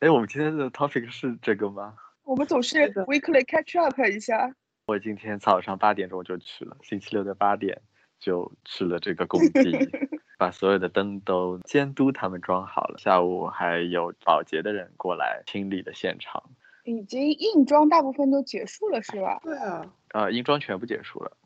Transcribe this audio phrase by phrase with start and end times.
[0.00, 1.92] 哎，我们今天的 topic 是这个吗？
[2.22, 4.54] 我们总是 weekly catch up 一下。
[4.86, 7.82] 我今天早上八点钟就去了，星期六的八点
[8.20, 9.76] 就去了这个工地，
[10.38, 12.98] 把所有的灯都监督他们装好了。
[12.98, 16.40] 下午还有保洁的人过来清理了现场，
[16.84, 19.40] 已经硬装大部分都结束了是吧？
[19.42, 21.36] 对啊，呃，硬装全部结束了，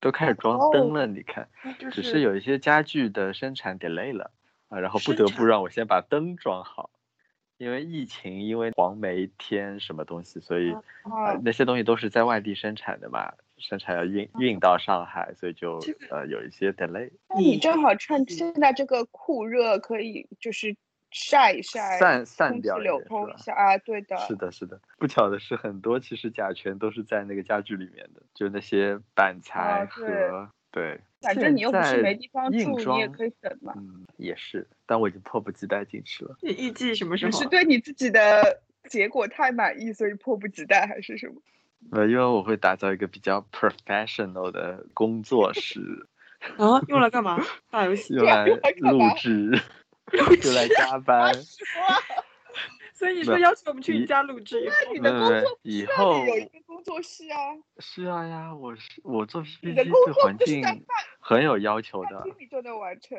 [0.00, 1.06] 都开始装哦灯了。
[1.06, 1.48] 你看，
[1.90, 4.32] 只是有一些家具的生产 delay 了
[4.68, 6.90] 啊，然后不得不让我先把灯装好，
[7.62, 10.72] 因为疫情，因为黄梅天什么东西，所以。
[10.72, 17.10] 啊啊呃，，那些东西都是在外地生产的嘛，生产要运运到上海，所以就这个呃有一些 delay。
[17.28, 20.76] 那你正好趁现在这个酷热，可以就是
[21.10, 23.78] 晒一晒，散散掉一流通一下啊。
[23.78, 24.80] 对的，是的，是的。
[24.98, 30.30] 不巧的是，很多其实甲醛都是在那个家具里面的，就那些板材和、对
[30.72, 30.98] 对。
[31.20, 33.72] 反正你又不是没地方住，你也可以等嘛。
[33.76, 36.36] 嗯，也是，但我已经迫不及待进去了。
[36.42, 37.46] 你预计什么时你是？
[37.46, 41.34] 对你自己的结果太满意，所以迫不及待，还是什么？
[41.92, 46.08] 呃，因为我会打造一个比较 professional 的工作室，
[46.58, 47.40] 啊，用来干嘛？
[47.70, 48.14] 打游戏。
[48.14, 48.44] 用来
[48.82, 49.60] 录制，
[50.12, 51.32] 用来加班。
[53.02, 54.60] 所以你说不邀请我们去一你家录制，
[54.92, 57.36] 你没有没有的工作以让后有一个工作室啊，
[57.80, 60.62] 是啊呀，我是我做 PPT 工对环境
[61.18, 63.18] 很有要求的大厅里就能完成。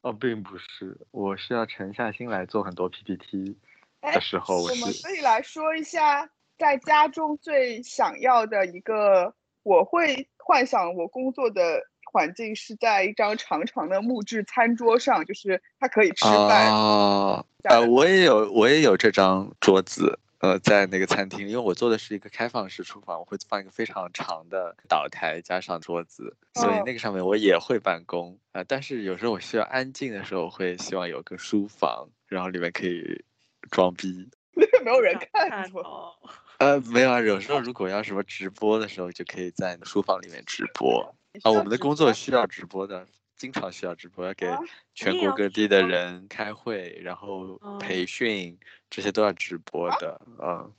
[0.00, 3.58] 哦，并不是，我是要沉下心来做很多 PPT
[4.00, 16.72] 哎的时候，我是可以来说一下，在家中最想要的一个，我会幻想我工作的环境是在一张长长的木质餐桌上，就是它可以吃饭。
[16.72, 33.24] 啊，呃，我也有我也有这张桌子，呃，在那个餐厅，因为我做的是一个开放式厨房，我会放一个非常长的岛台加上桌子，所以哦那个上面我也会办公啊、呃但是有时候我需要安静的时候，我会希望有个书房，然后里面可以
[33.70, 34.28] 装逼。
[34.84, 35.82] 没有人看我。
[35.82, 36.12] 看哦。
[36.58, 41.50] 呃，没有啊，有时候如果要什么直播的时候，就可以在书房里面直播啊。
[41.50, 43.06] 我们的工作需要直播的，
[43.36, 44.58] 经常需要直播，要给啊
[44.94, 48.58] 全国各地的人开会，然后哦培训，
[48.90, 50.20] 这些都要直播的。
[50.40, 50.72] 嗯，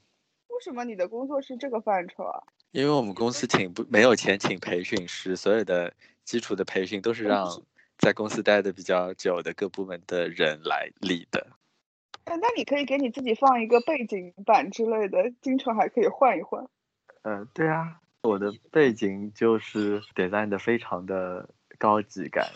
[0.48, 2.44] 为什么你的工作是这个范畴啊？
[2.72, 5.92] 因为我们公司请不没有钱请培训师，所有的
[6.24, 7.48] 基础的培训都是让
[7.98, 11.48] 在公司待的比较久的各部门的人来理的。
[12.26, 16.64] 哎，那你可以给你自己放一个背景板之类的，经常还可以换一换。
[17.24, 22.52] 嗯，对啊，我的背景就是 design 的非常的高级感。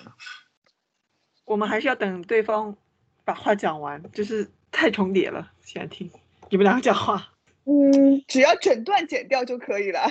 [1.46, 2.76] 我们还是要等对方
[3.24, 5.52] 把话讲完，就是太重叠了。
[5.62, 6.12] 现在听
[6.50, 10.02] 你们两个讲话，嗯，只要整段剪掉就可以了。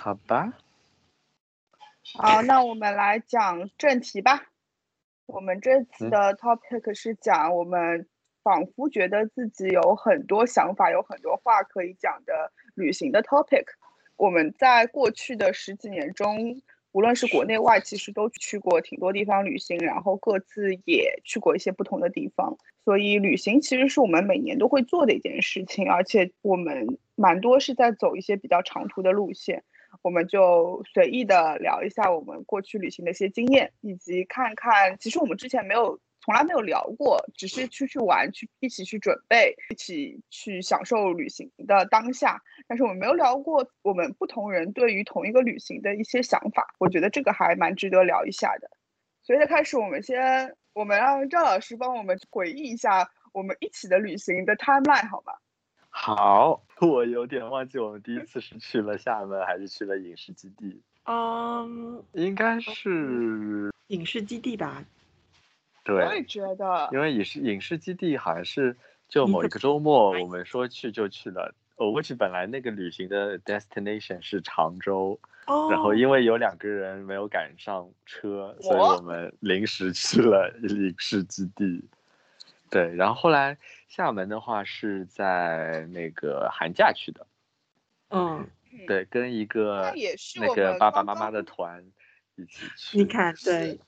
[0.00, 0.52] 好吧，
[2.14, 4.46] 好，那我们来讲正题吧。
[5.26, 8.06] 我们这次嗯的 topic 是讲我们
[8.42, 13.64] 仿佛觉得自己有很多想法、有很多话可以讲的旅行的 topic。
[14.16, 16.62] 我们在过去的十几年中，
[16.92, 22.56] 无论是国内外，其实都去过挺多地方旅行，然后各自也去过一些不同的地方。
[22.84, 29.64] 所以旅行其实是我们每年都会做的一件事情，而且我们蛮多是在走一些比较长途的路线。
[30.02, 42.42] 我们就随意的聊一下我们过去旅行的一些经验，以及看看，其实我们之前没有，从来没有聊过，只是出去玩，去一起去准备，一起去享受旅行的当下。
[42.66, 48.70] 但是我们没有聊过我们不同人对于同一个旅行的一些想法，我觉得这个还蛮值得聊一下的。
[49.22, 55.34] 所以在开始，我们先，我们让赵老师帮我们回忆一下我们一起的旅行的 timeline 好吗？
[55.90, 64.82] 好， 我有点忘记我们第一次是去了厦门还是去了影视基地，嗯，应该是影视基地吧，
[65.86, 68.76] 我也对，觉得，因为影视影视基地好像是
[69.08, 71.54] 就某一个周末，我们说去就去了。
[71.76, 81.84] 我过去本来那个旅行的 destination 是常州，哦，然后因为有两个人没有赶上车，所以我我们临时去了影视基地。
[82.70, 83.56] 对，然后后来
[83.88, 87.26] 厦门的话是在那个寒假去的，
[88.08, 89.92] 嗯，嗯，对，跟一个
[90.40, 91.84] 那个爸爸妈妈的团
[92.36, 92.98] 一起去。
[92.98, 93.78] 你看，对，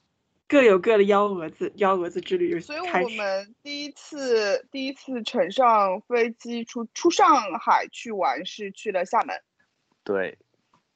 [0.49, 3.05] 各有各的幺蛾子，幺蛾子之旅所以开始。
[3.05, 7.27] 我们第一次第一次乘上飞机出出上
[7.59, 9.37] 海去玩是去了厦门。
[10.05, 10.39] 对，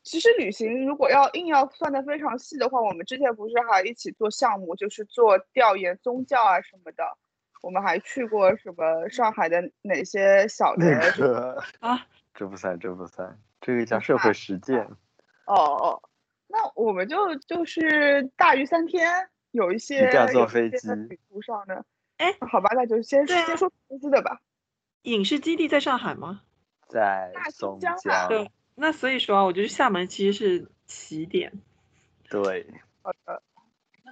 [0.05, 7.05] 其实旅行如果要硬要算的非常细的话，我们之前不是还一起做项目，就是做调研宗教啊什么的。
[7.61, 14.81] 我们还去过什么上海的哪些小的那 个啊，这不算，这不算，这个叫社会实践。
[15.45, 16.03] 哦哦，
[16.47, 21.85] 那我们就就是大于三天，有一些这样坐飞机旅途上的，
[22.19, 24.41] 哎好吧，那就先对啊先说投资的吧。
[25.03, 26.43] 影视基地在上海吗？
[26.89, 31.53] 在松江啊江，对，那所以说啊，我觉得厦门其实是起点，
[32.29, 32.67] 对，
[33.03, 33.43] 好的。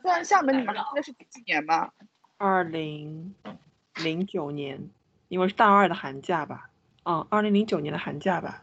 [0.00, 1.92] 虽然厦门你们还记得是几几年吗？
[2.36, 3.34] 二零
[3.96, 4.90] 零九年，
[5.26, 6.70] 因为是大二的寒假吧，
[7.04, 8.62] 嗯，二零零九年的寒假吧，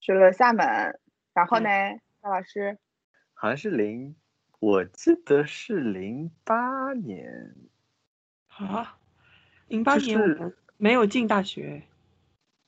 [0.00, 0.98] 去了厦门，
[1.34, 2.78] 然后对呢，赵老师
[3.34, 4.16] 好像是零，
[4.60, 7.54] 我记得是零八年，
[8.48, 8.96] 啊，
[9.68, 11.82] 零八年我们没有进大学，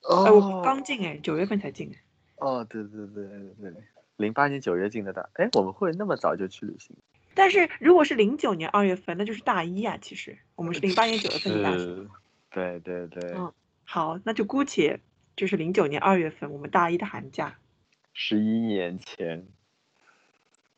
[0.01, 2.03] 哦哎，我刚进哎，九月份才进哎，
[2.37, 3.83] 哦，对对对对对，
[4.17, 6.97] 零八年九月进的大，哎，我们会那么早就去旅行？
[7.35, 12.09] 但是如果是零九年二月份，那就是大一啊，其实我们是零八年九月份进大学。
[12.51, 13.53] 对对对，嗯
[13.85, 15.01] 好，那就姑且
[15.37, 17.59] 就是零九年二月份，我们大一的寒假。
[18.15, 19.47] 十一年前，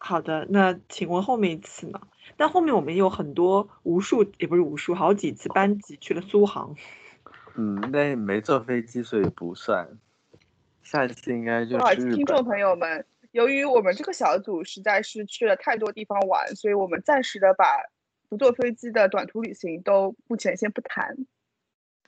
[0.07, 1.99] 好的，那请问后面一次呢？
[2.37, 6.77] 但后面我们有很多无数，也不是无数，好几次班级去了苏杭。
[7.57, 9.97] 嗯，那没坐飞机，所以不算。
[10.83, 17.65] 下一次应该就不好意思，是听众朋友们，由于我们这个小组实在是去了太多地方玩，所以我们暂时的把
[18.29, 21.17] 不坐飞机的短途旅行都目前先不谈，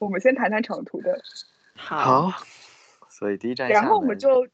[0.00, 1.18] 我们先谈谈长途的。
[1.74, 2.46] 好，好，
[3.08, 4.46] 所以第一站然后我们就，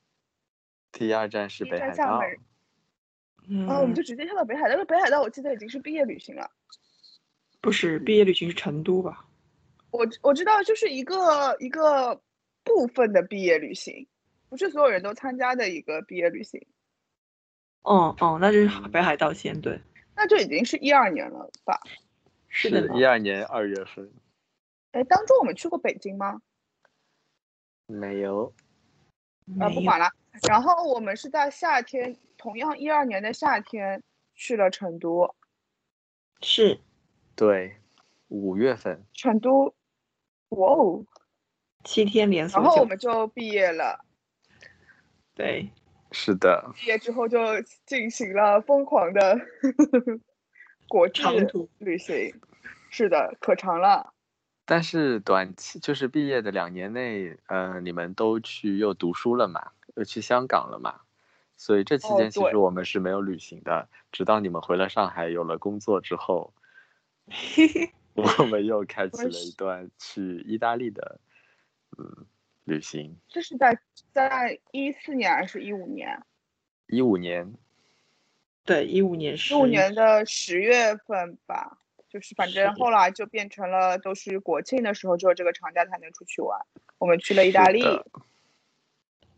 [0.93, 2.23] 第二站是北海道，
[3.49, 4.77] 嗯，啊，我们就直接跳到北海道。
[4.77, 6.51] 那北海道我记得已经是毕业旅行了。
[7.61, 9.25] 不是毕业旅行是成都吧？
[9.91, 12.21] 我我知道，就是一个一个
[12.65, 14.07] 部分的毕业旅行，
[14.49, 16.65] 不是所有人都参加的一个毕业旅行。
[17.83, 19.81] 哦哦，那就是北海道先对，
[20.15, 21.79] 那就已经是一二年了吧？
[22.49, 23.05] 是的一。
[23.05, 24.11] 二年二月份，
[24.93, 26.41] 哎，当中我们去过北京吗？
[27.87, 28.53] 没有，
[29.59, 30.09] 啊，没有不管了。
[30.49, 34.03] 然后我们是在夏天，同样一二年的夏天
[34.35, 35.37] 去了成都。
[36.41, 36.81] 是
[37.37, 37.77] 对，
[38.27, 39.73] 五月份，成都，
[40.49, 41.07] 哇哦！
[41.85, 44.05] 七天连锁，然后我们就毕业了。
[45.35, 45.71] 对，
[46.11, 47.39] 是的，毕业之后就
[47.87, 49.39] 进行了疯狂的
[50.89, 52.35] 国际长途旅行。
[52.91, 54.13] 是的，可长了。
[54.65, 61.03] 但是短期就是毕业的两年内，呃，你们都去又读书了嘛，又去香港了嘛，
[61.63, 66.53] 所以这期间其实我们是没有旅行的，直到你们回了上海，有了工作之后，
[68.15, 71.21] 我们又开启了一段去意大利的，
[71.97, 72.27] 嗯，
[72.65, 73.17] 旅行。
[73.29, 73.79] 这是在
[74.13, 76.21] 在一四年还是一五年？
[76.89, 77.55] 一五年，
[78.65, 81.79] 对，一五年一是五年的十月份吧。
[82.09, 86.61] 就是反正后来就变成了都是国庆的时候，只有这个长假才能出去玩。
[86.99, 87.85] 我们去了意大利。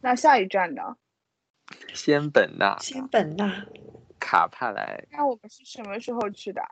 [0.01, 0.97] 那下一站呢？
[1.93, 3.67] 仙本那、仙本那，
[4.19, 6.63] 卡帕莱，那我们是什么时候去的？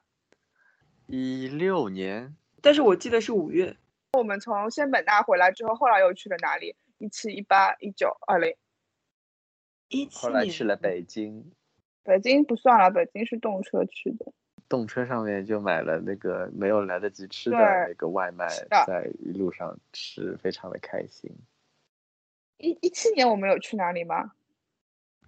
[1.06, 3.76] 一六年，但是我记得是五月，
[4.12, 6.76] 我们从仙本那回来之后，后来又去了哪里？
[6.98, 8.54] 一七、一八、一九、二零。
[9.88, 11.52] 一七后来去了北京，
[12.02, 14.32] 北京不算了，北京是动车去的。
[14.68, 18.48] 动车上面就买了那个没有来得及吃的那个外卖，
[18.86, 21.30] 在一路上吃，非常的开心。
[22.56, 24.32] 一一七年我们有去哪里吗？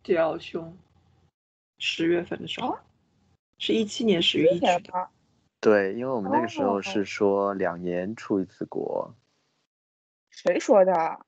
[0.04, 0.76] 雕兄，
[1.78, 2.78] 十月份的时候，哦
[3.56, 5.08] 是一七年十月一去的。
[5.60, 9.14] 对，因为我们那个时候哦是说两年出一次国，
[10.28, 11.24] 谁说的？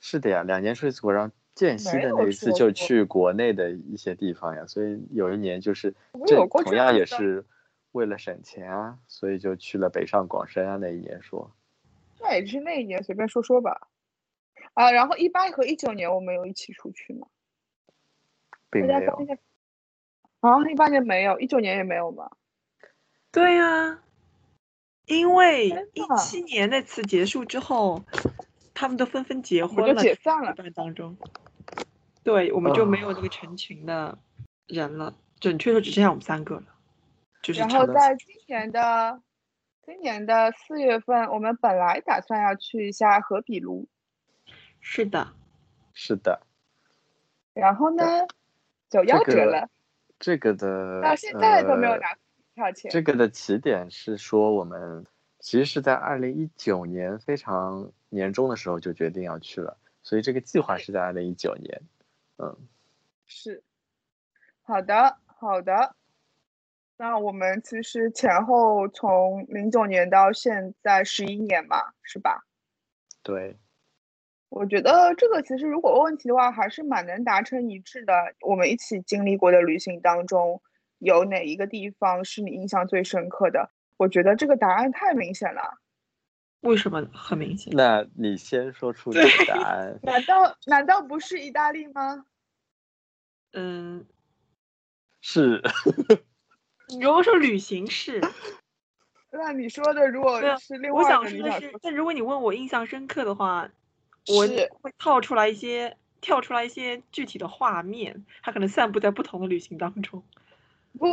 [0.00, 5.94] 是的呀，两年出一次国，然后间隙的那一次就去国内的一些地方呀，所以有一年就是
[6.26, 7.46] 这同样也是
[7.92, 11.50] 为了省钱啊，所以就去了北上广深啊那一年说，
[12.20, 13.88] 那也是那一年，随便说说吧。
[14.74, 17.26] 啊，然后一八和一九年我们有一起出去吗？
[18.70, 19.26] 并没有大家翻一。
[19.28, 19.36] 下。
[20.40, 22.30] 啊，一八年没有，一九年也没有吗？
[23.30, 24.02] 对呀、
[25.06, 28.04] 因为一七年那次结束之后，
[28.72, 30.54] 他们都纷纷结婚了，解散了。
[30.54, 31.16] 班当中，
[32.22, 34.18] 对，我们就没有啊那个成群的
[34.66, 36.64] 人了，准确说只剩下我们三个了，
[37.42, 39.20] 就是然后在今年的
[39.84, 43.88] 今年的四月份，我们本来打算要去一下河比卢，
[44.80, 45.32] 是的，
[45.92, 46.46] 是的，
[47.54, 48.04] 然后呢
[48.90, 49.68] 就夭折了，
[50.18, 52.16] 这个的到现在都没有呃拿
[52.54, 52.90] 票钱。
[52.90, 55.06] 这个的起点是说，我们
[55.38, 61.82] 其实是在二零一九年非常年终的时候就决定要去了，所以这个计划是在二零一九年。
[62.38, 62.56] 嗯，
[63.26, 63.62] 是，
[64.62, 65.94] 好的，好的。
[66.96, 72.44] 那我们其实前后从零九年到现在十一年嘛，是吧？
[73.22, 73.56] 对，
[74.50, 78.12] 我觉得这个其实如果问问题的话，还是蛮能达成一致的。
[78.40, 80.60] 我们一起经历过的旅行当中，
[80.98, 83.70] 有哪一个地方是你印象最深刻的？
[83.98, 85.78] 我觉得这个答案太明显了。
[86.60, 87.72] 为什么很明显？
[87.76, 89.98] 那你先说出你的答案。
[90.02, 92.24] 难道难道不是意大利吗？
[93.52, 94.06] 嗯，
[95.20, 95.62] 是。
[96.88, 98.20] 你如果说旅行是，
[99.30, 103.68] 那你说的如果是另外我想说的是，但如果你问我印象深刻的话，
[104.28, 110.22] 我是会套出来一些，跳出来一些具体的画面，它可能散布在不同的旅行当中。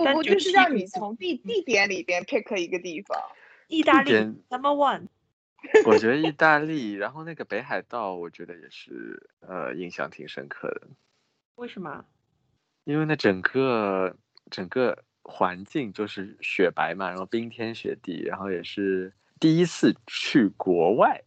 [0.03, 3.19] 但不不，就是让你从地地点里边 pick 一个地方。
[3.67, 4.11] 意大利
[4.49, 5.07] number one，
[5.85, 10.87] 我觉得意大利，然后那个北海道，我觉得也是呃印象挺深刻的，
[11.55, 12.05] 为什么？
[12.83, 14.15] 因为那整个
[14.51, 21.23] 整个环境就是雪白嘛，然后冰天雪地，然后也是第一次去国外，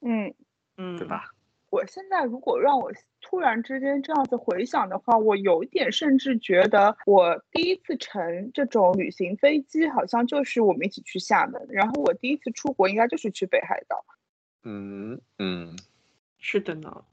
[0.00, 0.34] 嗯，
[0.80, 1.06] 嗯，对？
[1.06, 1.30] 吧？
[1.68, 14.04] 我现在如果让我突然之间这样子回想的话，我有一点甚至觉得，我第一次乘这种旅行飞机，好像就是我们一起去厦门，然后我第一次出国应该就是去北海道。
[14.64, 15.76] 嗯嗯，
[16.38, 17.04] 是的呢。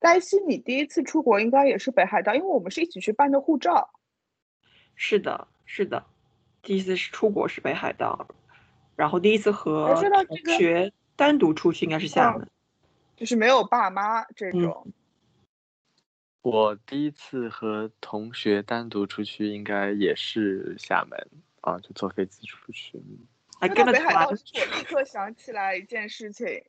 [0.00, 3.88] 黛西，你第一次出国应该也是北海道，因为我们是一起去办的护照。
[4.96, 6.04] 是的，是的，
[6.60, 8.28] 第一次是出国是北海道，
[8.96, 12.48] 然后第一次和同学单独出去应该是厦嗯门。
[13.18, 14.86] 就是没有爸妈这嗯种，
[16.42, 21.28] 我第一次和同学单独出去，应该也是厦门
[21.62, 23.02] 啊，就坐飞机出去。
[23.60, 26.62] 还说到北海道，，我立刻想起来一件事情，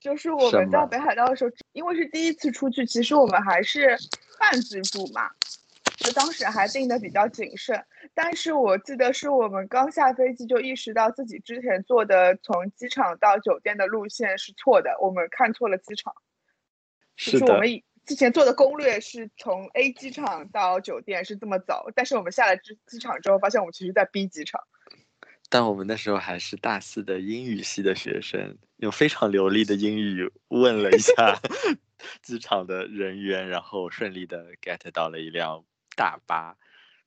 [0.00, 3.96] 就是我们在北海道的时候，因为是第一次出去，其实我们还是
[4.40, 5.30] 半自助嘛，
[5.96, 7.84] 就当时还定的比较谨慎。
[8.14, 16.14] 但是我记得是我们刚下飞机就意识到自己之前坐的从机场到酒店的路线是错的，我们看错了机场。
[17.16, 24.60] 就是我，们以之前做的攻略是从 A 机场到酒店是这么走，但是我们下了机机场之后，发现我们其实在 B 机场。
[25.48, 31.40] 但我们那时候还是大四的英语系的学生，用非常流利的英语问了一下
[32.20, 35.64] 机场的人员，然后顺利的 get 到了一辆
[35.96, 36.56] 大巴。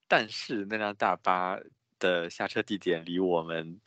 [0.08, 1.60] 但是那辆大巴
[2.00, 3.80] 的下车地点离我们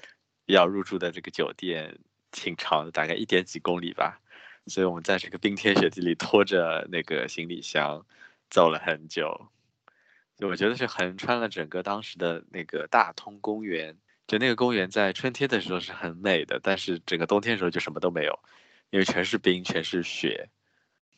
[0.47, 1.99] 要入住的这个酒店
[2.31, 4.21] 挺长的，大概一点几公里吧。
[4.69, 8.07] 所以我们在这个冰天雪地里拖着那个行李箱
[8.49, 9.49] 走了很久。
[10.37, 13.99] 就我觉得是横穿了整个当时的那个大通公园。
[14.29, 18.39] 就那个公园在春天的时候是很美的，但是整个冬天的时候就什么都没有，
[18.91, 20.49] 因为全是冰，全是雪。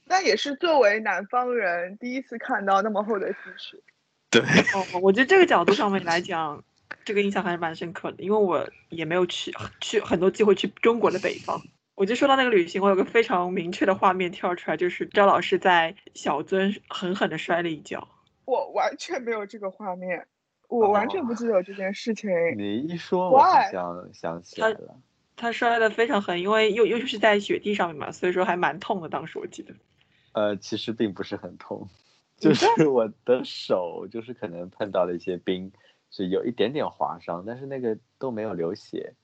[0.07, 3.79] 那也是作为南方人第一次看到那么厚的积雪。
[4.31, 6.63] 对，哦，我觉得这个角度上面来讲，
[7.05, 11.63] 这个印象还是蛮深刻的，因为我也没有去去很多机会去中国的北方。
[11.95, 18.09] 我就说到那个旅行，我有个非常明确的画面跳出来，就是张老师在小樽狠狠地摔了一跤。
[18.45, 20.27] 我完全没有这个画面，
[20.69, 22.29] 我完全不记得有这件事情。
[22.59, 23.63] 你一说，我好？
[23.71, 24.97] 像想起来了。
[25.37, 29.09] 他摔得非常狠，因为又又是在雪地上面嘛，所以说还蛮痛的。
[29.09, 29.73] 当时我记得，
[30.35, 31.89] 呃，其实并不是很痛，
[32.37, 35.73] 就是我的手就是可能碰到了一些冰，
[36.11, 39.15] 是有一点点划伤，但是那个都没有流血。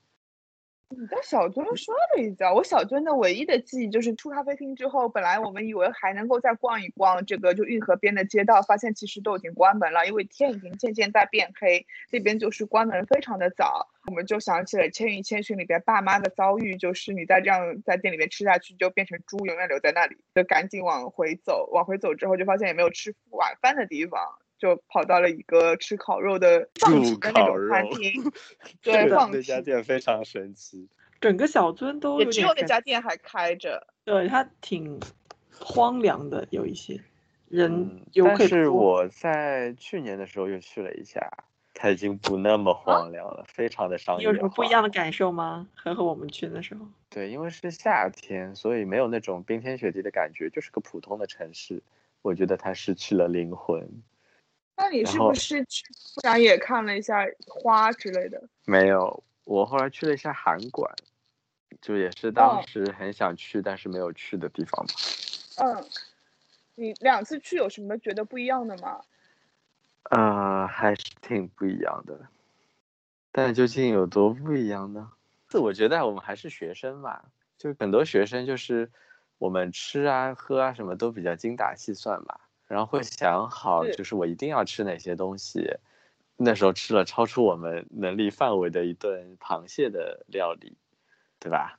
[0.91, 13.87] 你在小樽摔了一跤，我小樽的唯一的记忆就是出咖啡厅之后，本来我们以为还能够再逛一逛这个就运河边的街道，发现其实都已经关门了，因为天已经渐渐在变黑，那边就是关门非常的早。
[14.07, 21.69] 我们就想起了《千与千寻》里边爸妈的遭遇，就是你再这样在店里面吃下去，就变成猪，永远留在那里，就赶紧往回走。
[21.71, 24.19] 往回走之后，就发现也没有吃晚饭的地方。
[24.61, 28.31] 就跑到了一个吃烤肉的放入题的那烤肉种餐厅，
[28.83, 30.87] 对，那家店非常神奇。
[31.19, 33.87] 整个小樽都也只有那家店还开着。
[34.03, 34.99] 对，它挺
[35.59, 37.01] 荒凉的，有一些
[37.49, 41.27] 人嗯，游客但是我在去年的时候又去了一下，
[41.73, 45.67] 它已经不那么荒凉了，非常的商业你有什么不一样的感受吗？
[45.73, 51.81] 和和我们去的时候，对，因为是夏天，所以没有那种冰天雪地的感觉，就是个普通的城市。
[52.23, 54.03] 我觉得它失去了灵魂。
[54.75, 55.83] 那你是不是去
[56.15, 58.41] 不然也看了一下花之类的？
[58.65, 60.91] 没有，我后来去了一下韩馆，
[61.81, 64.93] 就也是当哦时很想去但是没有去的地方吧。
[65.57, 65.85] 嗯，
[66.75, 69.01] 你两次去有什么觉得不一样的吗？
[70.09, 72.27] 呃，还是挺不一样的，
[73.31, 75.11] 但究竟有多不一样呢？
[75.49, 77.25] 是我觉得我们还是学生吧，
[77.57, 78.91] 就很多学生就是
[79.37, 82.39] 我们吃啊喝啊什么都比较精打细算嘛，
[82.71, 85.75] 然后会想好就是我一定要吃哪些东西。
[86.37, 90.77] 那时候吃了超出我们能力范围的一顿螃蟹的料理，
[91.37, 91.77] 对吧？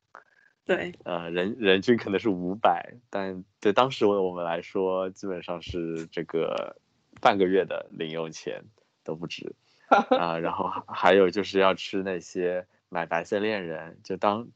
[0.67, 6.77] 对，呃，人人均可能是五百，但对当时我们来说，基本上是这个
[7.21, 8.63] 半个月的零用钱
[9.03, 9.57] 都不止。
[9.89, 14.47] 啊，然后还有就是要吃那些买白色恋人，就当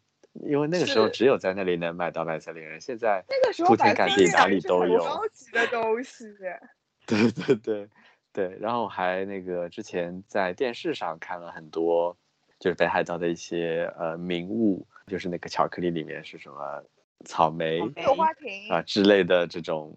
[0.45, 4.99] 因为那个时候只有在那里能买到白色恋人，现在那个时候铺天盖地哪里都有。
[4.99, 6.25] 高级的东西。
[7.07, 7.89] 对对对
[8.33, 12.17] 对，然后还那个之前在电视上看了很多，
[12.59, 16.85] 就是北海道的一些呃名物，就是那个巧克力里面是什么
[17.25, 19.97] 草莓草莓六花亭啊之类的这种，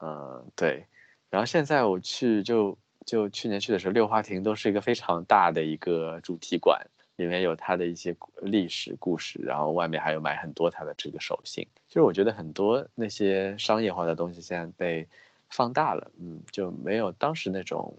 [0.00, 0.84] 嗯对，
[1.30, 2.76] 然后现在我去就
[3.06, 6.84] 就去年去的时候，六花亭都是一个非常大的一个主题馆，
[7.16, 11.66] 里面有它的一些故历史故事，然后外面还有买很多它的这个手信。
[11.88, 15.06] 就是我觉得很多那些商业化的东西现在被
[15.50, 17.94] 放大了，嗯，就没有当时那种，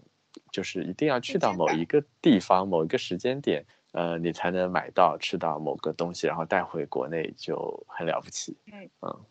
[0.50, 8.56] 就是一定要去到某一个地方、某一个时间点，呃，你才能买到吃到某个东西，然后带回国内就很了不起。
[8.72, 9.24] 嗯嗯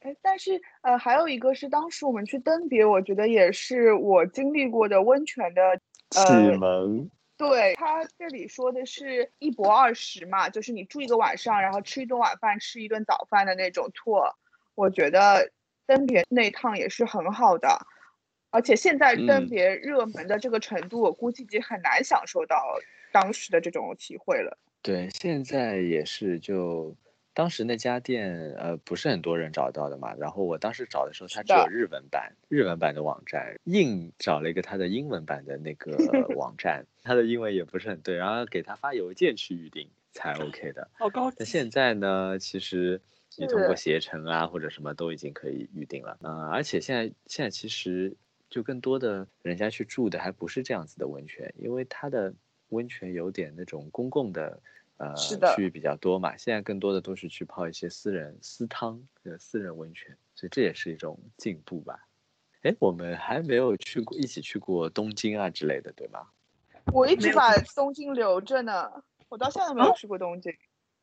[0.00, 5.78] 哎，但是呃，还有一个是当时我们去登别，我觉得也是我经历过的温泉的。
[6.08, 7.10] 启呃，蒙，
[7.48, 14.34] 对，他这里说的是一博二十嘛，就是你住一个晚上，然后吃一顿晚饭，吃一顿早饭的那种 tour。
[14.74, 15.50] 我觉得
[15.86, 17.86] 登别那趟也是很好的，
[18.50, 22.78] 而且现在登嗯别热门的这个程度，我估计已经很难享受到
[23.10, 24.58] 当时的这种体会了。
[24.82, 26.94] 对，现在也是就。
[27.32, 30.14] 当时那家店，呃，不是很多人找到的嘛。
[30.14, 35.96] 然后我当时找的时候，它只有日文版，日文版的网站，硬找了一个它的英文版的那个
[36.36, 40.90] 网站，它的英文也不是很对，然后给他发邮件去预定才 OK 的。
[40.98, 41.36] 好高级。
[41.38, 43.00] 那现在呢，其实
[43.36, 46.18] 你通过携程啊或者什么都已经可以预定了。
[46.22, 48.16] 嗯、而且现在现在其实
[48.50, 52.34] 就更多的人家去住的还不是这样子的温泉，因为它的
[52.70, 54.60] 温泉有点那种公共的。
[55.00, 62.06] 呃，是的区域比较多嘛，现在更多的都是去泡一些私人私汤呃私人温泉，所以这也是一种进步吧。
[62.60, 66.26] 哎，我们还没有去过，一起去过东京啊之类的，对吗？
[66.92, 68.92] 我一直把东京留着呢，
[69.30, 70.52] 我到现在都没有哦去过东京。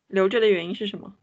[0.06, 1.16] 留着的原因是什么？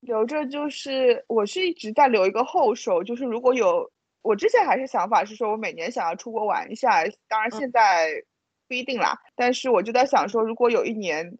[0.00, 8.24] 留着就是我是一直在留一个后手，就是如果有我之前还是想法是说我每年想要出国玩一下，当然嗯现在
[8.68, 9.20] 不一定啦。
[9.34, 11.36] 但是我就在想说，如果有一年，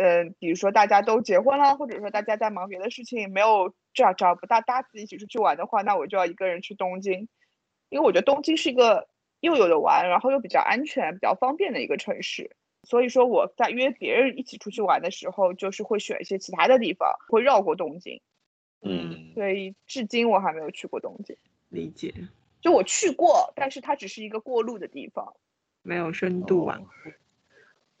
[0.00, 7.28] 嗯、比如说大家都结婚了，或者说大家在忙别的事情，没有找找不到搭子一起出去玩的话，那我就要一个人去东京，
[7.90, 9.08] 因为我觉得东京是一个
[9.40, 12.56] 又有的玩，然后又比较安全、比较方便的一个城市。
[12.82, 18.22] 所以说我在约别人一起出去玩的时候，就是会选一些其他的地方，会绕过东京。
[18.80, 21.36] 嗯，所以至今我还没有去过东京。
[21.68, 22.14] 理解，
[22.62, 25.34] 就我去过，但是它只是一个过路的地方。
[25.82, 26.80] 没有深度啊。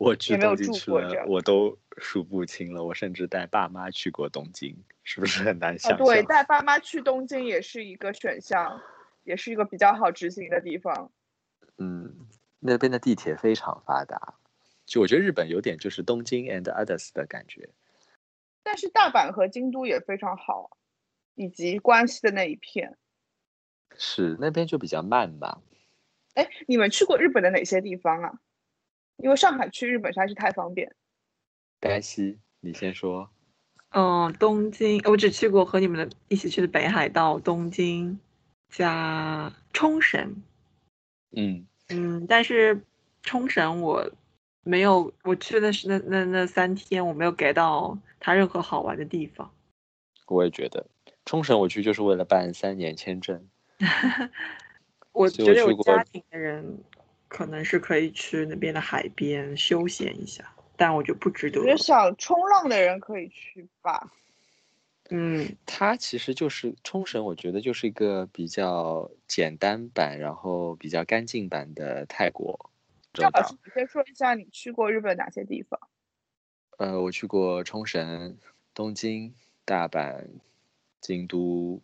[0.00, 2.82] 哦我去东京去了，我都数不清了。
[2.82, 5.98] 我甚至带爸妈去过东京，是不是很难啊，想象？
[5.98, 8.80] 对，带爸妈去东京也是一个选项，
[9.24, 11.12] 也是一个比较好执行的地方。
[11.76, 12.26] 嗯，
[12.60, 14.36] 那边的地铁非常发达，
[14.86, 17.68] 就我觉得日本有点就是东京 and others 的感觉。
[18.62, 20.78] 但是大阪和京都也非常好，
[21.34, 22.96] 以及关西的那一片。
[23.98, 25.60] 是那边就比较慢吧？
[26.32, 28.40] 哎，你们去过日本的哪些地方啊？
[29.22, 30.94] 因为上海去日本实在是太方便。
[31.78, 33.30] 白西，你先说。
[33.90, 38.20] 嗯，东京，我只去过和你们的一起去的北海道、东京
[38.68, 40.42] 加冲绳。
[41.32, 42.82] 嗯，嗯，但是
[43.22, 44.08] 冲绳我
[44.62, 49.52] 没有，我去的是那那那三天，我没有给到它任何好玩的地方。
[50.26, 50.86] 我也觉得
[51.24, 53.48] 冲绳我去就是为了办三年签证。
[55.10, 56.78] 我觉得有我去过家庭的人
[57.30, 61.70] 可能是可以去那边的海边休闲一下，但我觉得不值得我觉。
[61.70, 64.12] 得想冲浪的人可以去吧。
[65.10, 72.70] 嗯，它其实就是冲绳，我觉得就是一个比较简单版，然后比较干净版的泰国
[73.14, 75.80] 赵老师。，你先说一下你去过日本哪些地方？
[76.78, 78.36] 呃，我去过冲绳、
[78.74, 79.32] 东京、
[79.64, 80.26] 大阪、
[81.00, 81.80] 京都，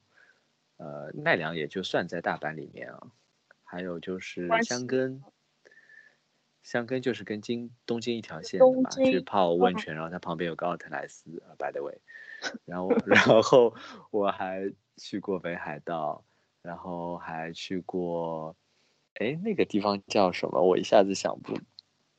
[0.77, 3.01] 呃，奈良也就算在大阪里面啊。
[3.69, 5.21] 还有就是关西箱根，
[6.67, 11.97] 箱根就是跟京东京一条线的嘛，去京泡温嗯泉，然后它旁边有个奥特莱斯啊，by the way。
[12.65, 13.73] 然后，然后
[14.11, 16.25] 我还去过北海道，
[16.63, 18.57] 然后还去过，
[19.15, 20.61] 哎，那个地方叫什么？
[20.61, 21.57] 我一下子想不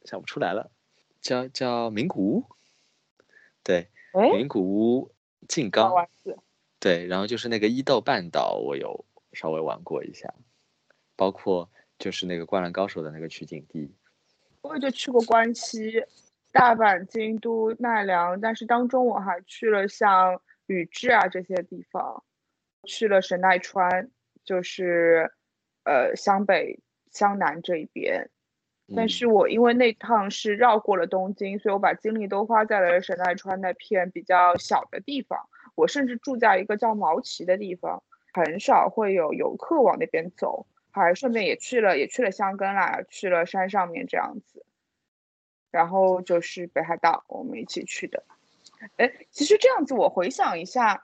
[0.06, 0.72] 想不出来了，
[1.20, 2.46] 叫叫名古屋。
[3.64, 5.12] 对，哎，名古屋、
[5.50, 6.08] 静冈，
[6.80, 10.34] 对，然后就是那个伊豆半岛，我有稍微玩过一下，
[11.18, 13.94] 包括就是那个《灌篮高手》的那个取景地。
[14.68, 16.04] 我也就去过关西、
[16.52, 22.24] 大阪、京都、奈良，但是当中我还去了像宇治啊这些地方，
[22.84, 24.10] 去了神奈川，
[24.44, 25.32] 就是
[25.86, 26.80] 呃湘北、
[27.12, 28.30] 湘南这一边，
[28.94, 35.40] 但是我因为那趟是绕过了东京，所以我把精力都花在了神奈川那片比较小的地方。
[35.76, 38.04] 我甚至住在一个叫毛奇的地方，
[38.34, 40.66] 很少会有游客往那边走，
[40.98, 44.66] 还顺便也去了也去了香根啦，去了山上面这样子。
[45.72, 48.24] 然后就是北海道，我们一起去的。
[48.98, 51.04] 哎，其实这样子我回想一下。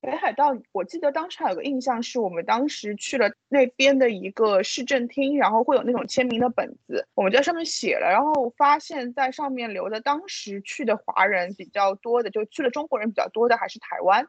[0.00, 14.24] 北海道，我记得当时还有个印象，是我们当时去了那边的一个市政厅，然后会有那种签名的本子，我们在上面写了，然后发现在上面留的当时去的华人比较多的，就去了中国人比较多的还是台湾，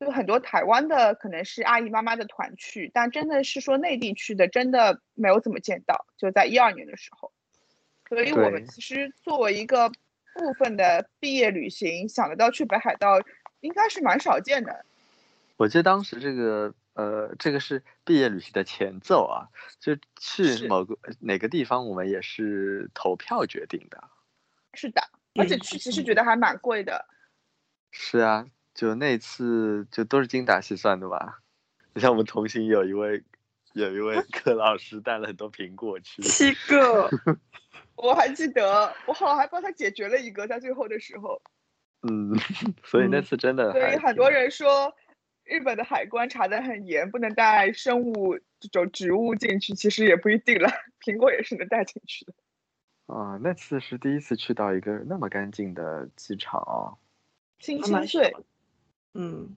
[0.00, 7.30] 就很多台湾的可能是阿姨妈妈的团去，但真的是说内地去的，真的没有怎么见到，就在一二年的时候，
[8.08, 13.20] 所以我们其实作为一个部分的毕业旅行，想得到去北海道，
[13.60, 14.86] 应该是蛮少见的。
[15.58, 24.02] 我记得当时这个呃，这个是毕业旅行的前奏啊，就去某个哪个地方，我们也是投票决定的。
[24.72, 25.02] 是的，
[25.34, 27.06] 而且去其实觉得还蛮贵的。
[27.90, 28.46] 是啊，
[28.80, 31.42] 就那次就都是精打细算的吧。
[31.92, 33.22] 你像我们同行有一位
[33.74, 37.10] 有一位柯老师带了很多苹果去，七个，
[37.96, 41.42] 我还记得，我好像还帮他解决了一个，在最后的时候。
[42.08, 42.34] 嗯，
[42.82, 43.70] 所以那次真的。
[43.72, 44.94] 所以很多人说。
[45.42, 50.70] 日本的海关查的很严，不能带生物这种植物进去，其实也不一定了。
[51.04, 52.32] 苹果也是能带进去的。
[53.06, 56.94] 啊，那次是第一次去到一个那么干净的机场啊，
[57.58, 58.32] 新千岁。
[59.14, 59.56] 嗯，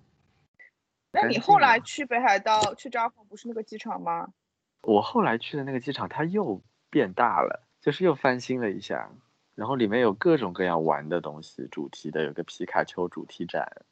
[1.11, 4.33] 那你后来去北海道去札幌不是那个机场吗？
[4.81, 9.09] 我后来去的那个机场，它又变大了，就是又翻新了一下，
[9.55, 13.85] 然后里面有各种各样玩的东西，主题的有个皮卡丘主题展，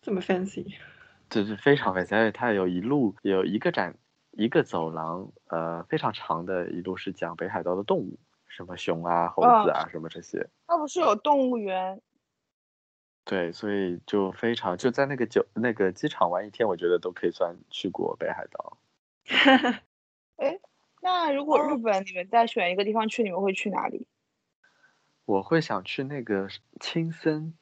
[0.00, 0.74] 这么 fancy。
[1.30, 3.96] 就是非常 fancy，而且，它有一路有一个展，
[4.32, 10.48] 一个走廊，呃，非常长的一路是讲北海道的动物，什么熊啊、猴子啊，什么这些。
[10.66, 12.00] 它不是有动物园？
[13.24, 18.78] 对，所以就非常就在那个酒那个机场玩一天，我觉得都可以算去过北海道。
[20.36, 20.60] 哎，
[21.00, 24.06] 那如果日本你们再选一个地方去，你们会去哪里？
[25.24, 26.48] 我会想去那个
[26.80, 27.54] 青森。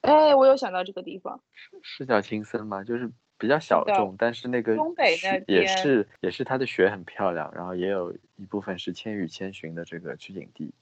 [0.00, 1.40] 哎，我有想到这个地方，
[1.80, 2.82] 是叫青森吗？
[2.82, 10.74] 就是比较小众，但是那个东北那也是也是它的雪很漂亮，然后也有一部分是千与千寻的这个取景地。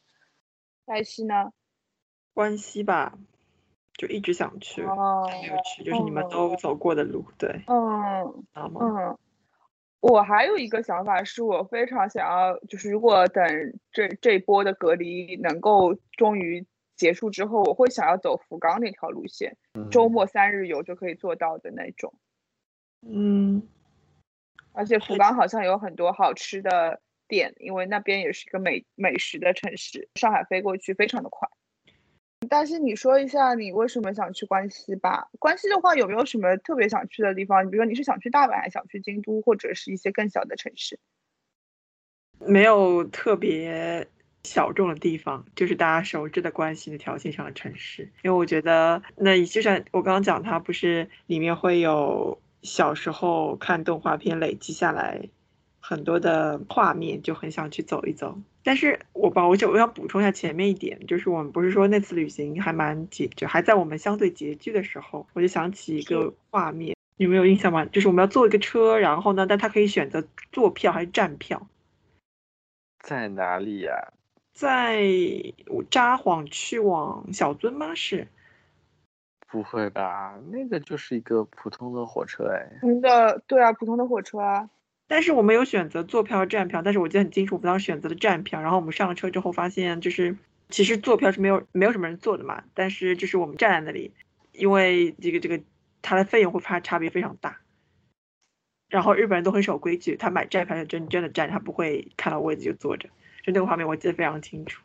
[0.87, 1.53] 关西呢？
[2.33, 3.19] 关西吧，
[3.95, 9.19] 就一直想去，哦没有去，就是你们都走过的路，对，嗯，嗯，
[10.01, 13.45] 我还有一个想法，是我非常想要，就是如果等
[13.93, 16.67] 这这波的隔离能够终于。
[16.97, 19.57] 结束之后，我会想要走福冈那条路线，
[19.91, 22.13] 周末三日游就可以做到的那种。
[23.01, 23.67] 嗯，
[24.75, 30.11] 而且福冈好像有很多好吃的店，因为那边也是一个美美食的城市。
[30.15, 31.49] 上海飞过去非常的快。
[32.51, 35.31] 但是你说一下，你为什么想去关西吧？
[35.39, 37.65] 关西的话，有没有什么特别想去的地方？
[37.65, 40.99] 你比如说，你是想去大阪，还是想去京都，或者是一些更小的城市？
[42.41, 44.07] 没有特别。
[44.43, 55.29] 小众的地方就是大家熟知的关系的条线上的城市，因为我觉得那就像我刚刚讲，它不是里面会有小时候看动画片累积下来
[55.79, 58.39] 很多的画面，就很想去走一走。
[58.63, 67.85] 但是我吧，我就我要补充一下前面一点，就是我们不是说那次旅行还蛮拮就还在我们相对拮据的时候，我就想起一个画面，你没有印象吗？
[67.87, 71.67] 就是我们要坐一个车，然后呢，但他可以选择坐票还是站票，
[73.03, 74.13] 在哪里呀？
[74.53, 75.03] 在
[75.91, 77.95] 札幌去往小樽吗？
[77.95, 78.29] 是？
[79.49, 80.39] 不会吧？
[80.51, 82.79] 那个就是一个普通的火车哎。
[82.81, 84.69] 普的，对啊，普通的火车啊。
[85.11, 88.63] 但是我们有选择坐票、站票，但是我记得很清楚，我们当时选择了站票。
[88.63, 90.37] 然后我们上了车之后发现，就是
[90.69, 92.63] 其实坐票是没有没有什么人坐的嘛。
[92.75, 94.13] 但是就是我们站在那里，
[94.53, 95.61] 因为这个这个
[96.01, 97.59] 它的费用会发差别非常大。
[98.89, 103.09] 然后日本人都很守规矩，他买站票就真真的站，他不会看到位子就坐着。
[103.43, 104.81] 就那个画面我记得非常清楚，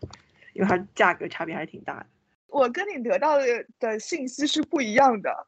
[0.53, 2.07] 因为它价格差别还是挺大的。
[2.47, 3.37] 我跟你得到
[3.79, 5.45] 的信息是不一样的。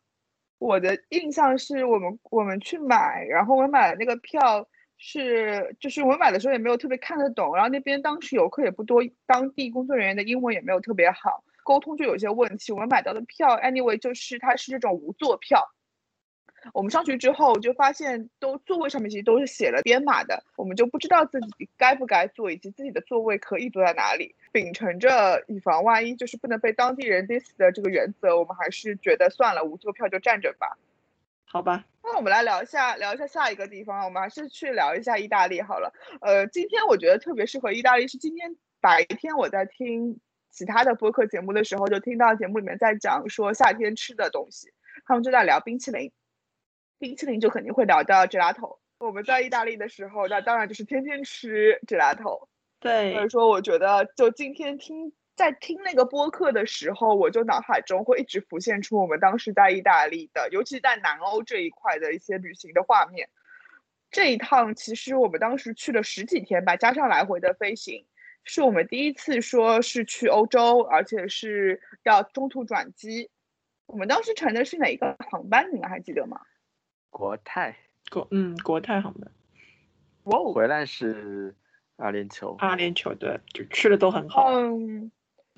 [0.59, 4.67] 我的印象是我们我们去买，然后我买的那个票
[4.97, 12.71] 是就是我买的时候也没有特别看得懂，然后那边当时游客也不多，当地工作人员的英文也没有特别好，沟通就有些问题。
[12.71, 15.63] 我们买到的票，anyway 就是它是这种无座票。
[16.73, 24.35] 我们上去之后就发现，都座位上面其实都是写了编码的，我们就不知道自己该不该坐，以及自己的座位可以坐在哪里。
[24.51, 30.77] 秉承着以防万一，就是不能被当地人 diss 的这个原则，我们还是觉得算了，无座票就站着吧。
[31.45, 31.85] 好吧。
[32.03, 34.05] 那我们来聊一下，聊一下下一个地方。
[34.05, 35.93] 我们还是去聊一下意大利好了。
[36.21, 44.71] 呃，今天我觉得特别适合意大利，是今天白天我在听其他的播客节目的时候，就听到节目里面在讲说夏天吃的东西，
[45.05, 46.11] 他们就在聊冰淇淋，
[46.99, 48.77] 冰淇淋就肯定会聊到 gelato。
[48.99, 52.47] 我们在意大利的时候，那当然就是天天吃 gelato。
[52.79, 55.13] 对，所以说我觉得就今天听。
[55.37, 63.29] 在听那个播客的时候，我就脑海中会一直浮现出我们当时在意大利的，尤其在南欧这一块的一些旅行的画面。
[64.09, 68.07] 这一趟其实我们当时去了十几天吧，加上来回的飞行，
[68.45, 73.29] 是我们第一次说是去欧洲，而且是要中途转机。
[73.85, 75.69] 我们当时乘的是哪一个航班？
[75.71, 76.41] 你们还记得吗？
[77.17, 77.75] 国泰，
[78.11, 79.31] 国嗯，国泰航班。
[80.25, 81.55] 哇，回来是
[81.95, 82.55] 阿联酋。
[82.59, 84.51] 阿联酋对，就吃的都很好。
[84.51, 85.11] 嗯。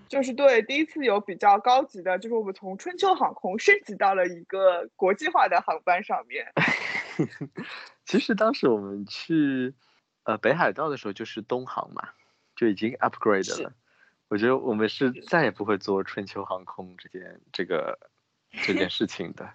[0.08, 6.52] 就是对，第一次有比较高级的，就是我们从春秋航空升级到了一个国际化的航班上面。
[8.06, 9.76] 其实当时我们去
[10.24, 12.10] 呃北海道的时候，就是东航嘛，
[12.56, 13.74] 就已经 upgrade 了。
[14.30, 18.00] 我觉得我们是再也不会做春秋航空这件这个
[18.64, 19.52] 这件事情的。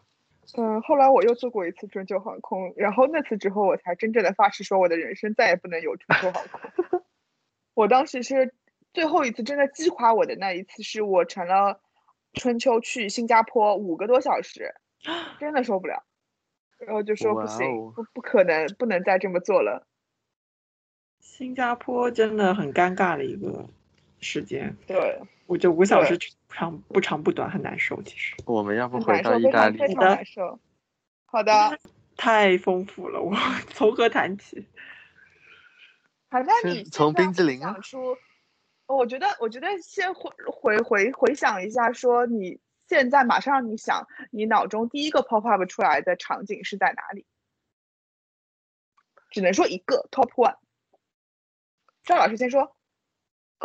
[0.56, 6.44] 嗯，后来我又做过一次春秋航空，然后那次之后，我才真正的发誓说，我的人生再也不能有春秋航
[6.88, 7.02] 空。
[7.74, 8.54] 我当时是。
[8.92, 11.80] 最后一次真的击垮我的那一次，是我乘了
[12.32, 14.72] 春秋去新加坡五个多小时，
[15.40, 16.04] 真的受不了，
[16.78, 19.88] 然后就说不行，不不可能，不能再这么做了。
[21.18, 23.66] 新加坡真的很尴尬的一个
[24.20, 28.02] 时间，对，我就五小时不长不长不短，很难受。
[28.02, 29.78] 其实 我们要不回到意大利？
[29.78, 30.58] 非常难受。
[31.26, 31.78] 好的，
[32.16, 33.34] 太丰富了，我
[33.74, 34.66] 从何谈起？
[36.30, 37.76] 好，那你从冰激凌啊。
[38.86, 47.26] 我觉得，我觉得先回回回回想一下，说你现在马上让你想，你脑中第一个 pop up 出来的场景是在哪里？
[49.30, 50.56] 只能说一个 top one。
[52.02, 52.76] 赵老师先说。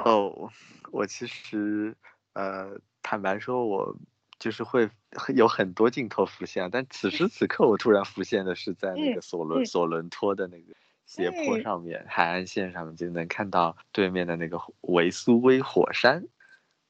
[0.06, 0.50] 哦，
[0.92, 1.96] 我其实
[2.34, 3.96] 呃，坦白说，我
[4.38, 4.90] 就是会
[5.36, 10.74] 有很多镜头浮现，但此时此刻我突然浮现的是在那个索伦索伦托的那个。
[11.10, 16.28] 斜坡上面，海岸线上面就能看到对面的那个维苏威火山，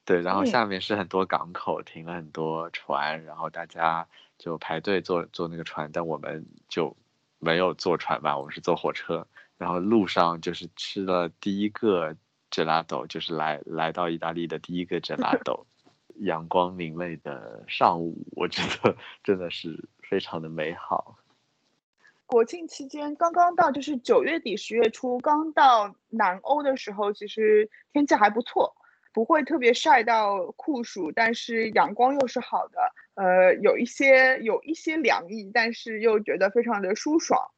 [0.03, 4.05] 对，然后下面是很多港口，停了很多船，然后大家
[4.37, 6.97] 就排队坐坐那个船，但我们就
[7.39, 9.25] 没有坐船吧，我们是坐火车，
[9.57, 12.13] 然后路上就是吃了第一个
[12.51, 15.65] gelato，就是来来到意大利的第一个 gelato，
[16.15, 21.17] 阳光明媚的上午，我觉得真的是非常的美好。
[22.25, 28.75] 国庆期间刚刚到，就是九月底十月初刚到南欧的时候，其实天气还不错，
[29.11, 32.79] 不会特别晒到酷暑，但是阳光又是好的，
[33.15, 37.49] 呃，有一些有一些凉意，但是又觉得非常的舒爽，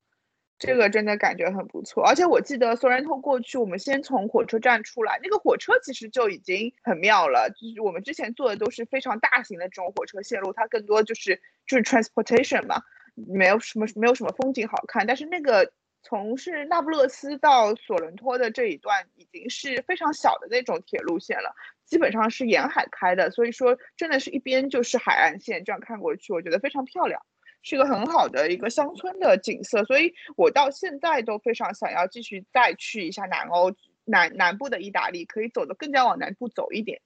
[0.62, 2.06] 这个真的感觉很不错。
[2.06, 12.82] 而且我记得索然托过去，我们先从火车站出来，那个火车其实就已经很妙了，就是我们之前坐的都是非常大型的这种火车线路，它更多就是就是 transportation 嘛。
[13.14, 21.54] 没有什么没有什么风景好看，但是那个从是那不勒斯到索伦托的这一段已经是非常小的那种铁路线了，
[21.86, 27.22] 基本上是沿海开的，所以说真的是一边就是海岸线，这样看过去我觉得非常漂亮，
[27.62, 33.72] 是一个很好的一个乡村的景色，所以我到现在都非常想要继续再去一下南欧
[34.06, 37.02] 南南部的意大利，可以走得更加往南部走一点。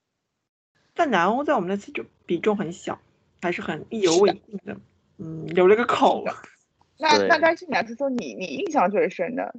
[0.94, 2.98] 但南欧在我们那次就比重很小，
[3.42, 4.76] 还是很意犹未尽的。
[5.18, 6.24] 嗯，留了个口。
[6.98, 9.54] 那那该是你还是说你你印象最深的？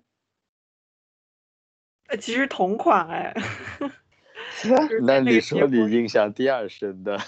[2.07, 3.33] 呃，其实同款哎。
[5.03, 7.19] 那你说你印象第二深的？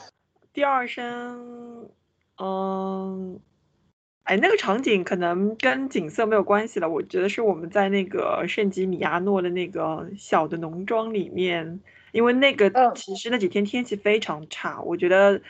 [0.52, 1.88] 第二深，
[2.38, 3.40] 嗯，
[4.30, 6.88] 哎，那个场景可能跟景色没有关系了。
[6.88, 11.80] 我觉得是我们在那个圣吉米亚诺的那个小的农庄里面，
[12.12, 15.42] 因为那个其实那几天天气非常差，我觉得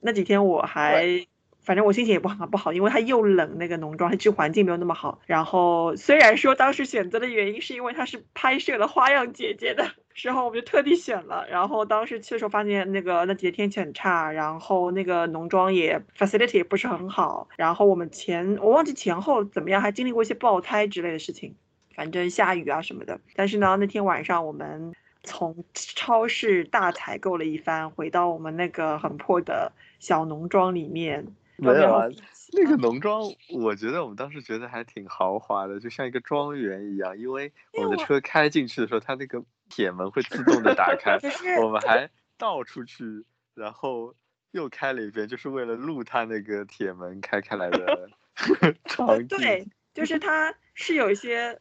[0.00, 1.24] 那几天我还。
[1.62, 5.20] 反正我心情也不好不好，因为它又冷，那个农庄它其实环境没有那么好。
[5.26, 11.46] 然后虽然说当时选择的原因是因为它是拍摄了《花样姐姐》的时候，我们就特地选了。
[11.50, 17.46] 然后当时去的时候发现那个那几天天气很差，然后那个农庄也 facility 也不是很好。
[17.56, 21.54] 然后我们前我忘记前后怎么样，还经历过一些爆胎之类的事情，
[21.94, 23.20] 反正下雨啊什么的。
[23.36, 31.26] 但是呢，那天晚上我们从超市大采购了一番，回到我们那个很破的小农庄里面。
[31.60, 32.06] 没有啊，
[32.52, 37.18] 那个农庄，我觉得我们当时觉得还挺豪华的，就像一个庄园一样。
[37.18, 41.18] 因为我们的车开进去的时候，它那个铁门会自动的打开，
[41.62, 44.14] 我们 还倒出去，然后
[44.52, 48.10] 又开了一遍，就是为了录它那个铁门开开来的
[48.86, 49.38] 场呃，景。
[49.38, 51.60] 对，就是它是有一些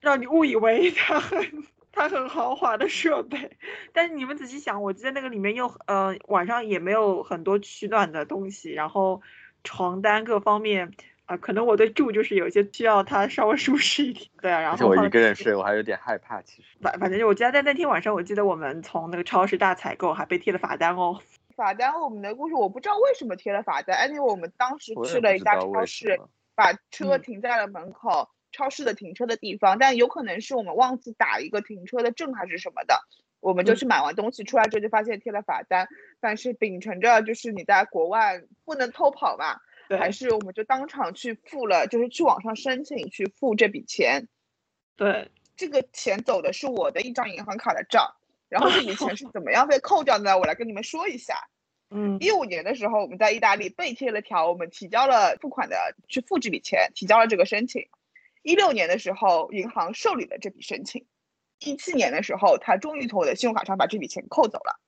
[0.00, 1.38] 让你误以为它很
[1.96, 3.56] 它很豪华的设备，
[3.94, 9.22] 但是你们仔细想，我记得那个里面又呃晚上也没有很多取暖的东西，然后
[9.64, 10.92] 床单各方面
[11.24, 16.40] 啊、可能我对住就是有一些需要它稍微舒适一点，对啊，然而且我后放在一个人睡，我还有点害怕。
[16.42, 21.18] 其实反反正就我记得在那天晚上，我记得我们从那个超市大采购还被贴了罚单哦。
[21.56, 26.20] 罚单我们的故事我不知道为什么贴了罚单，因为我们当时去了一家超市，
[26.54, 32.98] 把车嗯停在了门口，超市的停车的地方，但有可能是我们忘记打一个停车的证还是什么的，
[33.40, 35.86] 我们就嗯去买完东西出来之后就发现贴了罚单，
[36.20, 44.26] 但是秉承着就是你在国外不能偷跑嘛，对还是我们就当场去付了，就是去网上申请去付这笔钱，
[44.96, 48.14] 对，这个钱走的是我的一张银行卡的账，
[48.48, 50.38] 然后这笔钱是怎么样被扣掉的呢？
[50.38, 51.34] 我来跟你们说一下。
[51.88, 57.86] 嗯一五年的时候，我们在意大利被贴了条，我们提交了付款的去付这笔钱，提交了这个申请。
[58.46, 61.04] 一六年的时候，银行受理了这笔申请。
[61.58, 64.78] 一七年的时候，他终于从我的信用卡上把这笔钱扣走了。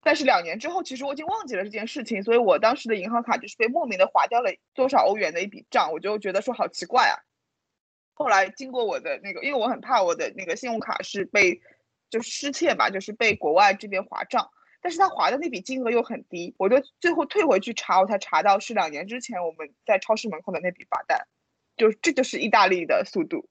[0.00, 7.18] 但是两年之后，其实我已经忘记了这件事情，所以我当时的银行卡就是被莫名的划掉了多少欧元的一笔账，我就觉得说好奇怪啊。
[8.14, 11.60] 后来经过我的那个，因为我很怕我的那个信用卡是被
[12.10, 14.48] 就失窃吧，就是被国外这边划账。
[14.80, 21.26] 但是他划的那笔金额又很低，我就最后退回去查，我才查到是两年之前我们在超市门口的那笔罚单，
[21.80, 23.48] 就这就是意大利的速度。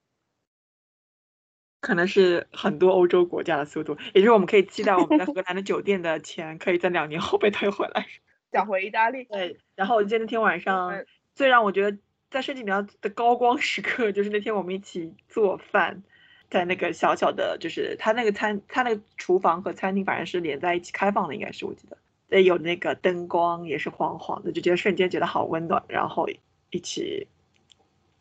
[1.82, 8.06] 可能是很多欧洲国家的速度，也就是我们可以期待我们在荷兰的酒店的钱可以在两年后被退回来。
[8.52, 11.98] 讲回意大利，对，然后我记得那天晚上们最让我觉得
[12.30, 16.04] 在圣经里面的高光时刻，就是那天我们一起做饭，
[16.50, 26.28] 在那个小小的，就是他那个餐，他那个厨房和餐厅反正是连在一起开放的，应该是我记得，对，有那个灯光也是黄黄的，就觉得瞬间觉得好温暖，然后
[26.72, 27.28] 一起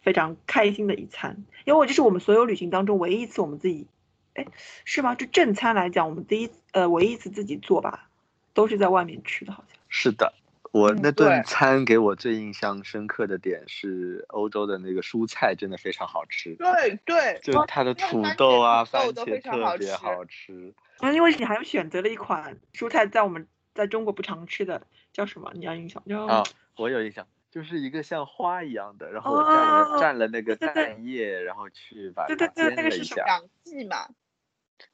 [0.00, 3.86] 非常开心的一餐，因为我这是我们所有旅行当中唯一一次我们自己，
[4.34, 4.46] 哎，
[4.84, 5.14] 是吗？
[5.14, 8.08] 就正餐来讲，我们第一呃唯一一次自己做吧，
[8.54, 9.78] 都是在外面吃的，好像。
[9.88, 10.32] 是的，
[10.72, 20.72] 我嗯那顿餐给我最印象深刻的点是欧洲的那个蔬菜真的非常好吃，对对，就它的土豆啊、番茄特别好吃。
[21.00, 24.82] 嗯，因为你还选择了一款蔬菜，在我们在中国不常吃的，
[25.12, 25.50] 叫什么？
[25.54, 26.42] 你要印象叫啊，
[26.76, 33.14] 我有印象，就是一个像花一样的，然后我蘸了哦蘸了那个对对对蛋液，然后去把对它对对那个是煎了一下。
[33.14, 34.08] 什么洋蓟嘛，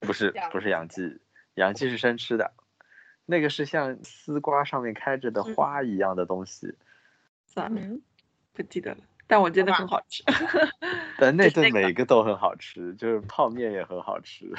[0.00, 1.20] 不是不是洋蓟，
[1.54, 2.52] 洋蓟是生吃的，
[3.26, 6.74] 那个是像丝瓜上面开着的嗯花一样的东西。
[7.46, 8.00] 算了，嗯，
[8.52, 10.22] 不记得了，但我觉得很好吃。
[11.18, 14.52] 但那顿每个都很好吃，就是泡面也很好吃。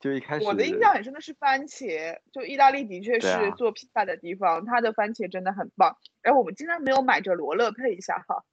[0.00, 5.96] 就一开始我的印象很深的是番茄，就意大利的确是做披萨的地方，它的番茄真的很棒。
[6.22, 8.44] 哎，我们竟然没有买着罗勒配一下哈。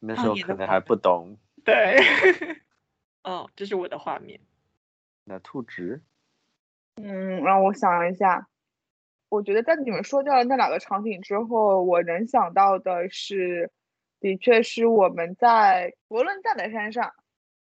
[0.00, 1.38] 那时候可能还不懂。
[1.64, 1.98] 对，
[3.22, 4.40] 哦，这是我的画面。
[5.24, 6.02] 那兔值
[6.96, 8.48] 嗯，让我想一下，
[9.28, 13.70] 我觉得在你们说掉了那两个场景之后，我能想到的是，
[14.20, 17.14] 的确是我们在佛伦萨的山上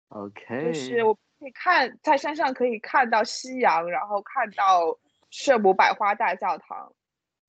[0.08, 4.98] ，，OK，就是我可以看在山上可以看到夕阳，然后看到
[5.30, 6.92] 圣母百花大教堂，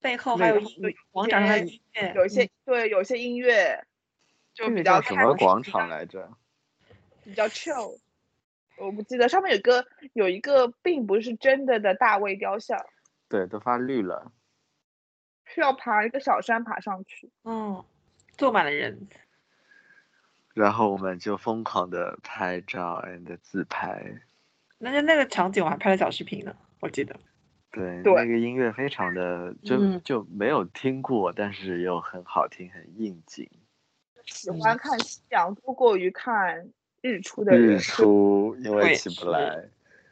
[0.01, 3.85] 背后还有一个广场上的音乐，有一些嗯对有些音乐，
[4.53, 6.29] 就比较什么广场来着？
[7.23, 7.99] 比较 chill。
[8.77, 12.79] 我不记得上面有个有一个并不是真的的大卫雕像，
[13.27, 14.31] 对，都发绿了。
[15.45, 17.31] 需要爬一个小山爬上去。
[17.43, 17.83] 嗯，
[18.37, 19.07] 坐满了人。
[20.57, 24.03] 然后我们就疯狂的拍照 and 自拍。
[24.79, 27.15] 那就那个场景我还拍了小视频呢，我记得。
[27.71, 33.47] 对，对那个音乐非常的就、嗯就没有听过，但是又很好听，很应景。
[34.25, 36.67] 喜欢看夕阳多过于看
[37.01, 39.63] 日出的日，出因为起不来，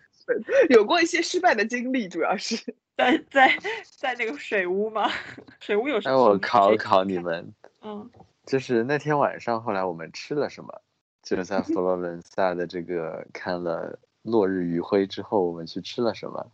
[0.70, 2.56] 有过一些失败的经历，主要是
[2.96, 3.52] 在在
[3.98, 5.10] 在那个水屋吗？
[5.60, 6.16] 水屋有什那？
[6.18, 8.10] 我考考你们，嗯，
[8.46, 10.82] 就是那天晚上后来我们吃了什么？
[11.24, 16.52] 就是在佛罗伦萨的这个看了落日余晖之后，我们去吃了什么？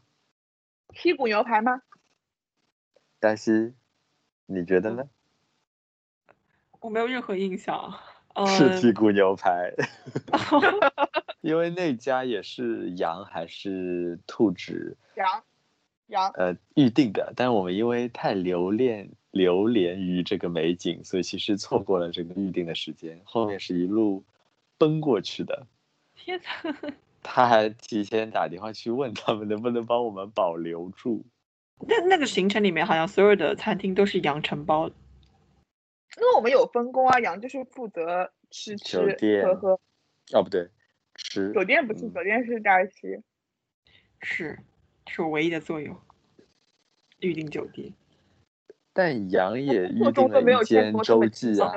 [0.89, 1.81] 剔骨牛排吗？
[3.19, 3.73] 丹西，
[4.45, 5.09] 你觉得呢？
[6.79, 7.93] 我没有任何印象。
[8.33, 9.73] 呃， 是剔骨牛排，
[11.41, 15.43] 因为那家也是羊还是兔脂，羊，
[16.35, 23.19] 呃，预定的，但是我们因为太留恋流连于这个美景，所以其实错过了这个预定的时间。
[23.23, 24.23] 后面是一路
[24.77, 25.67] 奔过去的，
[26.15, 26.93] 天哪！
[27.23, 31.23] 他还提前打电话去问他们能不能帮我们保留住。
[31.87, 34.95] 那那个行程里面好像所有的餐厅都是羊承包的。
[36.17, 39.79] 因为我们有分工啊，羊就是负责吃吃酒店喝喝，
[40.33, 40.67] 哦，不对，
[41.15, 43.21] 吃酒店不是嗯酒店是大西。
[44.21, 44.59] 是，
[45.11, 45.95] 是我唯一的作用。
[47.19, 47.93] 预订酒店，
[48.93, 51.71] 但杨也预定都没有了一间洲际啊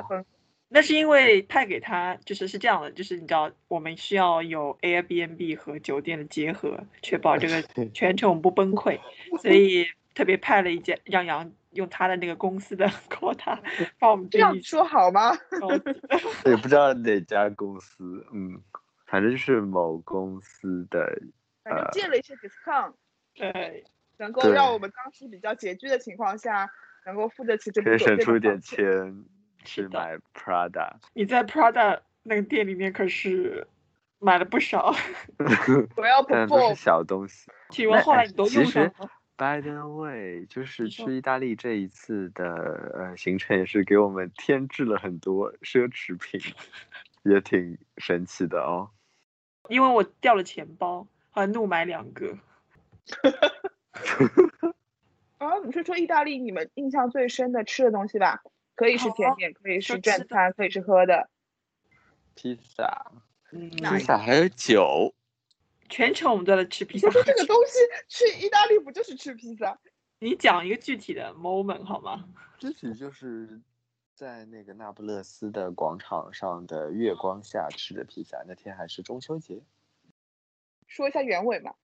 [0.67, 7.61] 那是因为派给他，就是是这样的，就是你知道，我们需要有 Airbnb 和酒店的结合，确保这个
[7.93, 8.99] 全程我们不崩溃，
[9.39, 13.59] 所以特别派了一间让杨用他的那个公司的 quota
[13.99, 15.31] 帮我们这样一说好吗？
[16.45, 18.59] 也 不知道哪家公司，嗯，
[19.05, 21.21] 反正就是某公司的，
[21.63, 22.93] 反正借了一些 discount，
[23.35, 23.83] 对，
[24.17, 26.69] 能够让我们当时比较拮据的情况下，
[27.05, 29.25] 能够付得起这笔可以省出一点钱。
[29.67, 30.93] 去买 Prada。
[31.13, 33.67] 你在 Prada 那个店里面可是
[34.19, 34.93] 买了不少，
[35.97, 37.49] 我要但都是小东西。
[37.71, 42.45] 请问后来你都用上了吗？By the way，就是去意大利这一次的
[42.93, 46.39] 呃行程也是给我们添置了很多奢侈品，
[47.23, 48.91] 也挺神奇的哦。
[49.67, 52.37] 因为我掉了钱包，还怒买两个。
[55.37, 58.43] 然 后你是说意大利你们印象最深的吃的东西吧？
[58.75, 61.29] 可以是甜点，可以是正餐，可以是喝的。
[62.35, 63.11] 披萨，
[63.51, 65.13] 嗯，披萨还有酒，
[65.87, 67.23] 全程我们都在吃披萨你说。
[67.23, 69.79] 说这个东西，去意大利不就是吃披萨？
[70.19, 72.25] 你讲一个具体的 moment 好吗？
[72.57, 73.61] 具体就是
[74.13, 78.43] 在那个那不勒斯的广场上的月光下吃的披萨。
[78.47, 79.61] 那天还是中秋节。
[80.87, 81.75] 说一下原委嘛。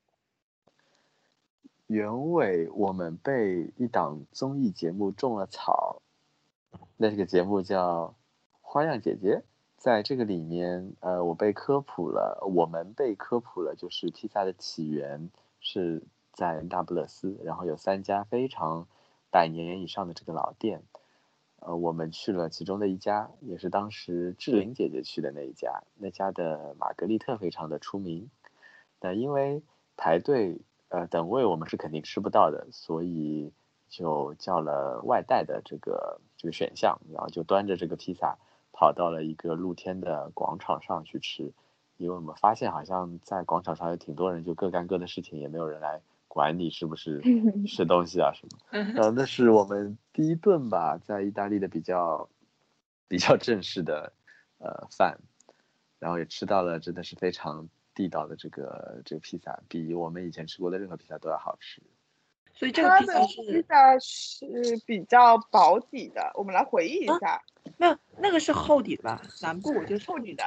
[1.91, 6.01] 原委我们被一档综艺节目种了草，
[6.95, 8.07] 那这个节目叫
[8.61, 9.39] 《花样姐姐》。
[9.75, 15.29] 在这个里面，呃，我被科普了，我们被科普了，就是披萨的起源
[15.59, 18.87] 是在那不勒斯，然后有三家非常
[19.29, 20.83] 百年以上的这个老店，
[21.57, 28.29] 呃，我们去了其中的一家，也是当时志玲姐姐去的那一家，那家的玛格丽特非常的出名。
[29.01, 29.61] 那因为
[29.97, 30.61] 排队
[30.91, 33.51] 呃等位我们是肯定吃不到的，所以
[33.87, 38.37] 就叫了外带的这个这个选项，然后就端着这个披萨
[38.73, 41.53] 跑到了一个露天的广场上去吃，
[41.97, 47.21] 因为我们发现好像在广场上有挺多人就各干各的事情，也没有人来管你是不是
[47.67, 49.01] 吃东西啊什么。
[49.01, 52.27] 呃，那是我们第一顿吧，在意大利的比较
[53.07, 54.13] 比较正式的
[54.59, 55.19] 呃饭，
[55.99, 57.69] 然后也吃到了真的是非常
[58.01, 61.79] 地道的这个这个披萨，比我们以前吃过的任何披萨都要好吃。
[62.51, 67.41] 所以这个披萨是披萨是比较薄底的，我们来回忆一啊下，
[67.77, 69.21] 没有那个是厚底的吧？
[69.43, 70.43] 南部我觉得是厚底的。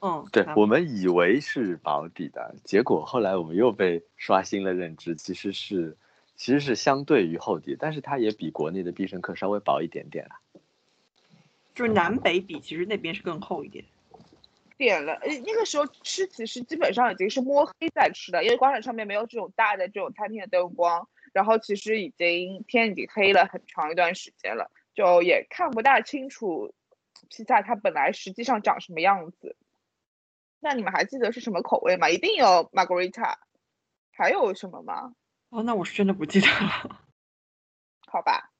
[0.00, 5.96] 嗯，对我们以为是薄底的，结果后来我们又被刷新了认知，其实是
[6.36, 10.40] 其实是相对于厚底，但是它也比国内的必胜客稍微薄一点点啦。
[11.74, 13.84] 就是南北比，其实那边是更厚一点。
[14.76, 26.74] 点了，呃，那个时候吃其实基本上已经是摸黑在吃的，因为广场上面没有这种大的这种餐厅的灯光，然后其实已经天已经黑了很长一段时间了，就也看不大清楚
[27.28, 29.56] 披萨它本来实际上长什么样子。
[30.60, 32.08] 那你们还记得是什么口味吗？
[32.08, 33.36] 一定有 margarita，
[34.12, 35.14] 还有什么吗？
[35.50, 37.00] 哦，那我是真的不记得了。
[38.06, 38.50] 好吧，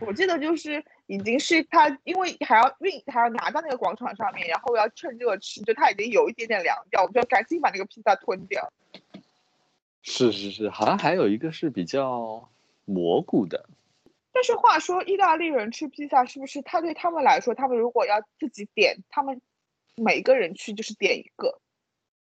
[0.00, 8.72] 我记得就是已经是他，因为还要运，还要拿到那个广场上面，然后要趁热吃，就他已经有一点点凉掉，我们就赶紧把那个披萨吞掉。
[10.02, 12.48] 是是是，好像还有一个是比较
[12.84, 13.68] 蘑菇的，
[14.32, 19.40] 但是话说，意大利人吃披萨是不是他对他们来说，他们如果要自己点，他们
[19.94, 21.60] 每个人去就是点一个，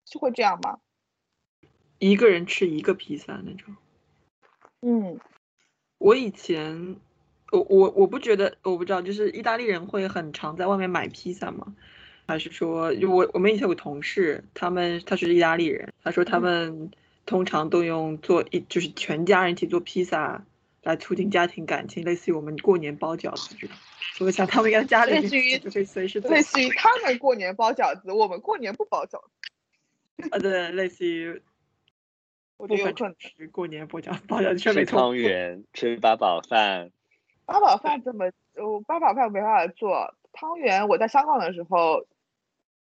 [0.05, 0.79] 是会这样吗？
[1.99, 3.75] 一个人吃一个披萨那种。
[4.81, 5.19] 嗯，
[5.97, 6.95] 我以前，
[7.51, 11.75] 我我我不觉得，我不知道，就是意大利人会很常在外面买披萨吗？
[12.27, 16.91] 还是说，就我我们以前有个同事，他们他是意大利人，他说他嗯们
[17.25, 20.45] 通常都用做一就是全家人一起做披萨
[20.83, 23.75] 来促进家庭感情，类似于我们过年包饺子这种。
[24.19, 29.19] 我想他们应该家里类似于就可以随时类似于他们过年包饺子，我们过年不包饺
[30.17, 31.41] 子，啊对，类似于
[32.57, 33.49] 我部分觉得有可能。
[33.49, 34.99] 过年包饺包饺子，吃错。
[34.99, 36.91] 汤圆，吃八宝饭。
[37.49, 38.31] 八宝饭怎么？
[38.53, 42.05] 我八宝饭没办法做，汤圆我在香港的时候，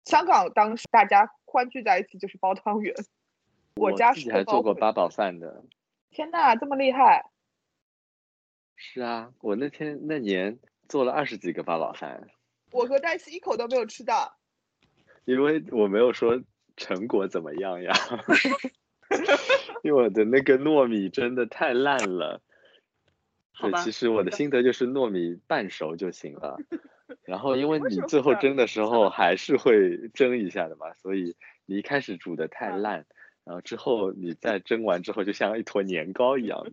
[0.05, 2.91] 香港当时大家欢聚在一起就是包汤圆。
[3.77, 5.63] 我家自是还做过八宝饭的。
[6.09, 7.29] 天呐，这么厉害！
[8.75, 10.57] 是啊，我那天那年
[10.89, 12.27] 做了二十几个八宝饭，
[12.71, 14.35] 我和黛西一口都没有吃到。
[15.25, 16.41] 因为我没有说
[16.75, 17.93] 成果怎么样呀。
[19.83, 22.41] 因为我的那个糯米真的太烂了。
[23.57, 26.57] 对，好吧其实我的心得就是糯米半熟就行了。
[27.23, 31.35] 然后因为你最后蒸的时候还是会蒸一下的嘛，所以
[31.65, 33.05] 你一开始煮的太嗯烂，
[33.43, 36.67] 然后之后你再蒸完之后就像一坨年糕一样。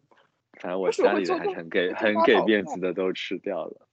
[0.61, 3.89] 反正我家里人还是很给很给面子的都吃掉了。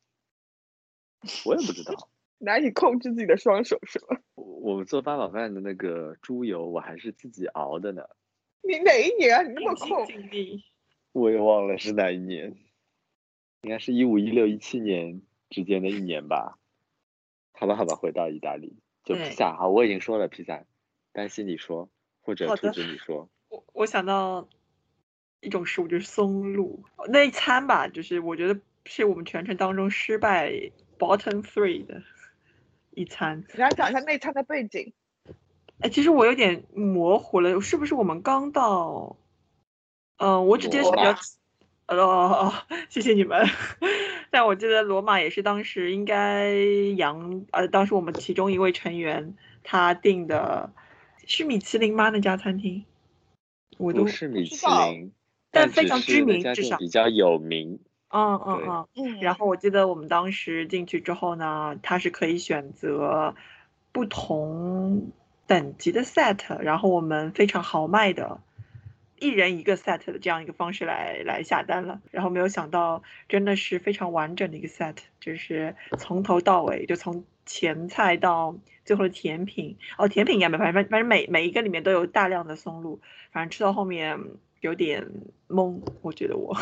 [1.46, 2.10] 我也不知道，
[2.40, 4.20] 难以控制自己的双手是吧？
[4.36, 8.04] 我我们做八宝饭的那个猪油我还是自己熬的呢，
[8.62, 9.42] 你哪一年啊？
[9.44, 10.06] 你那么尽空？
[10.06, 10.64] 尽力。
[11.14, 12.56] 我也忘了是哪一年，
[13.62, 16.58] 应该是一五一六一七年之间的一年吧。
[17.52, 19.56] 好吧，好吧，回到意大利，就披萨。
[19.56, 20.64] 好，我已经说了披萨，
[21.12, 21.90] 担心你说，
[22.22, 23.30] 或者兔好的子你说。
[23.50, 24.48] 我我想到
[25.42, 30.52] 一种食物就是松露那一餐吧，就是我觉得是我们全程当中失败
[30.98, 32.02] bottom three 的
[32.92, 33.44] 一餐。
[33.54, 34.94] 你来讲一下那餐的背景。
[35.80, 39.18] 哎，其实我有点模糊了，是不是我们刚到？
[40.18, 41.14] 嗯、我只记得是比较
[41.98, 42.54] 哦哦，
[42.90, 43.46] 谢谢你们。
[44.32, 46.54] 但我记得罗马也是当时应该
[46.96, 50.72] 杨呃，当时我们其中一位成员他订的，
[51.26, 52.10] 是米其林吗？
[52.10, 52.86] 那家餐厅？
[53.78, 55.12] 我都不是米其林，
[55.52, 57.80] 但非常知名至少比较有名。
[58.10, 58.88] 嗯嗯嗯。
[58.96, 63.34] 嗯然后我记得我们当时进去之后呢，它是可以选择
[63.92, 65.12] 不同
[65.48, 68.42] 等级的 set，然后我们非常豪迈的，
[69.20, 72.02] 一人一个 set 的这样一个方式来来下单了。
[72.12, 79.78] 然后没有想到，真的是非常完整的一个 set，就是从头到尾，就从前菜到最后的甜品。
[79.98, 83.00] 哦，甜品应该没，反正反正每每一个里面都有大量的松露，
[83.32, 84.20] 反正吃到后面
[84.62, 85.08] 有点
[85.48, 86.56] 懵，我觉得我。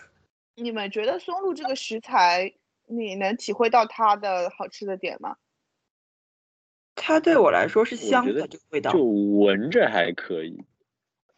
[0.56, 2.52] 你们觉得松露这个食材，
[2.86, 5.36] 你能体会到它的好吃的点吗？
[6.94, 10.62] 它对我来说是香的这个味道，就闻着还可以，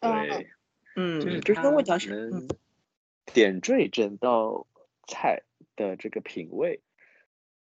[0.01, 0.47] 嗯对，
[0.95, 2.47] 嗯，就是就是它它味道是，能嗯，
[3.25, 4.65] 点缀整道
[5.07, 5.41] 菜
[5.75, 6.81] 的这个品味。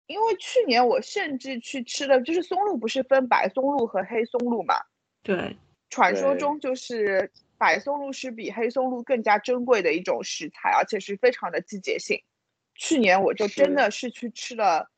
[0.06, 4.74] 因为去年我甚至去吃了，就是松露不是分白松露和黑松露嘛？
[5.22, 5.56] 对，
[5.90, 12.22] 传说中就是白松露是比黑松露更加珍贵的一种食材，而且是非常的季节性。
[12.74, 14.90] 去年我就真的是去吃了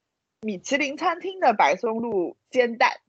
[0.43, 3.01] 米其林餐厅的白松露煎蛋，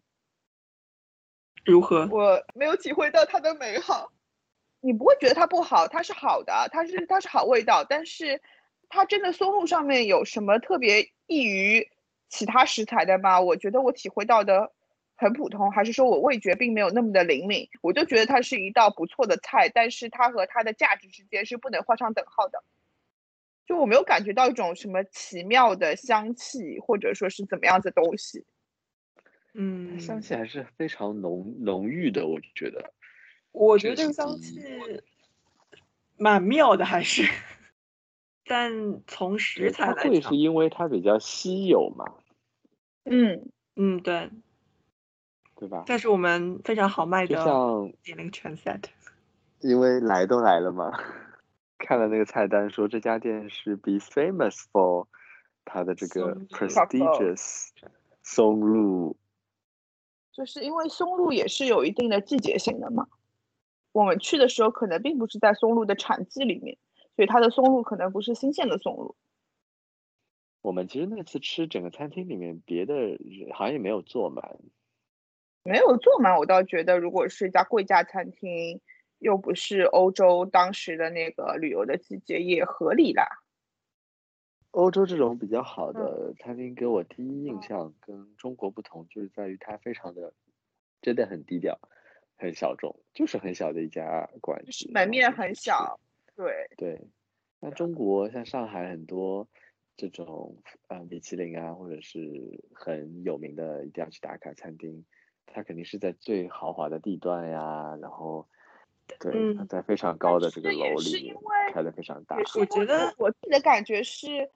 [1.64, 2.08] 如何？
[2.10, 4.12] 我没有体会到它的美好。
[4.82, 8.42] 你不会觉得它不好，它是好的，它是它是好味道，但是
[8.90, 11.88] 它真的松露上面有什么特别异于
[12.30, 13.40] 其他食材的吗？
[13.40, 14.72] 我觉得我体会到的
[15.16, 17.70] 很普通，还是说我味觉并没有那么的灵敏？
[17.82, 22.64] 我就觉得它是一道不错的菜，但是它和它的价值之间是不能画上等号的。
[23.68, 28.46] 就我没有感觉到一种什么奇妙的香气，或者说是怎么样的东西。
[29.54, 32.94] 嗯，香气还是非常浓浓郁的，我觉得。
[33.52, 34.60] 我觉得这个香气
[36.18, 37.24] 蛮妙的，还是，
[38.46, 42.06] 但从食材来讲它会是，因为它比较稀有嘛，
[43.06, 44.30] 嗯，嗯，对，
[45.56, 45.84] 对吧？
[45.86, 48.84] 但是我们非常豪迈就的像点了个全 set，
[49.60, 50.92] 因为来都来了嘛，
[51.78, 55.08] 看了那个菜单说这家店是 be famous for
[55.66, 57.70] 它的这个 prestigious
[58.24, 59.16] 松露，
[60.32, 63.08] 就是因为松露也是有一定的季节性的嘛。
[63.92, 66.78] 我们去的时候可能并不是在松露的产季里面，
[67.16, 69.16] 所以它的松露可能不是新鲜的松露。
[70.62, 74.60] 我们其实那次吃整个餐厅里面别的人好像也没有坐满，
[75.64, 78.80] 没有坐满，我倒觉得如果是一家贵价餐厅，
[79.18, 83.26] 又不是欧洲当时的那个旅游的季节，也合理啦。
[84.70, 90.34] 欧洲这种比较好嗯的餐厅给我第一印象跟中国不同，就是在于它非常的
[91.02, 91.78] 真的很低调，
[92.42, 96.00] 很小众，就是很小的一家馆就是子，门面很小，
[96.36, 97.00] 对，对，
[97.60, 99.48] 那中国像上海很多
[99.96, 102.20] 这种呃米其林啊，或者是
[102.74, 105.06] 很有名的一定要去打卡餐厅，
[105.46, 108.48] 它肯定是在最豪华的地段呀，然后
[109.20, 114.50] 对，在非常高的这个楼里面是因为开的非常大我觉得我自己的感觉是，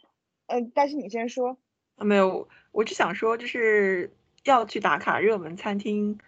[0.48, 1.58] 嗯、但是你先说。
[1.98, 4.12] 啊没有，我只想说，就是
[4.44, 6.20] 要去打卡热门餐厅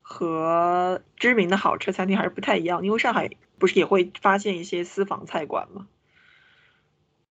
[0.00, 5.86] 和知名的好吃餐厅还是不太一样，因为上海不是也会发现一些私房菜馆吗？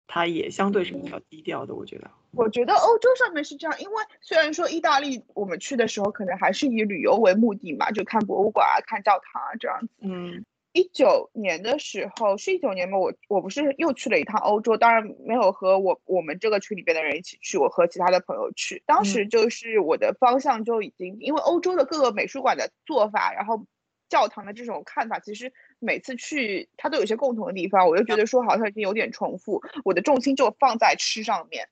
[0.07, 2.11] 它也相对是比较低调的，我觉得。
[2.31, 9.89] 我觉得欧洲上面是这样，因为虽然说意大利我们去的时候可能还是以旅游为目的嘛，就看博物馆啊、看教堂啊这样子。
[10.01, 10.45] 嗯
[10.79, 12.97] 一九年的时候是一九年吗？
[12.99, 18.81] 我我不是又去了一趟欧洲，当然没有和我我们这个群里边的人一起去，我和其他的朋友去。
[18.87, 23.67] 当时就是我的方向就已经，因为欧洲的各个美术馆的做法，然后
[24.09, 31.69] 教堂的这种看法，其实每次去它都有些共同的地方，我就觉得说好像已经有点重复，我的重心就放在吃上面。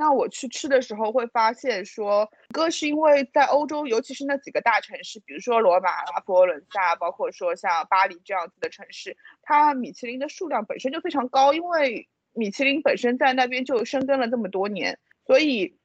[0.00, 15.76] 那我去吃的时候会发现说，哥是因为在欧洲，尤其是那几个大城市，比如说罗马啊、佛罗伦萨，包括说像巴黎这样子的城市，它米其林的数量本身就非常高，因为米其林本身在那边就深耕了这么多年，所以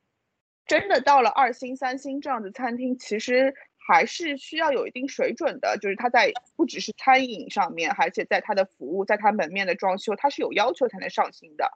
[0.65, 3.53] 真的到了二星、三星这样的餐厅，其实
[3.85, 11.69] 还是需要有一定水准的，就是它在不只是餐饮上面，而且在它的服务，在它门面的装修，它是有要求才能上星的。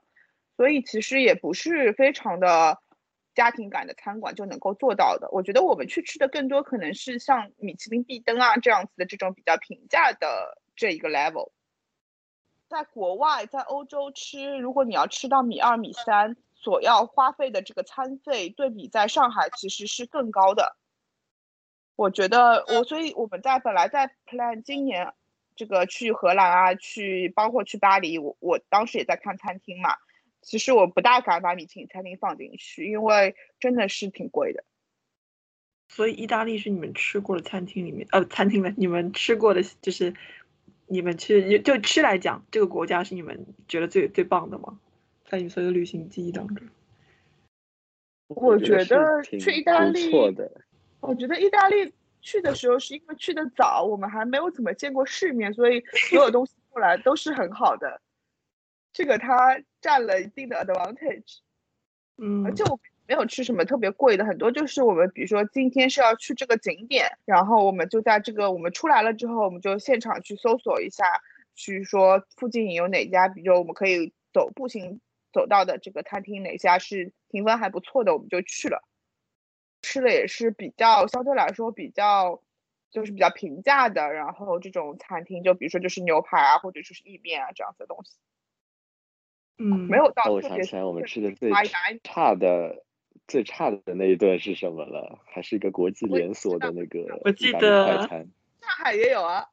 [0.60, 2.82] 所以其实也不是非常的
[3.34, 5.26] 家庭感的餐馆就能够做到的。
[5.30, 11.52] 我觉得我们去吃的更多可能是像米其林必登啊这样子的这种比较平价的这一个 level。
[12.68, 20.76] 在国外，在欧洲吃，如果你要吃到米二米三，所要花费的这个餐费，对比在上海其实是更高的。
[21.96, 25.14] 我觉得我，所以我们在本来在 plan 今年
[25.56, 29.96] 这个去荷兰啊，去包括去巴黎，我我当时也在看餐厅嘛。
[30.42, 34.64] 其实我不大敢把米其林餐厅放进去，因为真的是挺贵的。
[35.88, 40.14] 所以意大利是你们吃过的餐厅里面，呃，餐厅的你们吃过的，就是
[40.86, 44.78] 你们去就吃来讲，这个国家是你们觉得最最棒的吗？
[45.24, 46.68] 在你所有旅行记忆当中，
[48.28, 50.10] 我觉得去意大利，
[51.00, 58.00] 我觉得意大利去的时候是因为去的早，我们还没有怎么见过世面，所以所有东西过来都是很好的。
[58.92, 61.38] 这个它占了一定的 advantage，
[62.18, 71.04] 嗯，而且我没有吃什么特别贵的，很多就是我们比如说今天是要去这个景点，然后我们就在这个我们出来了之后，我们就现场去搜索一下，
[71.54, 75.00] 去说附近有哪家，比如我们可以走步行
[75.32, 78.84] 走到的这个餐厅，哪家是评分还不错的，我们就去了，
[79.82, 82.42] 吃的也是比较相对来说比较
[82.90, 88.12] 就是比较平价的，然后这种餐厅就比如说就是牛排啊，或者就是意面啊这样子的东西。
[89.60, 90.24] 嗯，没有到。
[90.32, 91.52] 我想起来，我们吃的最
[92.02, 92.82] 差的、
[93.28, 95.18] 最差的那一顿是什么了？
[95.26, 98.26] 还是一个国际连锁的那个我记得上
[98.60, 99.46] 海也有啊。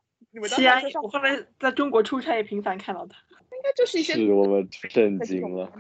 [0.48, 3.18] 西安，我后来在中国出差也频繁看到它。
[3.52, 4.14] 应该就是一些。
[4.14, 5.74] 是我们震惊了。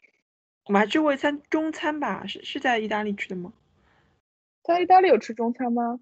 [0.64, 2.26] 我们还吃过一餐中餐吧？
[2.26, 3.52] 是是在意大利吃的吗？
[4.62, 6.00] 在意大利有吃中餐吗？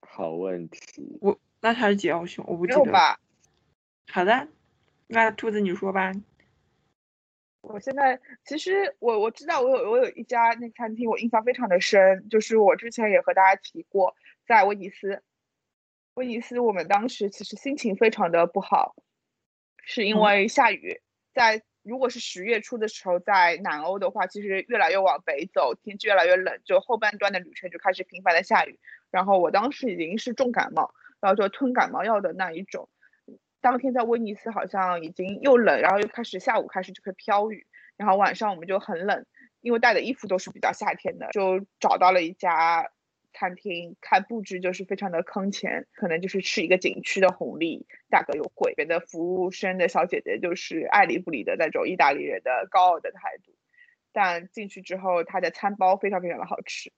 [0.00, 1.18] 好问题。
[1.20, 2.90] 我那还是几号熊，我不记得。
[2.90, 3.20] 吧。
[4.08, 4.48] 好的，
[5.06, 6.12] 那兔子你说吧。
[7.62, 15.22] 我现在其实我我知道我有我有一家那餐厅我印象非常的深，就是我之前也和大家提过，在威尼斯，
[16.14, 18.96] 威尼斯我们当时其实心情非常的不好，
[19.84, 21.00] 是因为下雨。
[21.32, 28.78] 在如果是十月初的时候，在南欧的话，其实越来越往北走，天气越来越冷，就后半段的旅程就开始频繁的下雨。
[29.10, 32.88] 然后我当时已经是重感冒，然后就吞感冒药的那一种。
[33.60, 39.26] 当天在威尼斯好像已经又冷，然后又开始下午开始就会飘雨，然后晚上我们就很冷，
[39.60, 42.90] 因为带的衣服都是比较夏天的，就找到了一家
[43.32, 53.52] 餐厅，看布置就是非常的坑钱，可能就是吃一个景区的红利，价格又贵，别的服务生的小姐姐就是爱理不理的那种意大利人的高傲的态度，
[54.12, 56.90] 但进去之后，它的餐包非常非常的好吃。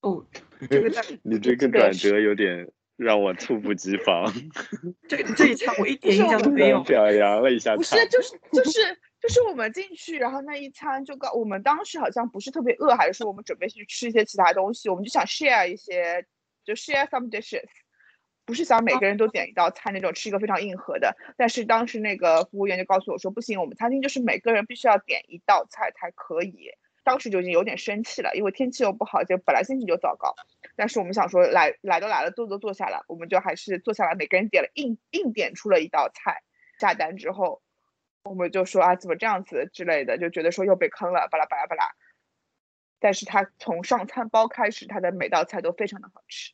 [0.00, 0.26] 哦，
[0.68, 0.90] 这个
[1.22, 2.68] 你这个转折有点。
[2.96, 4.32] 让我猝不及防。
[5.08, 6.82] 这这一餐我一点印象都没有。
[6.84, 7.76] 表扬了一下。
[7.76, 16.24] 不是，就是就是就是我们进去，然后那一餐就告我们当时好像不是特别饿，还是说我们准备去吃一些其他东西，我们就想 share 一些，
[16.64, 17.64] 就 share some dishes，
[18.44, 21.16] 不是想每个人都点一道菜那种吃一个非常硬核的。
[21.36, 26.70] 但是当时那个服务员就告诉我说，不行，我们餐厅就是每个人必须要点一道菜才可以。
[27.04, 30.34] 当时就已经有点生气了，因为天气又不好，就本来心情就糟糕。
[30.74, 36.42] 但是我们想说，来来都来了，坐都坐下了，我们就还是坐下来，每个人点了硬硬点出了一道菜。
[36.80, 37.62] 下单之后，
[38.24, 41.92] 我们就说啊，怎么这样子之类的，就觉得说又被坑了，巴拉巴拉巴拉。
[42.98, 46.52] 但是他从上餐包开始，他的每道菜都非常的好吃，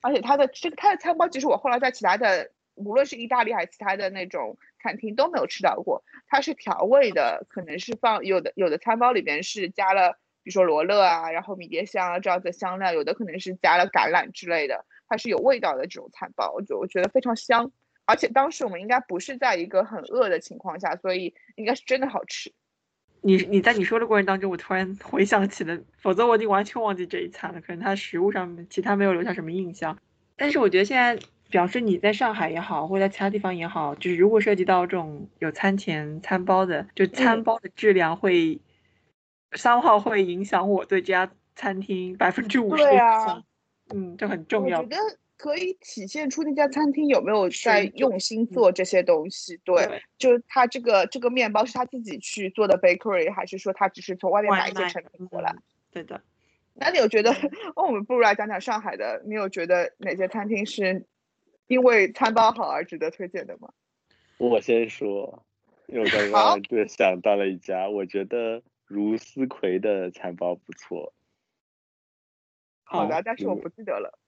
[0.00, 2.50] 而且他的这个他的餐包，其实我后来在其他的。
[2.76, 17.72] 无论是意大利还是其他的那种餐厅都没有吃到过，它是调味的，可能是放有的有的餐包里边是加了，比如说罗勒啊，然后迷迭香啊这样的香料，有的可能是加了橄榄之类的，它是有味道的这种餐包，我就我觉得非常香，
[18.04, 22.52] 而且当时我们应该不是在一个很饿的情况下，所以应该是真的好吃。
[23.22, 29.98] 你你在你说的过程当中，我突然回想起了，否则我已经完全忘记这一餐了，可能它食物上面其他没有留下什么印象，
[30.36, 31.18] 但是我觉得现在。
[31.54, 38.60] 表示你在上海也好，或者在其他地方也好，就是如果涉及到这种有餐前餐包的，就餐包的质量会
[39.52, 43.44] 三号会影响我对这家餐厅百分之五十的对啊，
[43.94, 44.80] 嗯，这很重要。
[44.80, 44.96] 我觉得
[45.36, 49.56] 可以体现出那家餐厅有没有在用心做这些东西。
[49.64, 55.52] 对，对就是他这个这个面包是他自己去做的 bakery，还是说他只是从外面外买一些成品过来？
[55.52, 56.20] 嗯对的。
[56.76, 57.30] 那你有觉得，
[57.76, 61.06] 哦，我们不如来讲讲上海的，你有觉得哪些餐厅是
[61.66, 63.72] 因为餐包好而值得推荐的吗？
[64.38, 65.44] 我先说，
[65.86, 71.06] 因为我刚刚就想到了一家，我觉得如斯葵的餐包不错。
[71.06, 71.12] 哦
[72.86, 74.18] 好的，但是我嗯不记得了。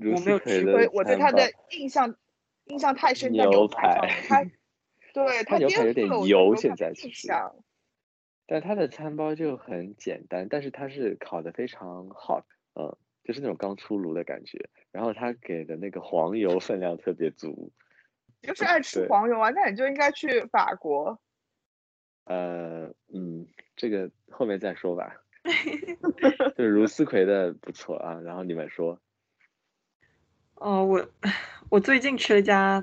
[0.00, 2.16] 如我没有吃斯葵的我对他的印象
[2.64, 4.44] 印象太深在牛牛排上，他
[5.12, 7.28] 对他牛排有点油现在其实。
[8.46, 12.44] 但它的餐包就很简单，但是它是烤的非常好，
[12.74, 12.94] 嗯，
[13.24, 14.68] 就是那种刚出炉的感觉。
[14.92, 17.72] 然后他给的那个黄油分量特别足，
[18.42, 21.18] 就是爱吃黄油啊，那你就应该去法国。
[22.24, 23.46] 呃，嗯，
[23.76, 25.16] 这个后面再说吧。
[26.56, 28.98] 就是如斯葵的不错啊，然后你们说，
[30.54, 31.06] 哦，我
[31.68, 32.82] 我最近吃了一家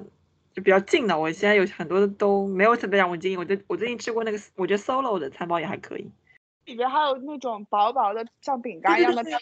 [0.54, 3.39] 就比较近的，我现在有很多都没有特别让我惊艳。
[3.39, 6.12] 我最我最近吃过那个，我觉得 solo 的餐包也还可以，
[6.66, 9.39] 里边还有那种薄薄的像饼干一样的 片，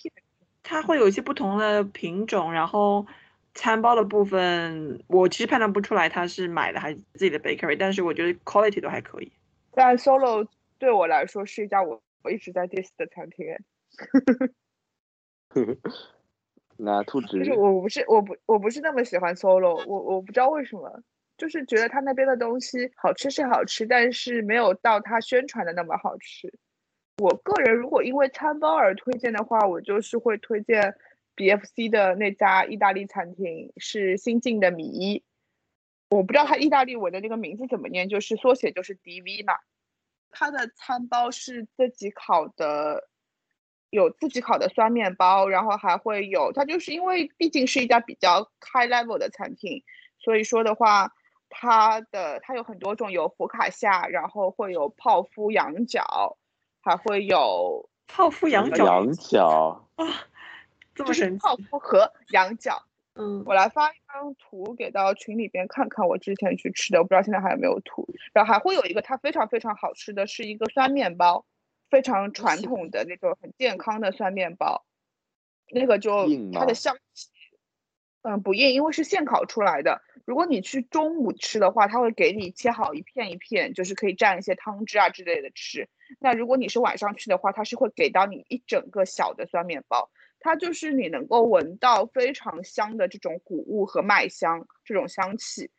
[0.64, 3.05] 它会有一些不同的品种，然后
[3.53, 9.32] 餐包的部分我其实判断不出来它是买的还是自己的 bakery，但是我觉得 quality 都还可以。
[9.72, 10.47] 但 solo
[10.78, 13.45] 对我来说是一家我我一直在 diss 的餐厅。
[13.49, 13.57] 哎
[16.82, 21.01] 那兔子就是我不是我不我不是那么喜欢 solo，我我不知道为什么，
[21.38, 26.53] 就是觉得他那边的东西好吃是好吃，但是没有到他宣传的那么好吃。
[27.20, 30.95] 我个人如果因为餐包而推荐的话，我就是会推荐
[31.36, 35.24] BFC 的那家意大利餐厅，是新进的米一。
[36.09, 39.53] 我不知道它意大利文的那个名字怎么念，就是缩写就是 DV 嘛。
[40.32, 43.09] 它的餐包是自己烤的，
[43.89, 49.84] 有自己烤的酸面包，然后还会有它就是因为毕竟是一家比较 high level 的餐厅，
[50.20, 51.11] 所以说的话，
[51.49, 56.39] 它的它有很多种，有福卡夏，然后会有泡芙羊角，
[56.82, 60.05] 还会有泡芙羊角羊角，啊
[60.95, 62.84] 这么神奇，泡芙和羊角。
[63.15, 68.07] 嗯，我来发一张图给到群里边看看，我之前去吃的，我不知道现在还有没有图。
[68.32, 71.45] 然后还会有一个它非常非常好吃的是一个酸面包，
[71.89, 74.86] 非常传统的那种很健康的酸面包，
[75.71, 77.27] 那个就它的香气，
[78.22, 80.01] 嗯，不硬，因为是现烤出来的。
[80.26, 85.88] 如果你去中午吃的话，它会给你切好一片一片，就是可以蘸一些汤汁啊之类的吃。
[86.20, 90.09] 那如果你是晚上去的话，它是会给到你一整个小的酸面包。
[90.41, 95.70] 它就是你能够闻到非常香的这种谷物和麦香这种香气，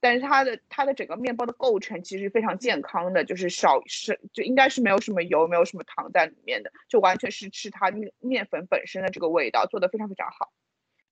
[0.00, 10.50] 但是它的它的整个面包的构成其实非常健康的，就是少是就应该是没有什么油，没有什么糖在里面的，就完全是吃它面面粉本身的这个味道，做的非常非常好。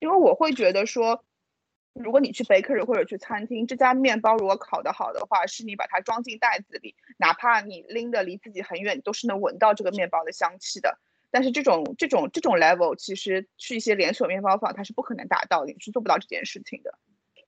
[0.05, 1.25] 因为我会觉得说，
[1.95, 10.99] 如果你去 bakery 或者去餐厅，这家面包如果烤得好的话，是你把它装进袋子里，哪怕你拎得离自己很远，你都是能闻到这个面包的香气的。
[11.31, 16.99] 但是这种这种这种 level，其实去一些连锁面包坊，它是不可能达到的，你是做不到这件事情的。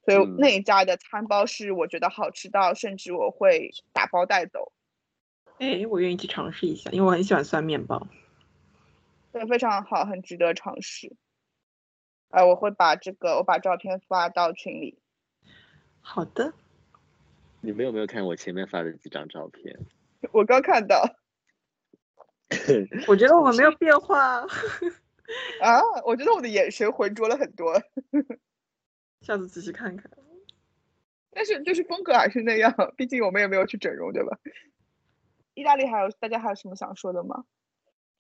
[0.07, 4.73] 所以嗯那一家的餐包是我觉得好吃到，甚至我会打包带走，
[5.59, 8.09] 哎，我愿意去尝试一下，因为我很喜欢酸面包。
[9.33, 11.15] 对，非常好，很值得尝试。
[12.37, 14.99] 呃，我会把这个我把照片发到群里。
[16.03, 16.53] 好的，
[17.63, 19.75] 你们有没有看我前面发的几张照片？
[20.33, 21.03] 我刚看到
[23.09, 24.41] 我觉得我们没有变化，
[25.63, 27.73] 啊，我觉得我的眼神浑浊了很多，
[29.23, 30.11] 下次仔细看看。
[31.31, 34.39] 但是就是风格还是那样，毕竟我们也没有去整容，对吧？
[35.55, 37.47] 意大利还有大家还有什么想说的吗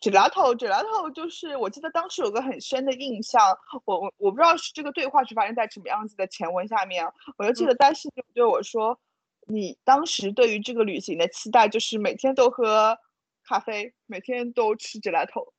[0.00, 3.42] ？gelato，gelato 就是我记得当时有个很深的印象，
[3.84, 7.04] 我我我不知道是这个对话是发生在什么样子的前文下面，
[7.38, 9.00] 我就记得丹西就对我说，
[9.46, 12.98] 你当时对于这个旅行的期待就是每天都喝
[13.44, 15.52] 咖啡，每天都吃 gelato。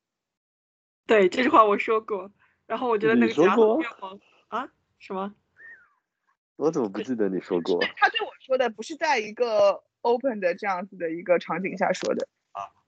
[1.06, 2.32] 对，这句话我说过，
[2.66, 4.20] 然后我觉得那个夹头过面包
[4.50, 4.70] 啊
[5.00, 5.34] 什么？
[6.58, 7.80] 我怎么不记得你说过？
[7.96, 12.28] 他对我说的不是在一个 open 的这样子的一个场景下说的。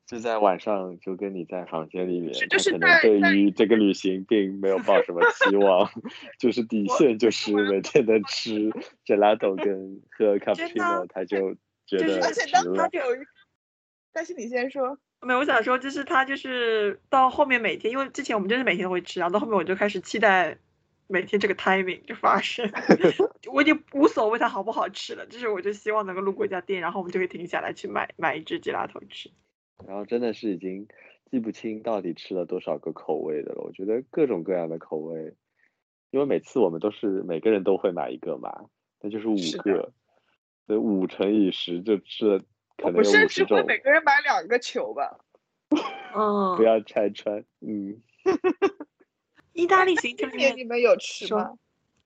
[0.09, 5.87] 就在晚上就跟你在房间里面，就是他可能对于这个旅行并没有抱什么期望，
[6.39, 8.71] 就是底线就是每天能吃
[9.05, 11.53] gelato 跟喝真的 cappuccino，他就
[11.85, 12.73] 觉就是得而且当。
[12.73, 13.19] 他有一，
[14.11, 14.97] 但是你先说。
[15.21, 20.57] 没有，我想说，就是他就是到后面每天，因为之前我们真是每天都会吃，然后到后面我就开始期待
[21.07, 22.71] 每天这个 timing 就发生，
[23.51, 29.29] 我已经无所谓它好不好吃了，就是我就希望能够路过一家店，然后我们就可以停下来去买买一只吉拉头吃。
[29.87, 30.87] 然后真的是已经
[31.31, 33.61] 记不清到底吃了多少个口味的了。
[33.63, 35.33] 我觉得各种各样的口味，
[36.11, 38.65] 因为每次我们都是每个人都会买一个嘛，
[39.01, 39.93] 那就是五个，
[40.67, 42.39] 所以五乘以十就吃了
[42.77, 45.19] 可能有我甚至会每个人买两个球吧。
[45.69, 45.77] 嗯
[46.57, 48.01] 不，要拆穿，嗯，
[49.53, 51.57] 意大利行程你们有吃说吗？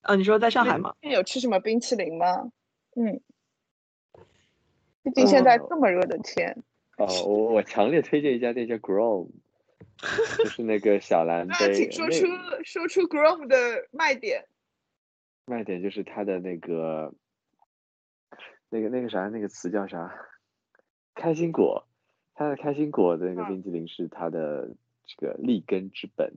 [0.01, 0.93] 呃，你说在上海吗？
[0.99, 2.51] 有吃什么冰淇淋吗？
[2.97, 3.21] 嗯，
[5.01, 6.61] 毕竟现在哦这么热的天，
[6.97, 9.29] 哦，我我强烈推荐一家店叫 Grom，
[10.37, 12.27] 就是那个小蓝杯，那请说出
[12.63, 14.45] 说出 Grom 的卖点。
[15.45, 17.13] 卖点就是它的那个
[18.69, 20.13] 那个那个啥那个词叫啥？
[21.15, 21.85] 开心果，
[22.33, 24.75] 它的开心果的那个嗯冰激凌是它的
[25.05, 26.33] 这个立根之本，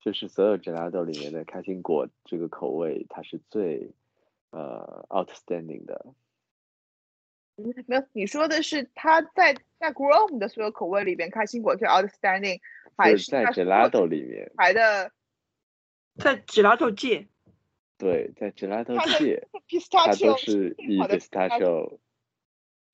[0.00, 3.92] 就是所有 gelato 里面的开心果这个口味，它是最
[4.50, 6.06] 呃 outstanding 的。
[7.56, 12.60] 没有，你说的是它在在 Grom 的所有口味里边，开心果最 outstanding，
[12.96, 15.12] 还是在 gelato 里面，排的
[16.16, 17.26] 在 gelato 界，
[17.98, 21.98] 对，在 gelato 界，它 pistachio 都是以 pistachio，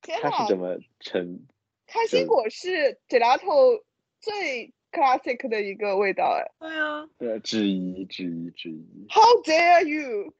[0.03, 1.41] 它是怎么成？
[1.87, 3.85] 开心果是 gelato
[4.21, 9.07] 最 classic 的一个味道，哎对啊，呃，之一之一之一。
[9.09, 10.35] ，How dare you！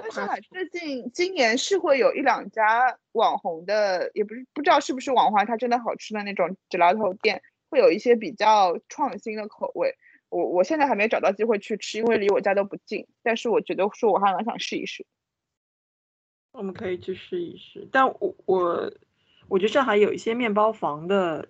[0.00, 9.92] 但上海最近今年是会有一两家网红的，也不是不知道是不是网红，它真的好吃的那种 gelato 店，会有一些比较创新的口味。
[10.28, 13.08] 我我现在还没找到机会去吃，因为离我家都不近。
[13.24, 15.04] 但是我觉得说我还蛮想试一试。
[16.52, 17.88] 我们可以去试一试。
[17.90, 18.92] 但我我
[19.48, 21.48] 我觉得上海有一些面包房的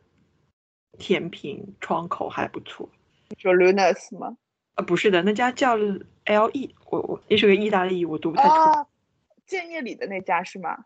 [0.97, 2.89] 甜品窗口还不错。
[3.29, 4.39] 你说 Lunas 吗？
[4.79, 5.76] 呃，不是的，那家叫
[6.24, 8.55] L E，我我也是个意大利语，我读不太出。
[8.55, 8.87] 啊，
[9.45, 10.85] 建业里的那家是吗？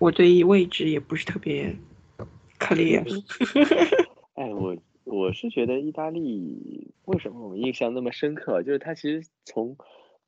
[0.00, 1.76] 我对位置也不是特别
[2.58, 3.04] clear。
[4.34, 9.76] 哎，我我是觉得意大利为什么我们印象那么深刻，就是它其实从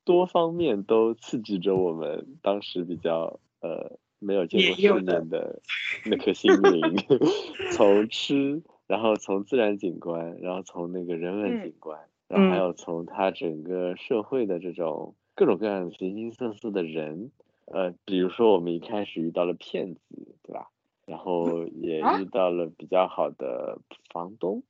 [0.04, 5.60] 多方面都刺激着我们当时比较呃没有见过世面的
[6.06, 6.96] 那颗心灵，
[7.74, 11.98] 从吃，然后从自然景观，然后从那个人文嗯景观，
[12.30, 12.58] 然后还嗯。
[12.58, 17.32] 有从他整个社会的这种各种各样的形形色色的人，
[17.66, 20.00] 呃，比如说我们一开始遇到了骗子，
[20.42, 20.68] 对吧？
[21.06, 22.20] 然后也啊？
[22.20, 23.80] 遇到了比较好的
[24.12, 24.62] 房东，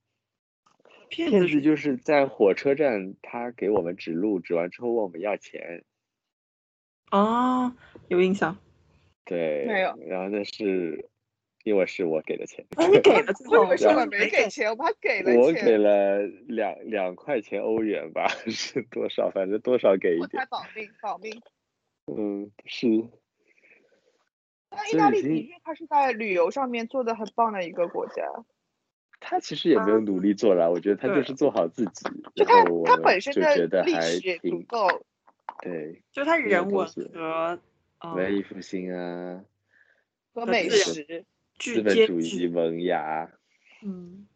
[1.10, 5.84] 骗子是骗子就是在火车站，他给我们指路，指完之后问我们要钱，
[7.10, 7.74] 哦，
[8.08, 8.56] 有印象。
[9.26, 9.94] 对，没有。
[10.08, 11.09] 然后那是
[11.62, 19.30] 因为是我给的钱，哦，你给了最后，我以为是我然后没给钱，我们还给了我给，了两两块钱欧元吧， 是多少？
[19.30, 21.42] 反正多少给一点，保命保命。
[22.06, 22.86] 嗯，是，
[24.70, 28.24] 那意大利的确，它是在旅游上面做的很棒的一个国家。
[29.22, 34.88] 他其实也没有努力做了，我觉得他就是做好自己，就它然后我们它本身的历得还史也足挺够，
[35.60, 37.60] 对，就他人文和
[38.02, 39.44] 嗯文艺复兴啊，
[40.32, 41.26] 和美食。
[41.60, 43.30] 具资本主义具，萌芽
[43.84, 44.26] 嗯，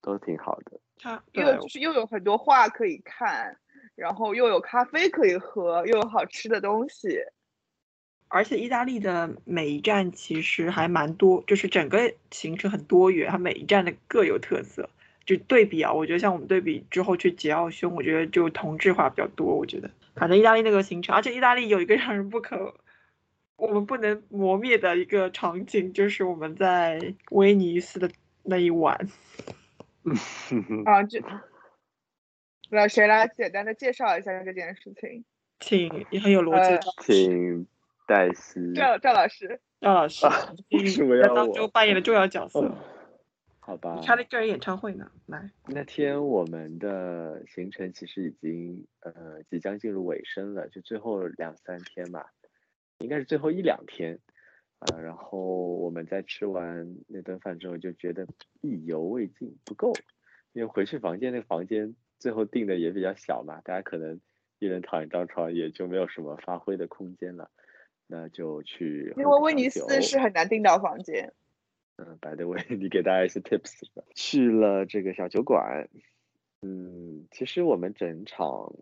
[0.00, 0.80] 都挺好的。
[0.98, 3.56] 它又有就是又有很多画可以看，
[3.94, 7.20] 然后又有咖啡可以喝，又有好吃的东西。
[8.26, 14.90] 而且意大利的每一站其实还蛮多，就是整个行程很多元，它每一站的各有特色。
[15.24, 19.54] 就对比啊，我觉得像我们对比之后去吉奥匈，我觉得就同质化比较多。
[19.54, 22.74] 我觉得，反正意大利那个行程，而且意大利有一个让人不可，
[23.58, 28.08] 我们不能磨灭的一个场景，就是我们在威尼斯的
[28.44, 29.08] 那一晚。
[30.86, 31.20] 啊，这，
[32.70, 35.24] 那谁来简单的介绍一下这件事情？
[35.58, 37.66] 请也很有逻辑呃请
[38.06, 38.72] 戴斯。
[38.74, 40.24] 赵赵老师，赵老师，
[40.70, 42.78] 为什么在要我当中扮演了重要角色哦，
[43.58, 45.10] 好吧，开了个人演唱会呢。
[45.26, 52.32] 来，那天我们的行程其实已经呃即将进入尾声了，就最后两三天吧，
[52.98, 54.18] 应该是最后一两天，
[54.80, 58.26] 呃，然后我们在吃完那顿饭之后就觉得
[58.60, 59.92] 意犹未尽，不够，
[60.52, 64.20] 因为回去房间那个房间最后订的也比较小嘛，大家可能
[64.58, 67.50] 一人躺一张床，也就没有什么发挥的空间了，
[68.06, 71.32] 那就去因为威尼斯是很难订到房间。
[71.96, 74.04] 嗯，by the way，你给大家一些 tips 吧。
[74.14, 75.88] 去了这个小酒馆，
[76.62, 78.72] 嗯，其实我们整场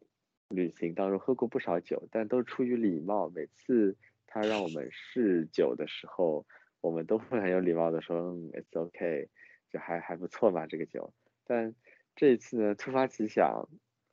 [0.48, 3.28] 旅行当中喝过不少酒，但都出于礼貌。
[3.28, 6.46] 每次他让我们试酒的时候，
[6.80, 9.28] 我们都会很有礼貌的说，嗯，it's OK”，
[9.70, 11.12] 就还还不错嘛，这个酒。
[11.44, 11.74] 但
[12.14, 13.68] 这一次呢，突发奇想，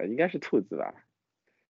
[0.08, 1.06] 应该是兔子吧，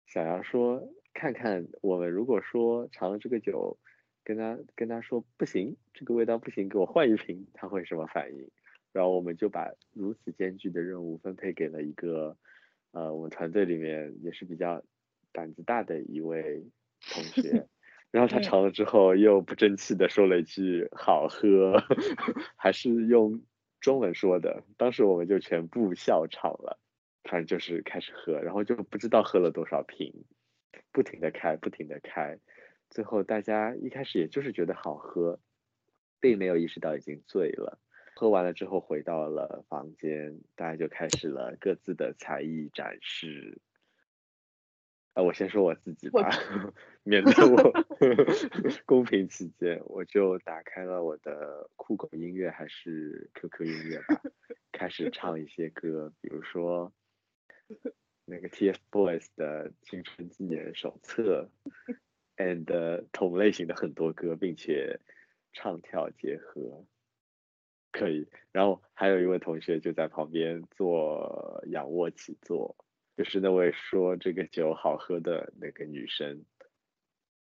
[0.06, 3.78] 想要说看看我们如果说尝了这个酒。
[4.24, 8.52] 跟他跟他说不行，这个味道不行，给我换一瓶，他会什么反应？
[8.94, 12.38] 然后我们就把如此艰巨的任务分配给了一个
[12.92, 14.84] 呃，我们团队里面也是比较
[15.32, 16.66] 胆子大的一位
[17.14, 17.68] 同学，
[18.12, 21.82] 然后他嗯尝了之后又不争气的说了一句好喝，
[22.58, 23.42] 还是用
[23.80, 26.80] 中文说的，当时我们就全部笑场了，
[27.24, 30.26] 反正就是开始喝，然后就不知道喝了多少瓶，
[30.92, 32.40] 不停的开，不停的开，
[32.90, 35.40] 最后大家一开始也就是觉得好喝，
[36.20, 37.80] 并没有意识到已经醉了。
[38.16, 43.58] 喝完了之后回到了房间，大家就开始了各自的才艺展示。
[45.14, 46.30] 啊，我先说我自己吧，
[47.04, 47.74] 免得我
[48.86, 54.22] 公平起见，我就打开了我的酷狗音乐还是 QQ 音乐吧，
[54.72, 56.94] 开始唱一些歌，比如说
[58.24, 61.50] 那个 TFBOYS 的《青春纪念手册》
[62.38, 65.00] ，and 同类型的很多歌，并且
[65.52, 66.86] 唱跳结合。
[67.92, 72.76] 可以，然后还有一位同学就在旁边做仰卧起坐，
[73.18, 76.46] 就是那位说这个酒好喝的那个女生，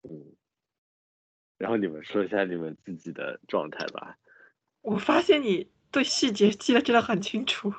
[0.03, 0.33] 嗯，
[1.57, 4.17] 然后你们说一下你们自己的状态吧。
[4.81, 7.73] 我发现你对细节记得真的很清楚，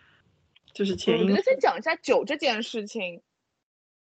[0.72, 3.22] 就是前因我们先讲一下酒这件事情。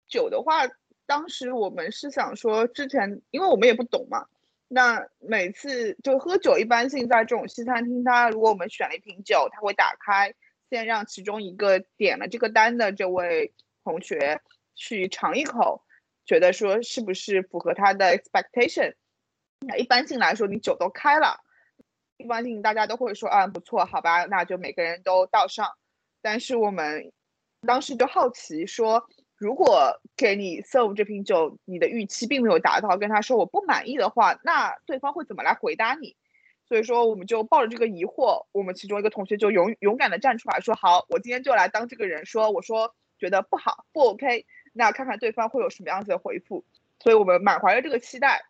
[0.09, 0.63] 酒的话，
[1.05, 4.29] 当时我们是想说，之前因为我们也不懂嘛，
[4.69, 10.35] 那每次就喝酒，一般性在这种西餐厅，它如果我们选了一瓶酒，他会打开，
[10.71, 13.55] 先让其中一个点了这个单的这位
[13.85, 14.41] 同学
[14.75, 15.85] 去尝一口，
[16.25, 18.95] 觉得说是不是符合他的 expectation。
[19.61, 21.39] 那一般性来说，你酒都开了，
[22.17, 25.71] 一般性大家都会说，啊，不错，好吧，那就每个人都倒上。
[26.21, 27.13] 但是我们
[27.67, 36.17] 当时就好奇说，如果给你 serve 这瓶酒，你的预期并没有达到，跟他说我不满意的话，那对方会怎么来回答你？
[36.69, 46.65] 所以说，我们就抱着这个疑惑，我们其中一个同学就勇勇敢的站出来说，好，我今天就来当这个人说，我说觉得不好，不 OK，那看看对方会有什么样子的回复。
[46.99, 48.43] 所以我们满怀着这个期待，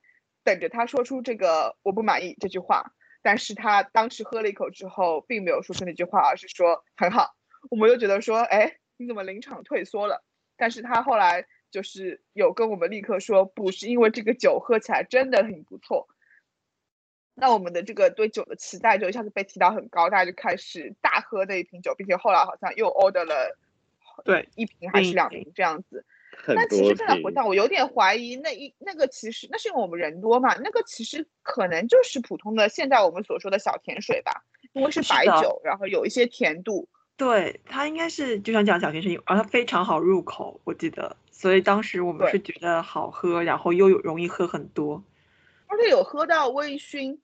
[0.45, 2.93] 等着他说出这个我不满意这句话。
[3.23, 7.35] 但是他当时喝了一口之后，并没有说出那句话，而是说很好。
[7.71, 10.23] 我们就觉得说，哎，你怎么临场退缩了？
[10.57, 16.09] 但是他后来就是有跟我们立刻说，不是因为这个酒喝起来真的很不错。
[17.35, 23.59] 那我们的这个对酒的期待就一下子被提到很高，大家就开始大喝那一瓶酒，并且后来好像又 order 了
[24.25, 26.05] 对一瓶还是两瓶这样子。
[26.47, 34.43] 那其实现在回瓶想，我有点怀疑那一那个其实那是因为我们人多嘛，那个其实可能就是普通的现在我们所说的小甜水吧，
[34.73, 36.89] 因为是白酒，然后有一些甜度。
[37.17, 45.03] 对，它应该是就像讲小学生，而它非常好入口，我记得，所以当时我们是觉得好喝，然后又有容易喝很多。
[45.67, 47.19] 而且有喝到微醺，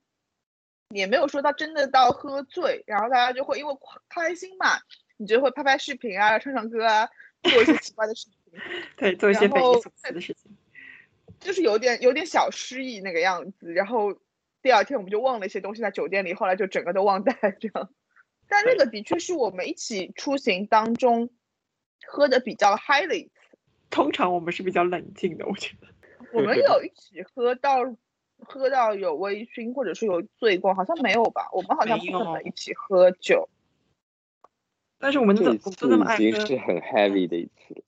[0.88, 3.74] 也没有说到真的到喝醉，然后大家就会因为
[4.08, 4.78] 开心嘛，
[5.18, 7.08] 你就会拍拍视频啊，唱唱歌啊，
[7.42, 8.60] 做一些奇怪的事情，
[8.96, 10.56] 对，做一些匪夷所思的事情。
[11.38, 13.72] 就是有点有点小失意那个样子。
[13.72, 14.16] 然后
[14.62, 17.90] 第二天我们就忘了一些东西在酒店里，后来就整个都忘带这样。
[18.52, 21.30] 但那个的确是我们一起出行当中
[22.06, 23.32] 喝的比较嗨的一次。
[23.88, 25.88] 通常我们是比较冷静的，我觉得。
[26.34, 27.78] 我们有一起喝到
[28.36, 31.48] 喝到有微醺，或者是有醉过，好像没有吧？
[31.54, 33.48] 我们好像不怎么一起喝酒。
[35.00, 37.82] 但是我们这一都那么爱喝已经是，很 heavy 的一次了。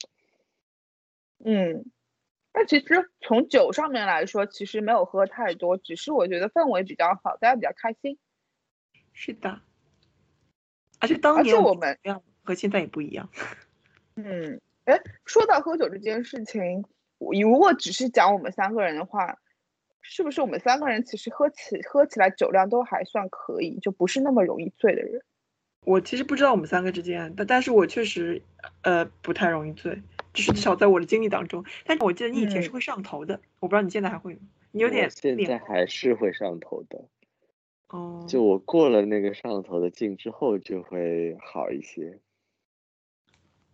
[1.44, 1.84] 嗯，
[2.54, 8.18] 那其实从酒上面来说，其实没有喝太多，只是我觉得氛围比较好，大家比较开心。
[9.12, 9.60] 是的。
[11.04, 11.98] 而且当而年我们
[12.42, 13.28] 和现在也不一样。
[14.16, 16.84] 嗯，哎，说到喝酒这件事情，
[17.18, 19.38] 我如果只是讲我们三个人的话，
[20.00, 25.22] 是不是我们三个人其实喝起喝起来酒量都还算可以，就不是那么容易醉的人？
[25.84, 28.40] 我其实不知道我们三个之间，但但是我确实
[28.82, 30.02] 呃不太容易醉，
[30.32, 31.62] 就是至少在我的经历当中。
[31.84, 34.40] 但是我记得你以前是嗯会上头的，我不知道你现在还会吗？
[34.70, 37.04] 你有点现在还是会上头的，
[37.88, 42.18] 哦，就我过了那个上头的劲之后，就会好一些。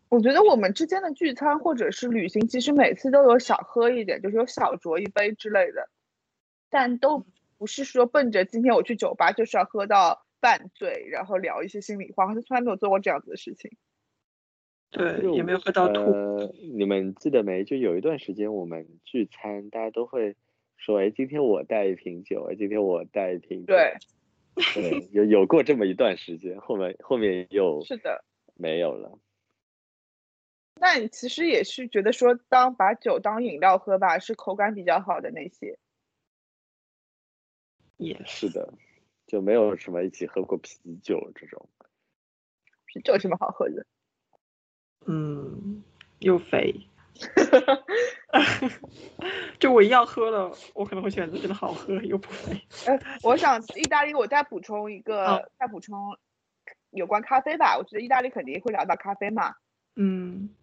[0.08, 5.88] 我觉得我们之间的聚餐或者是旅行，其实每次都有小喝一点，就是有小酌一杯之类的，
[6.68, 7.24] 但都
[7.58, 13.70] 不是说奔着今天我去酒吧就是要喝到半醉，然后聊一些心里话，好像从来没有做过这样子的事情。
[14.90, 16.00] 对，也没有喝到吐。
[16.00, 17.62] 呃，你们记得没？
[17.62, 20.34] 就有一段时间我们聚餐，大家都会
[20.80, 23.94] 说：“哎，今天我带一瓶酒，哎，今天我带一瓶酒。”对，
[24.74, 28.24] 对，有有过这么一段时间，后面后面又是的。
[28.56, 29.18] 没有了。
[30.74, 35.78] 那你其实也是觉得说，当把酒当饮料喝吧，是口感比较好的那些。
[37.98, 38.72] 也是的，
[39.26, 41.68] 就没有什么一起喝过啤酒这种。
[42.86, 43.86] 啤酒有什么好喝的？
[45.06, 45.84] 嗯，
[46.18, 46.74] 又肥。
[49.58, 52.60] 就我一样喝了，我可能会选择真的好喝又不肥。
[52.86, 56.16] 呃，我想意大利，我再补充一个，再补充
[56.90, 57.76] 有关咖啡吧。
[57.76, 59.54] 我觉得意大利肯定会聊到咖啡嘛。
[59.96, 60.54] 嗯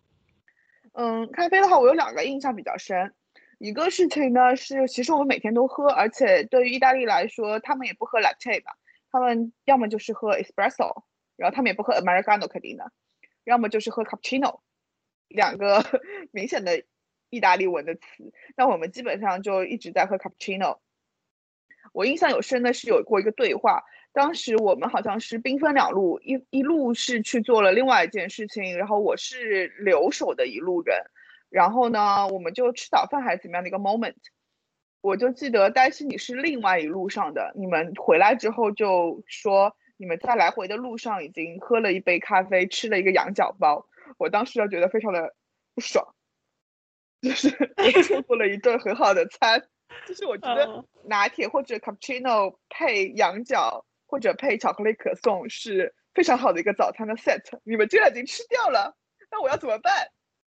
[0.93, 3.13] 嗯，咖啡的话，我有两个印象比较深。
[3.59, 8.77] 一个事情呢是，其实我们每天都喝，而且对于意大利来说，他们也不喝 latte 吧，
[9.11, 11.03] 他们要么就是喝 espresso，
[11.35, 12.91] 然后他们也不喝 americano 肯定的，
[13.43, 14.59] 要么就是喝 cappuccino。
[15.27, 15.83] 两个
[16.31, 16.83] 明显的
[17.29, 18.01] 意大利文的词，
[18.55, 20.77] 那我们基本上就一直在喝 cappuccino。
[21.93, 30.97] 我印象有深的是有过一个对话，当时我们好像是兵分两路，一一路是去做了另外一件事情，然后我是留守的一路人，
[31.49, 34.15] 然后呢，我们就吃早饭还是怎么样的一个 moment，
[35.01, 43.87] 我就记得黛西你是另外一路上的，你们回来之后就说你们在来回的路上已经喝了一杯咖啡，吃了一个羊角包。
[44.17, 45.35] 我当时就觉得非常的
[45.73, 46.13] 不爽，
[47.21, 47.49] 就是
[48.03, 49.67] 错过了一顿很好的餐。
[50.05, 57.41] 就是我觉得拿铁或者 cappuccino 配羊角或者配巧克力可颂是非常好的一个早餐的 set。
[57.63, 58.95] 你们居然已经吃掉了，
[59.31, 59.93] 那我要怎么办？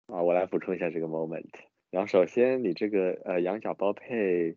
[0.06, 1.48] 啊，我来补充一下这个 moment。
[1.90, 4.56] 然后首先你这个呃羊角包配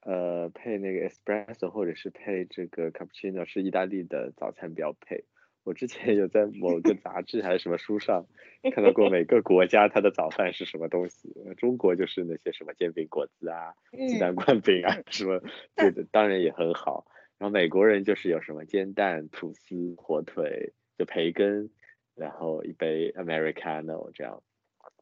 [0.00, 5.24] 呃配那个 espresso 或者是配这个 cappuccino 是意大利的早餐标配。
[5.64, 8.26] 我之前有在某个杂志还是什么书上
[8.74, 11.34] 看到过每个国家它的早饭是什么东西。
[11.56, 13.74] 中国就是那些什么煎饼果子啊、
[14.06, 15.40] 鸡蛋灌饼啊 什么，
[15.74, 17.06] 对的，当然也很好。
[17.38, 21.70] 然后美国人就是有什么煎蛋、吐司、火腿、就培根，
[22.14, 24.42] 然后一杯 Americano 这样。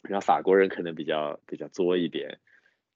[0.02, 2.38] 然后法国人可能比较比较作一点，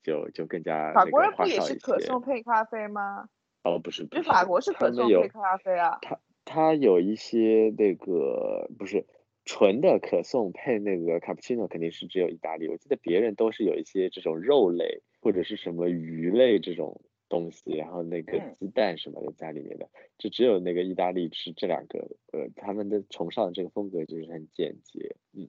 [0.03, 3.29] 就就更加法国人不也是可颂配咖啡吗？
[3.63, 5.99] 哦，不是，就法国是可颂配咖啡啊。
[6.47, 9.05] 它有一些那个不是
[9.45, 12.69] 纯的可颂配那个卡布奇诺，肯定是只有意大利。
[12.69, 19.89] 我记得别人都是有一些这种肉类或者是什么鱼类这种东西，然后那个鸡蛋什么的在里面的，
[20.19, 21.99] 就只有那个意大利吃这两个。
[22.33, 25.49] 呃，他们的崇尚的这个风格就是很简洁，嗯。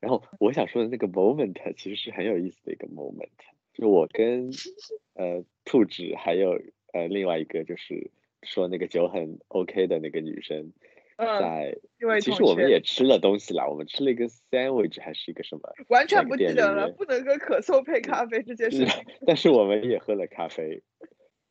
[0.00, 3.28] 然后我想说的那个 moment 其实是很有意思的一个 moment，
[3.74, 4.50] 就我跟
[5.14, 6.60] 呃兔子还有
[6.92, 8.12] 呃另外一个就是。
[8.42, 10.72] 说那个酒很 OK 的那个女生，
[11.16, 11.76] 在，
[12.20, 19.04] 其实我们也吃了东西了，我们吃了一个 sandwich 还是一个什么，完全不记得了，不能跟可颂配咖啡这件事情。
[19.26, 20.82] 但是我们也喝了咖啡，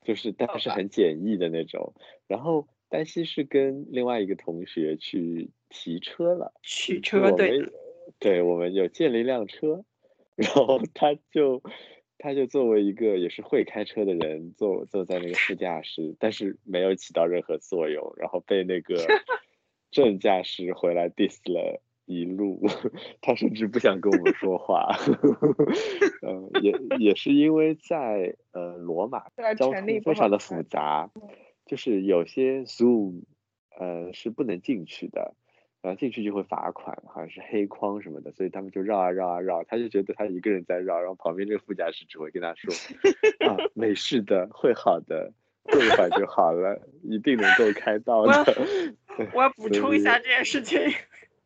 [0.04, 1.94] 就是但是很简易的那种。
[2.28, 7.70] 然后丹西是跟另外一个同学去提车了，取车对，
[8.20, 9.84] 对，我们有借了一辆车，
[10.36, 11.62] 然后他就。
[12.20, 18.96] 他就作为一个也是会开车的人，坐坐在那个副驾驶，但是没有起到任何作用，然后被那个
[19.92, 22.62] 正驾驶回来 diss 了一路，
[23.22, 24.90] 他甚至不想跟我们说话。
[26.22, 31.12] 嗯， 也也是因为在呃罗马交通非常的复杂，
[31.66, 33.24] 就是有些 Zoom
[33.78, 35.36] 呃是不能进去的。
[35.82, 42.74] 然后进去就会罚款，好像是黑框什么的，所以他们就绕啊绕啊绕，他就觉得他一个人在绕，然后旁边这个副驾驶只会跟他说：
[43.48, 45.32] “啊，没事的，会好的，
[45.64, 48.44] 过一会儿就好了，一定能够开到的。”
[49.34, 50.80] 我要补充一下这件事情。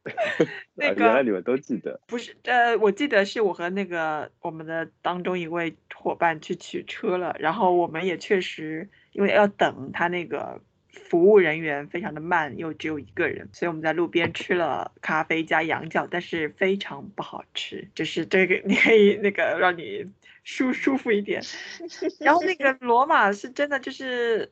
[0.73, 2.01] 那个原来你们都记得？
[2.07, 10.59] 不是，呃，我记得是我和那个我们的当中一位伙伴去取车了，然后我们也确实因为要等他那个。
[10.91, 17.87] 服务人员非常的慢，又只有一个人，所以我们在路边吃了咖啡加羊角，但是非常不好吃。
[17.95, 20.05] 就是这个，你可以那个让你
[20.43, 21.41] 舒舒服一点。
[22.19, 24.51] 然后那个罗马是真的，就是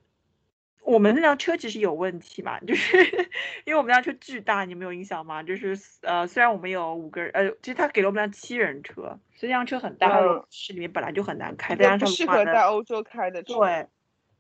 [0.82, 2.98] 我们那辆车其实有问题嘛，就是
[3.66, 5.44] 因为我们那辆车巨大，你们有印象吗？
[5.44, 9.02] 就是呃，虽然我们有五个人，呃，其实他给了我们辆七人车，
[9.36, 13.44] 所以这辆车很大，市里面本来就很难开，非常适合在欧洲开的。
[13.44, 13.88] 对。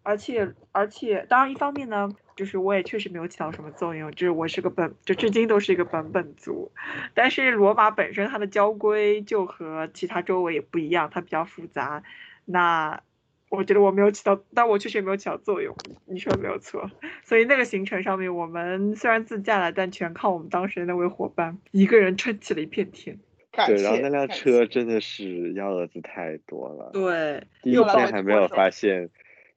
[0.03, 6.71] 而且而且，当然一方面呢，就是我也确实没有起到什么作用，就是我是个本，就至今都是一个本本族。
[7.13, 12.01] 但是罗马本身它的交规就和其他周围也不一样，它比较复杂。
[12.45, 13.01] 那
[13.49, 15.75] 我觉得我没有起到，但我确实也没有起到作用。
[16.05, 16.89] 你说没有错。
[17.23, 23.19] 所以那个行程上面，我们虽然自驾了，但全靠我们当时的那位伙伴一个人撑起了一片天。
[23.51, 26.91] 对，然后那辆车真的是幺蛾子太多了。
[26.93, 29.09] 对，第一天还没有发现。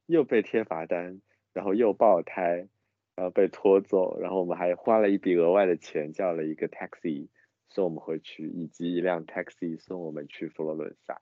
[0.07, 1.21] 又被贴罚单，
[1.53, 2.69] 然后又爆胎，
[3.15, 7.29] 然后被拖走，然后我们还花了一笔额外的钱叫了一个 taxi
[7.69, 11.21] 送我们回去，以及一辆 taxi 送我们去佛罗伦萨。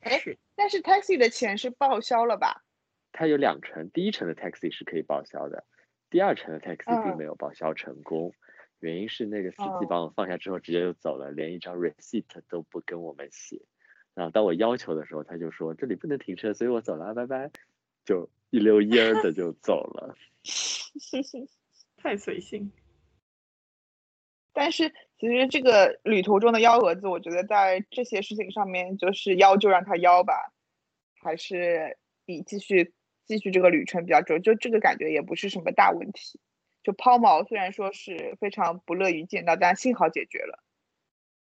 [0.00, 0.20] 哎，
[0.56, 2.64] 但是 taxi 的钱是报销了吧？
[3.12, 5.64] 它有两程，第一程的 taxi 是可以报销的，
[6.10, 8.32] 第二程的 taxi 并没有报销成功。
[8.80, 13.62] 原因是那个司机哦把我放下之后直接就走了，连一张 receipt 都不跟我们写。
[14.14, 17.50] 然后当我要求的时候，他就说这里不能停车，所以我走了，拜拜，
[18.04, 20.16] 就一溜烟儿的就走了。
[21.96, 22.72] 太随性。
[24.52, 30.52] 但是其实这个旅途中的幺蛾子，我觉得在这些事情上面，就是邀就让他邀吧，
[31.22, 31.96] 还是
[32.26, 32.92] 以继续
[33.24, 34.42] 继续这个旅程比较重要。
[34.42, 36.38] 就这个感觉也不是什么大问题。
[36.82, 40.62] 就抛锚虽然说是非常不乐于见到，但幸好解决了，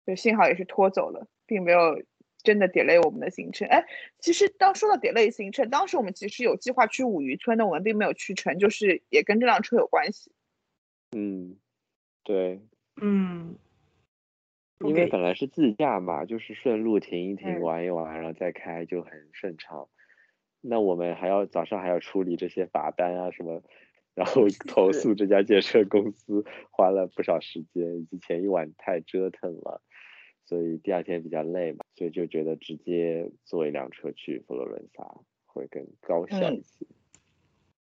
[0.05, 2.03] 就幸好也是拖走了，并没有
[2.47, 3.67] 真的 delay 我们的行程。
[3.67, 3.85] 哎，
[4.19, 10.31] 其实当说到 delay 行程，当时我们其实有计划去五渔村的，我们并没有去成，就是也跟这辆车有关系。
[11.11, 11.57] 嗯，
[12.23, 12.61] 对，
[13.01, 13.57] 嗯，
[14.79, 19.89] 因为本来是自驾嘛，就是顺路停一停，嗯玩一玩，然后再开就很顺畅。
[20.61, 23.61] 那我们还要早上还要处理这些罚单啊什么，
[24.15, 29.81] 然后 投诉这家建设公司，花了不少时间，以及前一晚太折腾了，
[30.47, 35.03] 所以第二天比较累嘛，所以就觉得直接坐一辆车去佛罗伦萨
[35.45, 36.87] 会更高效嗯一些。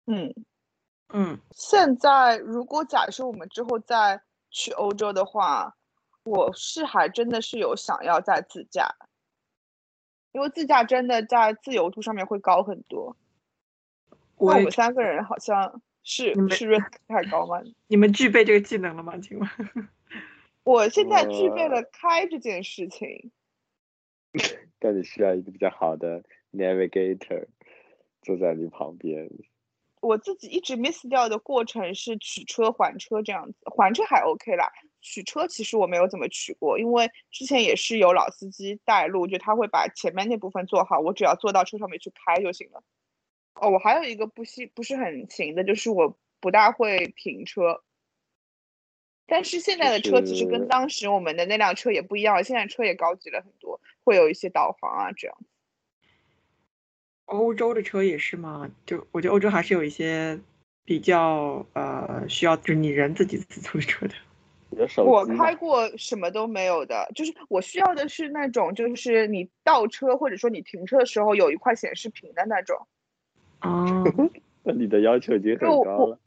[0.08, 0.34] 嗯。
[1.10, 4.20] 嗯，现在如果假设我们之后再
[4.50, 5.78] 去欧洲的话，
[6.24, 8.90] 我是还真的是有想要再自驾，
[10.32, 13.16] 因为自驾真的在自由度上面会高很多。
[14.40, 17.62] 那我们三个人好像是你们是 risk 太高吗？
[17.86, 19.16] 你们具备这个技能了吗？
[19.20, 19.50] 请问？
[20.66, 23.32] 我现在具备了开这件事情，
[24.80, 27.46] 但你需要一个比较好的 navigator
[28.24, 29.30] 坐在你旁边。
[30.02, 34.72] 我自己一直 miss 掉的过程是取车还车这样子，还车还 OK 啦。
[35.02, 42.84] 取车其实我没有怎么取过，因为之前也是有老司机带路，就他会把前面那部分做好，我只要坐到车上面去开就行了。
[43.54, 47.84] 哦，我还有一个不行不是很行的，就是我不大会停车。
[49.28, 55.38] 但是现在的车其实跟当时我们的那辆车也不一样，现在车也高级了很多，会有一些导航啊这样。
[57.26, 58.70] 欧洲的车也是吗？
[58.86, 60.40] 就我觉得欧洲还是有一些
[60.84, 64.14] 比较呃需要就是你人自己自租车的。
[65.04, 72.86] 我开过什么都没有的，就是我需要的是那种，就是你倒车或者说你停车的时候有一块显示屏的那种，
[73.62, 74.04] 哦，
[74.64, 76.20] 那你的要求已经很高了。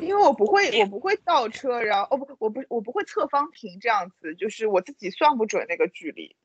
[0.00, 6.36] 因为我不会，我不会倒车，然后哦不，我不我不会侧方停这样子，就是我自己算不准那个距离，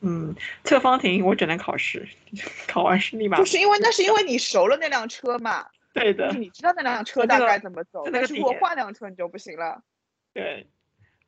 [0.00, 0.34] 嗯，
[0.64, 2.08] 侧方停我只能考试，
[2.68, 9.82] 考完试立马就是因为那是因为你熟了那辆车嘛，对的就是，你知道那辆车大概怎么走，在那个但是如果换辆车你就不行了。
[10.32, 10.68] 对，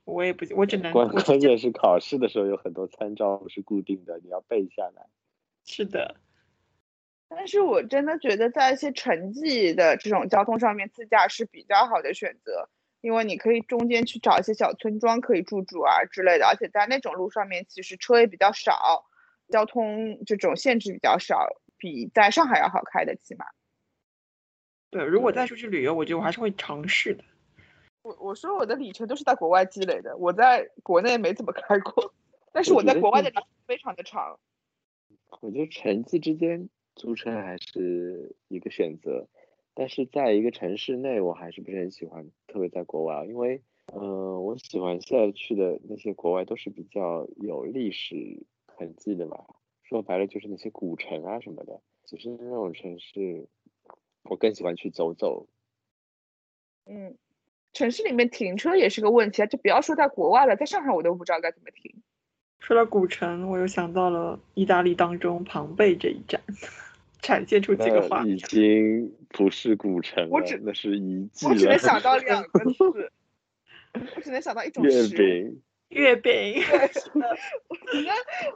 [0.04, 5.06] 我也不我只能关关键是考试的时候有很多参照不是固定的，你要背下来。
[5.64, 6.16] 是的，
[7.34, 12.68] 但是我真的觉得在一些城际的这种交通上面，自驾是比较好的选择，
[13.00, 19.06] 因为你可以中间去找一些小村庄可以住住啊之类的，而且在那种路上面其实车也比较少，
[19.48, 21.48] 交通这种限制比较少，
[21.78, 23.46] 比在上海要好开的，起码。
[24.90, 27.24] 对，如果再出去旅游，我觉得我还是会尝试的。
[28.02, 32.12] 我我说我的里程都是在国外积累的，我在国内没怎么开过，
[32.52, 34.38] 但是我在国外的里程非常的长。
[35.40, 39.28] 我觉得城际之间租车还是一个选择，
[39.74, 49.44] 但是在一个城市内，我还是不是很喜欢，特别在国外，因为，嗯、我喜欢现在去的那些国外都是比较有历史痕迹的嘛，
[49.82, 51.80] 说白了就是那些古城啊什么的。
[52.04, 53.48] 其实那种城市，
[54.24, 55.48] 我更喜欢去走走。
[56.84, 57.16] 嗯，
[57.72, 62.02] 城市里面停车也是个问题啊，就不要说在国外了，在上海我都不知道该怎么停。
[62.62, 66.40] 说到古城，我又想到了意大利当中庞贝这一站，
[67.20, 68.40] 展现出几个画面已。
[68.40, 71.76] 经不是古城了我只，那是遗迹我只能。
[71.78, 73.10] 想到两个字，
[74.16, 75.18] 我只能想到一种月食物。
[75.18, 77.36] 饼，月饼， 对，是的，
[77.68, 78.12] 我觉得，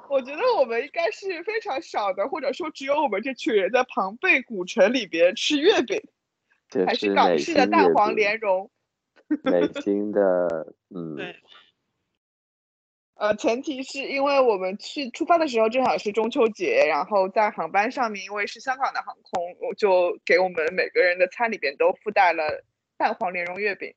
[0.09, 6.01] 我觉得我们应该是非常少的，或者说只有我们这群人在庞贝古城里边吃月饼，
[6.69, 8.71] 这还是港式的蛋黄莲蓉。
[9.43, 11.35] 北京的，嗯，对，
[13.17, 22.63] 呃，前提是因为我们去出发的时候正好是中秋节，然后在航班上面，因为是香港的航空，我就给我们每个人的餐里边都附带了
[22.99, 23.95] 蛋黄莲蓉月饼，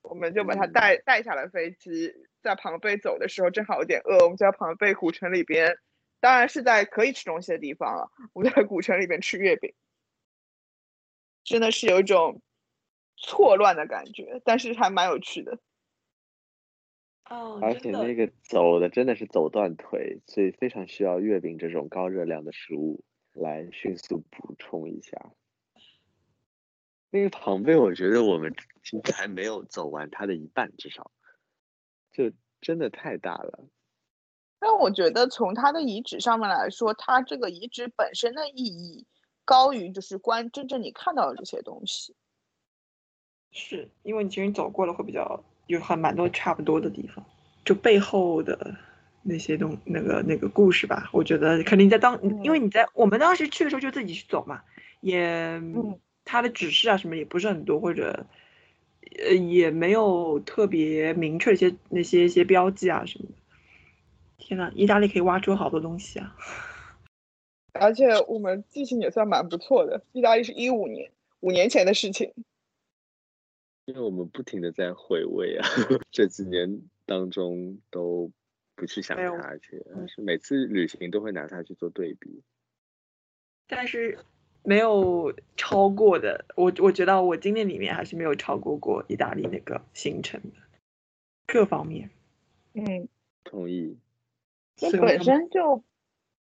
[0.00, 2.14] 我们就把它嗯带带下了飞机。
[2.42, 5.76] 在庞贝走的时候正好有点饿，我们就在庞贝古城里边，
[6.18, 9.74] 当然是在可以吃东西的地方了，我们在古城里边吃月饼，
[11.44, 12.40] 真的是有一种
[13.18, 15.58] 错乱的感觉，但是还蛮有趣的。
[17.30, 25.32] 哦，而且那个走的真的是走断腿，所以非常需要月饼这种高热量的食物来迅速补充一下。
[27.10, 31.10] 那个庞贝，我觉得我们其实还没有走完它的一半，至少
[32.10, 33.66] 就真的太大了。
[34.58, 39.06] 但我觉得从它的遗址上面来说，它这个遗址本身的意义
[39.44, 42.16] 高于就是关真正你看到的这些东西。
[43.50, 47.24] 是因为你其实走过了会比较有还蛮多差不多的地方，
[47.64, 48.74] 就背后的
[49.22, 51.08] 那些东那个那个故事吧。
[51.12, 54.62] 我觉得肯定在当，因为你在我们当时去的时候就自己去走嘛，
[55.00, 55.60] 也
[56.24, 58.26] 他的指示啊什么也不是很多，或者
[59.24, 63.32] 呃也没有特别明确一些那些一些标记啊什么的。
[64.38, 66.36] 天呐，意大利可以挖出好多东西啊！
[67.74, 70.02] 而且我们记性也算蛮不错的。
[70.12, 72.32] 意大利是一五年，五年前的事情。
[73.84, 75.66] 因为我们不停的在回味啊，
[76.10, 78.30] 这几年当中都
[78.76, 82.42] 不去想它，而且是每次旅行都会拿它去做对比。
[83.66, 84.18] 但是
[84.62, 90.56] 没有超过的，我我觉得我今年里面还是没有超过过意大利那个行程的
[91.46, 92.10] 各方面。
[92.74, 93.08] 嗯，
[93.44, 93.98] 同意。
[94.76, 95.84] 这本身就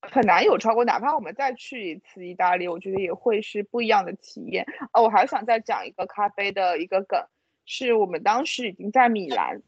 [0.01, 4.65] 很难有超过，哪怕我们再去一次意大利，我觉得也会是不一样的体验。
[4.93, 7.27] 哦，我还想再讲一个咖啡的一个梗，
[7.65, 9.61] 是我们当时已经在米兰，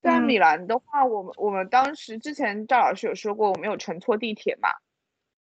[0.00, 4.68] 在米兰的话，我们我们当时之前赵老师有说过，我们有乘错地铁嘛，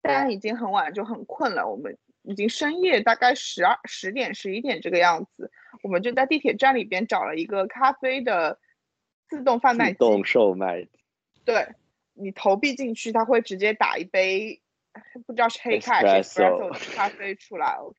[0.02, 8.60] 但已经很晚，就很困了，我们已经深夜大概十二十点十一点这个样子，我们就在地铁站里边找了一个咖啡的
[9.28, 10.88] 自动贩卖机，自动售卖，
[11.44, 11.68] 对。
[12.16, 14.62] 你投币进去，它会直接打一杯，
[15.26, 17.76] 不知道是黑咖还是 espresso 的咖啡出来。
[17.80, 17.98] OK，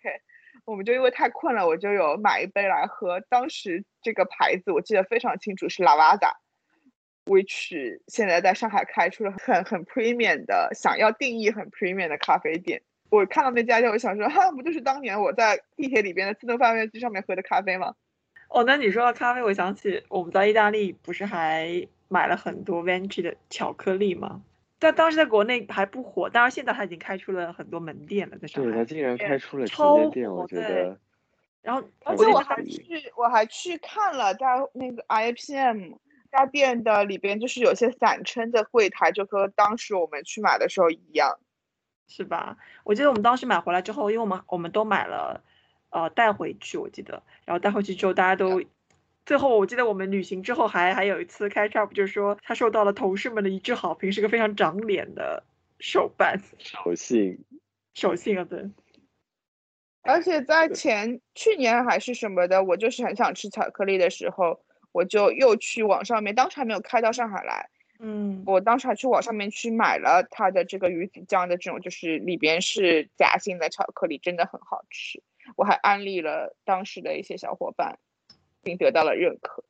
[0.65, 3.21] 我们就因为太困了，我就有买一杯来喝。
[3.29, 12.83] 当时这个牌子我记得非常清楚，是 Lavazza，which 现在在上海开出了很很 premium 的，想要定义很 premium 的咖啡店。
[13.11, 17.95] 我看到那家店，我想说，哈，不就是当年我在地铁里边的自动贩卖机上面喝的咖啡吗？
[18.49, 21.89] 哦，那你说到咖啡，我想起我们在意大利不是还。
[22.09, 24.43] 买了很多 Venti 的巧克力嘛？
[24.79, 28.71] 但当时在国内还不火，当然现在他已经开出了很多门店了，在上海。
[28.71, 30.99] 对他竟然开出了直营店，我觉得。
[31.63, 32.83] 然后，而且我还去，
[33.17, 35.95] 我还去看了，在那个 IPM
[36.31, 41.39] 家店的里边，就是有些散称的柜台，就和当时我们去买的时候一样，
[42.07, 42.59] 是吧？
[42.83, 45.43] 我记得我们当时买回来之后，因为我们我们都买了，
[45.89, 48.61] 呃，带回去，我记得，然后带回去之后，大家都。
[49.27, 55.43] 最后，我记得我们旅行之后还还有一次开 up，就是说他受到了同事们的一致好评，是个非常长脸的
[55.81, 57.45] 手办手信，
[57.95, 58.71] 手信啊，对。
[60.03, 64.61] 而且在前去年还是什么的，我就是很想吃巧克力的时候，
[64.93, 67.71] 我就又去网上面，当时还没有开到上海来，
[68.01, 75.23] 嗯，我当时还去网上面去买了它的这个鱼子酱的这种，就是里边是夹心的巧克力，真的很好吃，
[75.57, 77.99] 我还安利了当时的一些小伙伴。
[78.65, 79.63] 并得到了认可，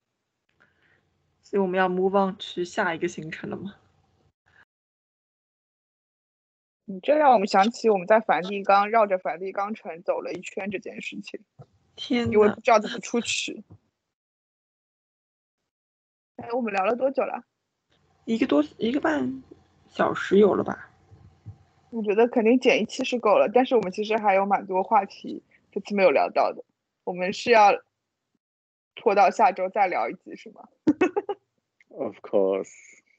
[1.42, 3.74] 所以我们要 move on 去下一个行程了吗？
[6.86, 11.40] 你这让我们想起我们在梵蒂冈绕着梵蒂冈城走了一圈这件事情。
[11.96, 13.64] 天，因为不知道怎么出去。
[16.36, 17.44] 哎，我们聊了多久了？
[18.26, 19.42] 一个多一个半
[19.88, 20.90] 小时有了吧？
[21.90, 25.42] 我觉得肯定减一期是够了，但是我们其实还有蛮多话题
[25.72, 26.64] 这次没有聊到的，
[27.04, 27.72] 我们是要。
[28.94, 30.68] 拖到下周再聊一集是吗？
[31.88, 32.70] Of course。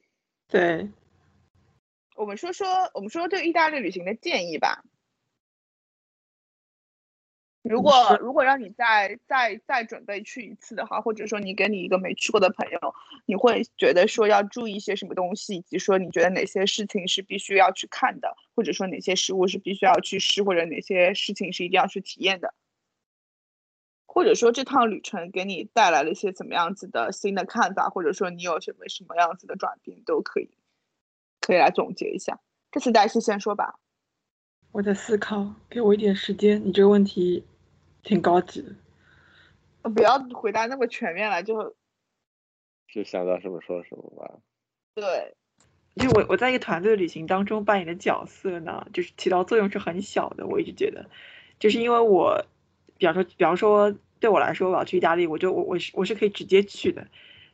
[0.48, 0.90] 对，
[2.16, 4.84] 我们说说我们说说对意大利旅行的建议吧。
[7.64, 12.80] 如果如果让你再再再准备去一次的话，或者说你跟你一个没去过的朋友，
[13.26, 22.54] 你会觉得说要注意一些什么东西，以及说你觉得哪些事情是必须要去看的，或者说哪些食物是必须要去试，或者哪些事情是一定要去体验的？
[24.16, 30.50] 或者说这趟旅程给你带来了一些怎么样子的新的看法，或者说你有什么什么样子的转变，都可以，
[31.42, 32.40] 可以来总结一下。
[32.72, 33.78] 这次黛西先说吧。
[34.72, 36.66] 我在思考，给我一点时间。
[36.66, 37.44] 你这个问题
[38.04, 39.90] 挺高级的。
[39.90, 41.76] 不要回答那么全面了，就
[42.88, 44.40] 就想到什么说什么吧。
[44.94, 45.36] 对，
[45.98, 50.48] 就我我在一个团队旅行当中扮演的角色呢，就是起到作用是很小的。
[50.48, 51.06] 我一直觉得，
[51.60, 52.46] 就是因为我，
[52.98, 53.94] 比方说，比方说。
[54.20, 57.08] 对我来说，我要去意大利，我就我我是我是可以直接去的，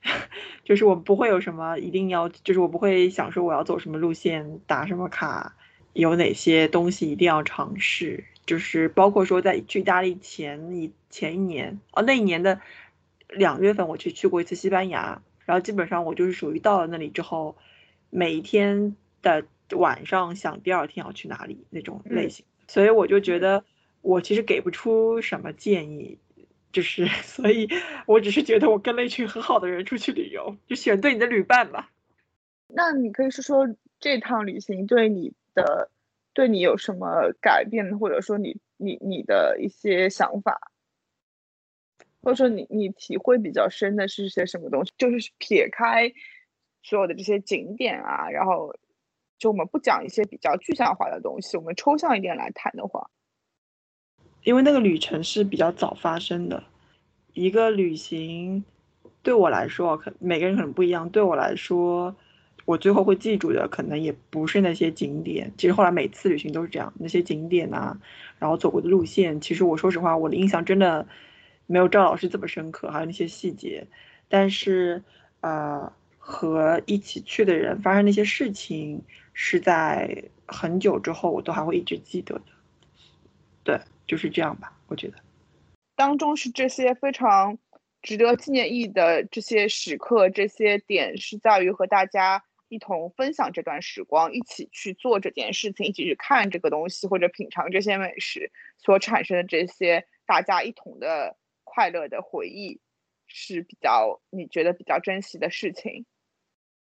[0.63, 5.55] 就是我不会有什么一定要，就是我不会想说我要走什么路线，打什么卡，
[5.93, 12.61] 有哪些东西一定要尝试，就是包括说在去意大利前一前一年，哦那一年的
[13.29, 17.57] 两月份我去去过一次西班牙，然后基本上我就是属于到了那里之后，
[18.09, 23.63] 每一天的晚上想第二天要去哪里那种类型，所以我就觉得
[24.01, 26.17] 我其实给不出什么建议。
[26.71, 27.67] 就是 所以，
[28.05, 31.91] 我只是觉得我跟了一群很好的人出去旅游，就选对你的旅伴吧。
[32.67, 35.91] 那你可以说说这趟旅行对你的，
[36.33, 40.71] 对你有什么改变，或者说你你你的一些想法，
[42.21, 44.93] 或者说你你体会比较深的是些什么东西？
[44.97, 46.13] 就是撇开
[46.81, 48.73] 所有的这些景点啊，然后
[49.37, 53.09] 就我们不讲一些比较具象化的东西，我们抽象一点来谈的话，
[54.43, 56.63] 因为那个旅程是比较早发生的，
[57.33, 58.63] 一个旅行
[59.21, 62.15] 对我来说，可每个人可能不一样，对我来说。
[62.65, 67.99] 我最后会记住的可能也不是那些景点，其实后来每次旅行都是这样，那些景点啊，
[68.37, 71.07] 然后走过的路线，其实我说实话，我的印象真的
[71.65, 73.87] 没有赵老师这么深刻，还有那些细节，
[74.29, 75.03] 但是
[75.41, 79.01] 呃，和一起去的人发生那些事情，
[79.33, 82.41] 是在很久之后我都还会一直记得的，
[83.63, 83.81] 对，
[84.11, 85.17] 就是这样吧，我觉得
[85.95, 87.57] 当中是这些非常
[88.01, 92.43] 值得纪念意义的这些时刻，这些点是在于和大家。
[92.67, 101.35] 一同分享这段时光，一起去做这件事情，一起去看这个东西或者品尝这些美食所产生的这些大家一同的
[101.65, 102.79] 快乐的回忆，
[103.27, 106.05] 是比较你觉得比较珍惜的事情。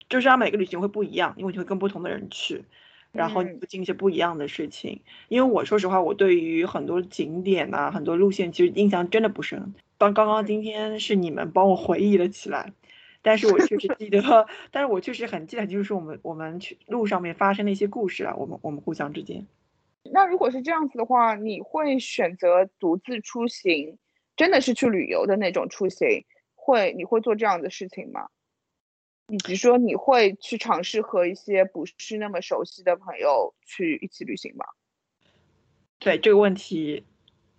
[0.08, 2.64] 就是让每个旅行会不一样，因为你会跟不同的人去，
[3.12, 5.00] 然后你会经历一些不一样的事情。
[5.28, 9.74] 因为我说实话，我对于很多景点啊、很多路线，其实印象真的不深。
[9.98, 12.72] 当刚刚今天是你们帮我回忆了起来。
[13.24, 14.20] 但是我确实记得，
[14.72, 19.46] 但是我确实很记得，就是我们我们去路上面发生的一些故事啊，我们我们互相之间。
[20.10, 23.96] 那如果是这样子的话，你会选择独自出行，
[24.36, 26.24] 真的是去旅游的那种出行，
[26.56, 28.26] 会你会做这样的事情吗？
[29.32, 34.66] 以及说你会去尝试和一些不是那么熟悉的朋友去一起旅行吗？
[35.98, 37.04] 对这个问题，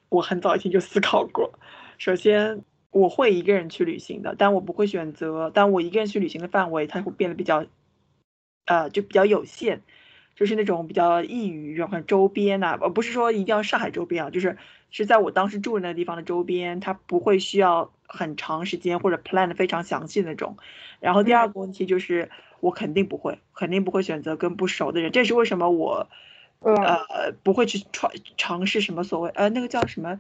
[0.10, 1.52] 我很早以前就思考过。
[1.98, 2.64] 首先。
[2.94, 5.50] 我会一个人去旅行的，但我不会选择。
[5.52, 7.66] 但我一个人去旅行的范围，它会变得比较，
[8.66, 9.82] 呃，就比较有限，
[10.36, 14.60] 就是那种比较易于，然后周边呐，呃，不是说一定要上海周边啊，就是
[14.92, 20.58] 是在我当时住的那个地方的周边，它不会需要很长时间或者 plan 的非常详细那种。
[21.00, 22.30] 然后第二个问题就是，
[22.60, 25.12] 我肯定不会，肯定不会选择跟不熟的人。
[25.12, 26.08] 这是为什么我，
[26.60, 30.20] 呃，不会去尝尝试什么所谓呃那个叫什么，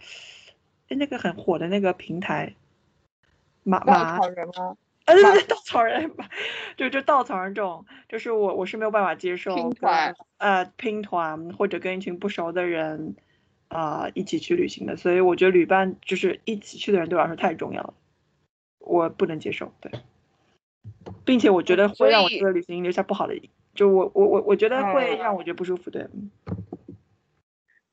[0.90, 2.56] 那个很火的那个平台。
[3.64, 4.76] 马马草人吗？
[5.06, 6.12] 呃，对对对，稻草人，
[6.78, 13.16] 就就稻草人这种，就是我我是没有办法接受拼团，呃，拼团或者跟一群不熟的人
[13.74, 17.94] 啊一起去旅行的，所以我觉得旅伴就是一起去的人对我来说太重要了，
[18.80, 19.92] 我不能接受，对，
[21.26, 23.34] 并且我觉得会让我这个旅行留下不好的，
[23.74, 26.08] 就我我我我觉得会让我觉得不舒服，对。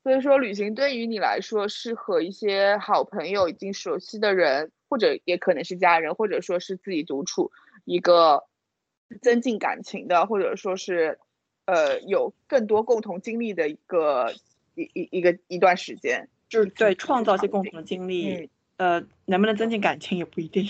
[0.03, 4.71] 所以说，旅行对于你来说是和一些好朋友、已经熟悉的人。
[4.91, 7.49] 或者也可能是家人，或者说是自己独处，
[7.85, 8.43] 一个
[9.21, 11.17] 增进感情的，或者说是
[11.63, 14.33] 呃有更多共同经历的一个
[14.75, 20.65] 一一一个一段时间，就是对创造一些共同的经历，呃，能不能增进感情也不一定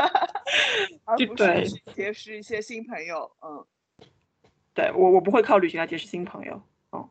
[1.04, 3.64] 而不是结识一些新朋友，嗯，
[4.74, 6.62] 对我我不会靠旅行来结识新朋友，
[6.92, 7.08] 嗯，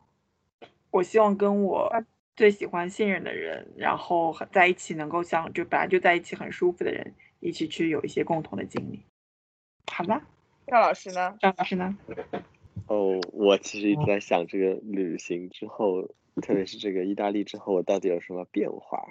[0.90, 2.04] 我希望跟我。
[2.36, 9.00] 最喜欢信任的人，然后在一起能够像就本来就在一起很舒服的人，一起去有一些共同的经历。
[9.86, 10.20] 好吧，
[10.66, 11.38] 赵老师呢？
[11.40, 11.96] 赵老师呢？
[12.86, 19.04] 哦，我其实一直在想这个旅行之后，特别是这个意大利之后，我到底有什么变化？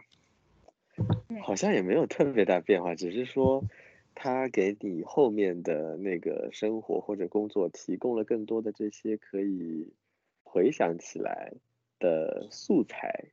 [1.44, 3.64] 好像也没有特别大变化，只是说
[4.16, 9.94] 它给你后面的那个生活或者工作提供了更多的这些可以
[10.44, 11.54] 回想起来。
[12.00, 13.32] 的素材，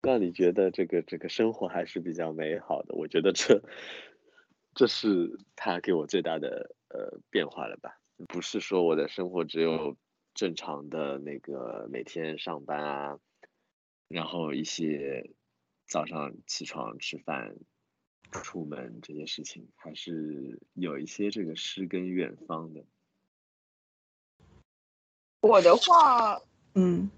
[0.00, 2.94] 让你觉得这个这个生活还是比较美好的。
[2.94, 3.62] 我觉得这
[4.74, 7.97] 这是它给我最大的呃变化了吧？
[8.26, 9.96] 不是说我的生活只有
[10.34, 13.18] 正常的那个每天上班啊，
[14.08, 15.30] 然后一些
[15.86, 17.54] 早上起床吃饭、
[18.30, 22.84] 出门这些事情，还是有一些这个诗跟远方的。
[25.40, 26.40] 我的话，
[26.74, 27.10] 嗯。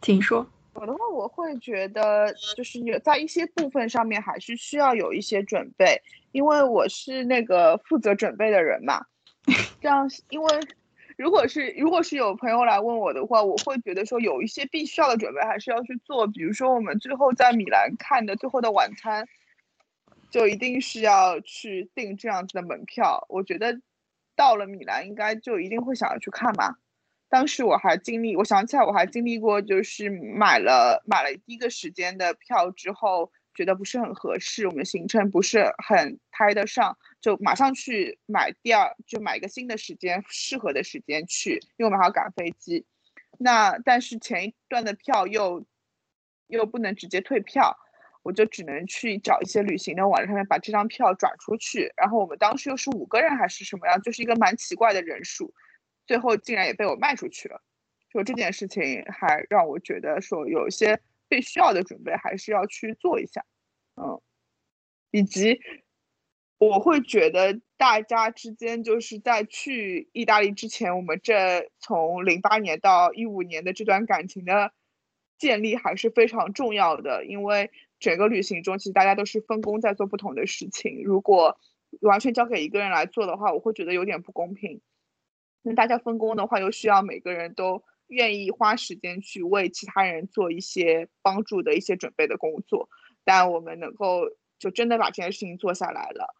[0.00, 0.46] 请说。
[0.74, 6.02] 我的话，我会觉得就是有在一些部分上面还是需要有一些准备，
[6.32, 9.06] 因为我是那个负责准备的人嘛。
[9.80, 10.60] 这样，因为
[11.16, 16.26] 如果是如果是有朋友来问我的话，我会觉得说有一些必须要的准备还是要去做。
[16.26, 19.24] 比如说我们最后在米兰看的《最后的晚餐》，
[20.30, 23.26] 就一定是要去订这样子的门票。
[23.28, 23.80] 我觉得
[24.34, 26.76] 到了米兰应该就一定会想要去看嘛。
[27.28, 42.84] 当时我还经历，我想起来我还经历过，就是买了买了第一个时间的票之后，觉得不是很合适，我们行程不是很拍得上，就马上去买第二，就买一个新的时间，适合的时间去，因为我们还要赶飞机。
[43.38, 45.64] 那但是前一段的票又
[46.46, 47.76] 又不能直接退票，
[48.22, 51.92] 我就只能去找一些旅行的网站上面把这张票转出去。
[51.96, 55.52] 然后我们当时又是五个人还是什么样，就是一个蛮奇怪的人数。
[56.06, 57.62] 最后竟然也被我卖出去了，
[58.12, 61.00] 就这件事情还让我觉得说有一些
[61.34, 63.44] 被需要的准备还是要去做一下，
[63.96, 64.20] 嗯，
[65.10, 65.58] 以及
[66.58, 74.72] 我会觉得大家之间就是在去意大利之前，我们这从零八年到一五年的这段感情的
[75.38, 81.58] 建立还是非常重要的，因为整个旅行中其实大家都是分工在做不同的事情，如果
[82.00, 84.80] 完全交给一个人来做的话，我会觉得有点不公平。
[85.62, 92.88] 那大家分工的话，又需要每个人都愿意花时间去为其他人做一些帮助的一些准备的工作。
[93.24, 94.28] 但我们能够
[94.58, 96.34] 就真的把这件事情做下来了，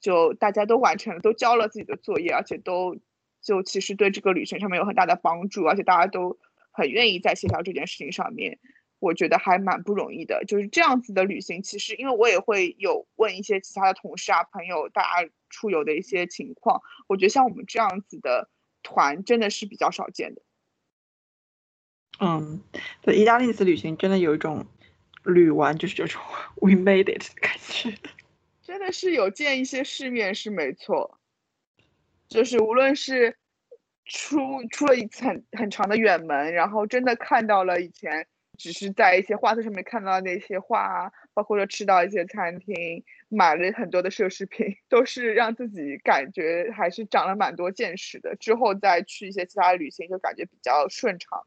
[0.00, 2.96] 就大家都完成了，都交了自己的作业，而且都
[3.42, 6.38] 就其实对这个旅程上面有很大的帮助，而且大家都
[6.70, 8.58] 很愿意在协调这件事情上面，
[8.98, 10.44] 我觉得还蛮不容易的。
[10.46, 18.48] 就是这样子的旅行，其实因为我也会有问一些其他的同事啊、朋友，大家出游的一些情况，我觉得像我们这样子的。
[18.82, 20.40] 团真的是比较少见的。
[22.20, 22.62] 嗯，
[23.02, 24.66] 对，意大利次旅行真的有一种
[25.24, 26.20] 旅完就是这种
[26.56, 27.92] we made it 的感觉，
[28.62, 31.18] 真的是有见一些世面是没错。
[32.28, 33.36] 就是无论是
[34.04, 34.38] 出
[34.70, 38.26] 出了一次很很长的远门，然后真的看到了以前
[38.56, 43.02] 只是在一些画册上面看到的那些画，包括说吃到一些餐厅。
[43.32, 48.34] 买了很多的奢侈品，都是让自己感觉还是长了蛮多见识的。
[48.34, 51.46] 之后再去一些其他旅行，就感觉比较顺畅。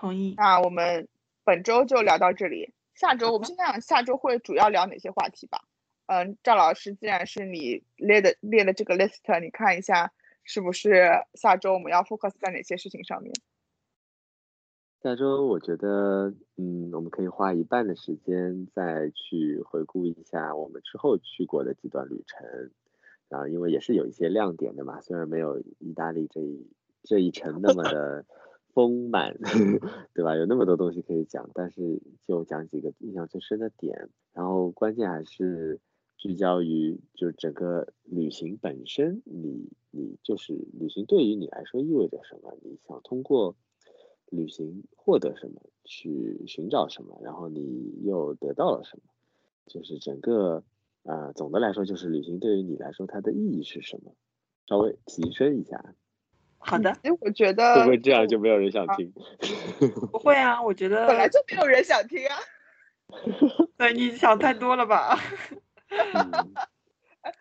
[0.00, 0.34] 同意。
[0.36, 1.06] 那我们
[1.44, 5.62] 本周就聊到这里，下周我们先讲下周会主要聊哪些话题吧。
[6.06, 10.12] 嗯，赵老师，既然是你列的列的这个 list，你看一下
[10.42, 13.32] 是不是下周我们要 focus 在哪些事情上面？
[15.02, 22.70] 下周我觉得，嗯，我们可以花一半的时间再去回顾一下我们之后去过的几段旅程，
[23.30, 26.70] 啊因为也是有一些亮点的嘛，虽然没有意大利这一
[27.02, 28.26] 这一程那么的
[28.74, 29.36] 丰满，
[30.14, 30.36] 对吧？
[30.36, 35.80] 有那么多东西可以讲，但是就讲几个印象最深的点，然后关键还是
[36.16, 42.56] 聚焦于就是整个旅行本身，你你就是旅行对于你来说意味着什么？
[42.62, 43.56] 你想通过。
[44.32, 49.02] 旅行获得什么，去寻找什么，然后你又得到了什么，
[49.66, 50.62] 就是整个
[51.02, 54.14] 啊，总的来说就是旅行对于你来说它的意义是什么？
[54.68, 55.96] 稍微提升一下。
[56.60, 56.90] 好的。
[57.02, 59.12] 哎，我觉得会不会这样就没有人想听？
[60.12, 62.36] 不会啊，我觉得本来就没有人想听啊。
[63.76, 65.18] 对，你想太多了吧？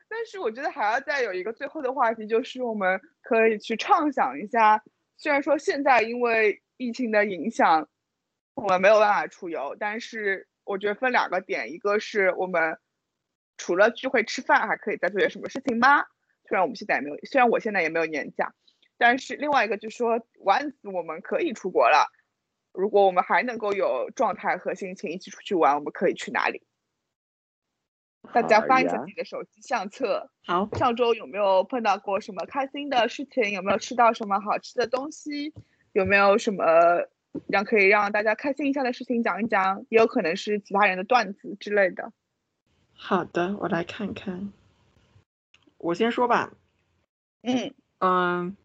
[0.10, 4.84] 但是我觉得还要再有一个最后的话题，就是我们可以去畅想一下，
[5.18, 6.62] 虽然说现在因为。
[6.82, 7.90] 疫情的影响，
[8.56, 9.76] 我们没有办法出游。
[9.78, 12.78] 但是我觉得分两个点，一个是我们
[13.58, 16.06] 除了聚会吃饭，还可以再做点什么事情吗？
[16.48, 18.54] 虽然我们现在也没有，虽然我现在也没有年假，
[19.00, 22.12] 但是另外一个就是说，once 我们可以出国了，
[22.74, 26.62] 如果我们还能够有状态和心情一起出去玩，我们可以去哪里？
[28.34, 30.30] 大家翻一下自己的手机相册。
[30.46, 33.52] 好，上周有没有碰到过什么开心的事情？
[33.52, 35.54] 有没有吃到什么好吃的东西？
[35.94, 36.66] 有没有什么
[37.48, 39.86] 让可以让大家开心一下的事情讲一讲？
[39.88, 42.12] 也有可能是其他人的段子之类的。
[42.94, 44.52] 好的，我来看看。
[45.78, 46.52] 我先说吧。
[47.42, 48.58] 嗯嗯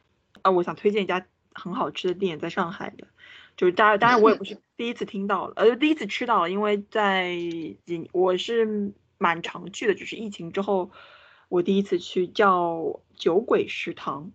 [0.45, 3.09] 啊，我想推荐一家很好吃的店，在上海的，
[3.57, 7.35] 就是当然当然我也不是 第一次听到了，呃，第一次吃到了，因为在
[7.87, 10.91] 几我是蛮常去的，就是疫情之后
[11.49, 14.33] 我第一次去，叫酒鬼食堂。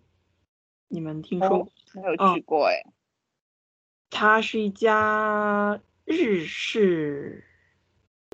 [0.88, 1.70] 你们听说？
[1.94, 2.82] 没有去过哎。
[4.10, 7.44] 它是一家日式，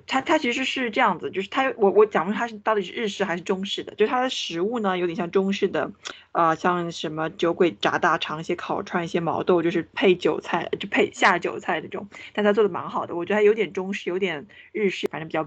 [0.07, 5.91] 它它其实是这样子，就是它我我讲不出它是到底是日式还是中式的，就它的食物呢有点像中式的，
[6.33, 15.43] 呃，像什么酒鬼炸大肠、一些烤串、一些毛豆，就是配韭菜就配下酒菜那种，但它做的蛮好的，我觉得它有点中式，有点日式，反正比较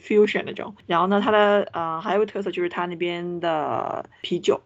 [0.00, 0.74] fusion 那种。
[0.86, 4.60] 然后呢，它的呃还有个特色就是它那边的啤酒。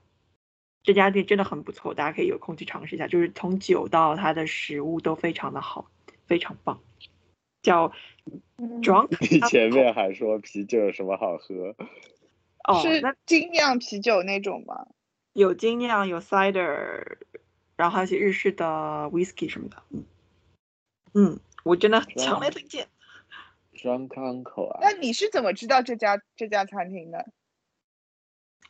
[0.84, 3.06] 这家店真的很不错，大家可以有空去尝试一下。
[3.06, 5.90] 就是从酒到它的食物都非常的好，
[6.26, 6.80] 非常棒。
[7.62, 7.92] 叫
[8.56, 9.08] Drunk。
[9.30, 11.74] 你前面还说啤酒有什么好喝？
[12.64, 14.86] 哦，是精酿啤酒那种吗？
[15.32, 17.18] 有精酿，有 cider，
[17.76, 18.64] 然后还有一些日式的
[19.12, 20.04] whisky 什么的，嗯
[21.14, 22.88] 嗯，我真的强烈推荐。
[23.74, 24.80] Drunk Uncle 啊？
[24.82, 27.30] 那你是怎么知道这家这家餐厅的？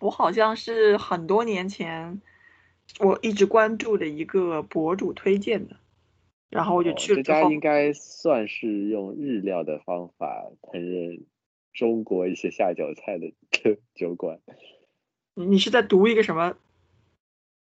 [0.01, 2.21] 我好像是很多年前，
[3.01, 5.77] 我一直关注的一个博主推荐的，
[6.51, 7.23] 然后我就去了。
[7.23, 11.23] 这家应该算是用日料的方法烹饪
[11.73, 13.33] 中国一些下酒菜的
[13.95, 14.41] 酒馆。
[15.35, 16.57] 你你是在读一个什么？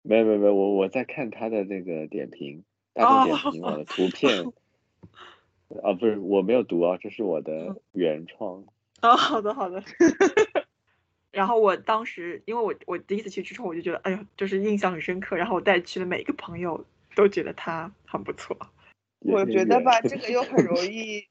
[0.02, 2.64] 没有没有没有，我我在看他的那个点评，
[2.94, 4.44] 大众点评我的图片。
[5.82, 8.64] 啊，不是，我没有读啊，这是我的原创。
[9.02, 9.82] 哦，好的好的。
[11.32, 15.36] 然后我当时，因为我我第一次去之后，我就觉得，哎呀，就是印象很深刻。
[15.36, 16.82] 然后我带去的每个朋友
[17.16, 18.56] 都觉得他很不错。
[19.28, 21.28] 我觉得吧，这个又很容易，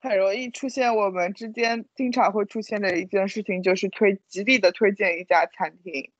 [0.00, 6.12] 很容易出现我们之间经常会出现的一件事情，就是推极力的推荐一家餐厅，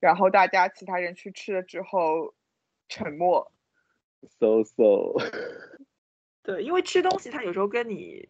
[0.00, 2.34] 然后大家其他人去吃了之后
[2.88, 3.52] 沉默。
[4.38, 5.14] So so。
[6.42, 8.28] 对，因为吃东西它有时候跟你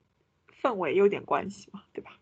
[0.61, 2.19] 氛围有点关系嘛，对吧？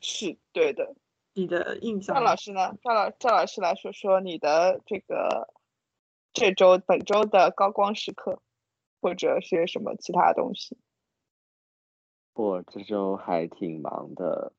[0.00, 0.94] 是对的。
[1.34, 2.16] 你的印象？
[2.16, 2.76] 赵老师呢？
[2.82, 5.52] 赵老赵老师来说说你的这个
[6.32, 8.40] 这周本周的高光时刻，
[9.00, 10.76] 或者是什么其他东西？
[12.34, 14.52] 我这周还挺忙的，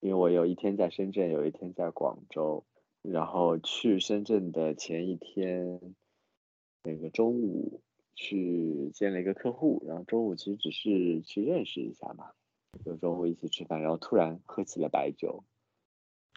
[0.00, 2.64] 因为我有一天在深圳，有一天在广州。
[3.02, 5.94] 然后去深圳的前一天，
[6.84, 7.82] 那个中午
[8.14, 12.30] 去见了一个客户，然后中午其实只是去认识一下嘛，
[12.82, 15.44] 就中午一起吃饭，然后突然喝起了白酒。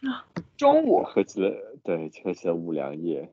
[0.06, 0.28] 啊，
[0.58, 3.32] 中午喝起了，对，喝起了五粮液，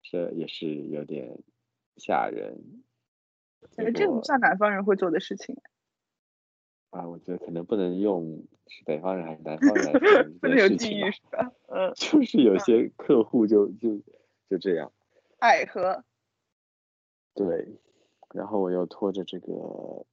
[0.00, 1.42] 这也是有点
[1.96, 2.84] 吓人。
[3.94, 5.56] 这不像南方人会做的事情。
[6.90, 11.52] 啊，我觉得可能不能用是北方人还是南方人 不能有地域是吧？
[11.68, 13.98] 嗯，就是有些客户就就
[14.48, 14.92] 就这样
[15.38, 16.04] 爱喝。
[17.34, 17.80] 对，
[18.34, 20.04] 然后我又拖着这个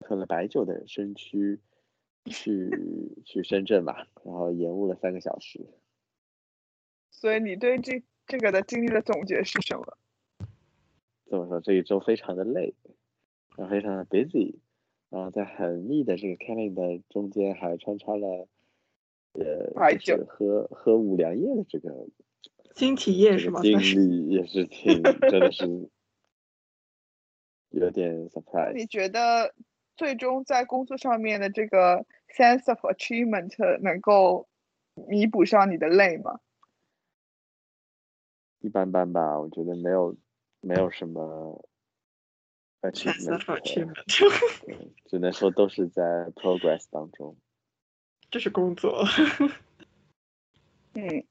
[0.00, 1.60] 喝了白酒的身躯。
[2.26, 5.66] 去去深圳吧，然后延误了三个小时。
[7.10, 9.96] 所以你对这这个的经历的总结是什么？
[11.30, 11.60] 怎么说？
[11.60, 12.74] 这一周非常的累，
[13.56, 14.56] 然后非常的 busy，
[15.08, 18.48] 然后在很密的这个 calendar 中间还穿插了
[19.32, 22.08] 呃，就是喝喝五粮液的这个
[22.74, 23.62] 新体验是吗？
[23.62, 25.88] 经历也是挺真的是
[27.70, 28.74] 有点 surprise。
[28.74, 29.54] 你觉得？
[29.96, 34.48] 最终在工作上面的这个 sense of achievement 能够
[34.94, 36.40] 弥补上你的累吗？
[38.60, 40.16] 一般般吧，我觉得没有
[40.60, 41.64] 没有什么
[42.82, 43.42] achievement，
[45.06, 46.02] 只能说都是在
[46.34, 47.36] progress 当中。
[48.30, 49.04] 这是工作。
[50.94, 51.24] 嗯，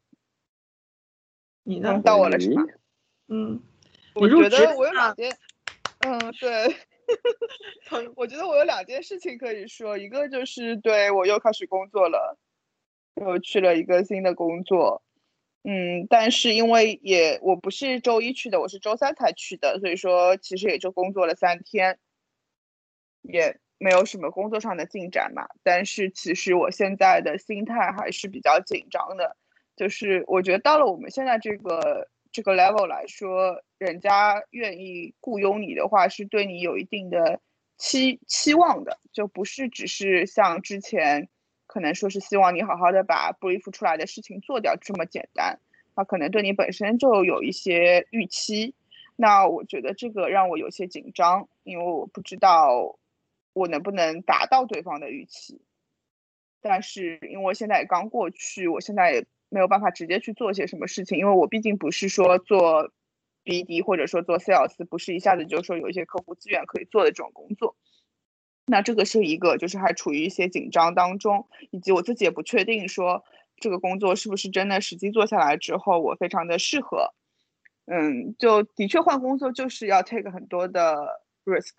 [1.63, 2.01] 你呢？
[2.03, 2.63] 到我了是吧？
[3.27, 3.61] 嗯，
[4.15, 5.37] 我觉得我有两件，
[5.99, 6.75] 嗯，对。
[8.15, 12.37] 我觉得我有两件事情可以说，一个就是对我又开始工作了，
[13.15, 15.01] 又去了一个新的工作，
[15.63, 21.99] 嗯，但是因为也我不是周一去的，我是周三才去的，所以说其实也就工作了三天，
[23.21, 25.47] 也没有什么工作上的进展嘛。
[25.63, 29.37] 但是其实我现在的心态还是比较紧张的，
[29.75, 32.09] 就是我觉得到了我们现在这个。
[32.31, 37.41] 这个 level 来说，人家愿意雇佣你的话，是对你有一定的
[37.75, 41.27] 期期望的，就不是只是像之前
[41.69, 45.59] 可能说是希望你好好的把 brief 出来的事情做掉这么简单，
[45.95, 48.73] 他可能对你本身就有一些预期。
[49.15, 52.97] 那我觉得这个让我有些紧张，因为我不知道
[53.53, 55.61] 我能不能达到对方的预期。
[56.59, 59.25] 但是因为现在也刚过去，我现在也。
[59.51, 62.91] 没有办法直接去做些什么事情，因为我毕竟不是说做
[63.43, 67.75] BD 或者说做 sales，不是一下子就说有一些客户资源可以做的这种工作。
[68.69, 73.23] 那这个是一个，就是还处于一些紧张当中，以及我自己也不确定说
[73.57, 77.13] 这个工作是不是真的实际做下来之后我非常的适合。
[77.85, 81.73] 嗯，就的确换工作就是要 take 很多的 risk，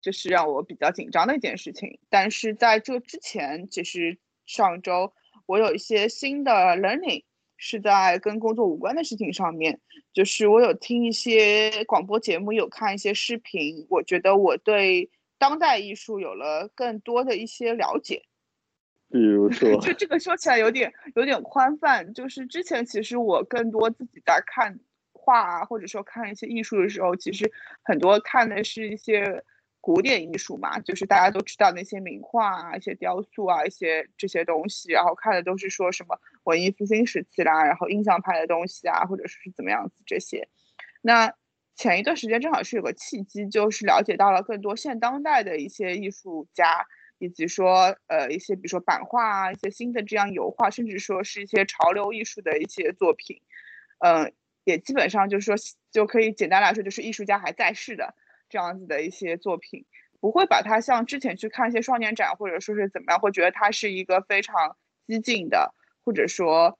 [0.00, 1.98] 这是让我比较紧张的一件事情。
[2.08, 5.12] 但是在这之前，其实上周。
[5.46, 7.22] 我有一些新的 learning
[7.58, 9.78] 是在跟工作无关的事情上面，
[10.14, 15.10] 就是我有听一些广播节目，有看一些视频，我觉得我对
[15.44, 18.22] 当代艺术有了更多的一些了解。
[19.12, 24.80] 比如说， 就这个说起来有点有点宽泛，就是之前其实我更多自己在看
[25.12, 27.52] 画啊，或者说看一些艺术的时候，其实
[27.82, 29.44] 很多看的是一些。
[29.86, 40.48] 古典艺术嘛，就是大家都知道那些名画啊、一些雕塑啊、一些这些东西，然后看的都是说什么文艺复兴时期啦，然后印象派的东西啊，或者说是怎么样子这些。
[41.02, 41.34] 那
[41.76, 46.86] 前一段时间正好是有个契机，就是了解到了更多现当代的一些艺术家，
[47.18, 53.42] 以及说呃一些比如说版画啊，一些新的这样油画，甚至说是一些潮流艺术的一些作品，
[53.98, 54.32] 嗯，
[54.62, 55.56] 也基本上就是说
[55.90, 58.14] 就可以简单来说，就是艺术家还在世的
[58.48, 59.84] 这样子的一些作品，
[60.20, 64.76] 不会把它像之前去看一些双年展或者说是怎么样，会觉得它是一个非常
[65.08, 65.74] 激进的，
[66.04, 66.78] 或者说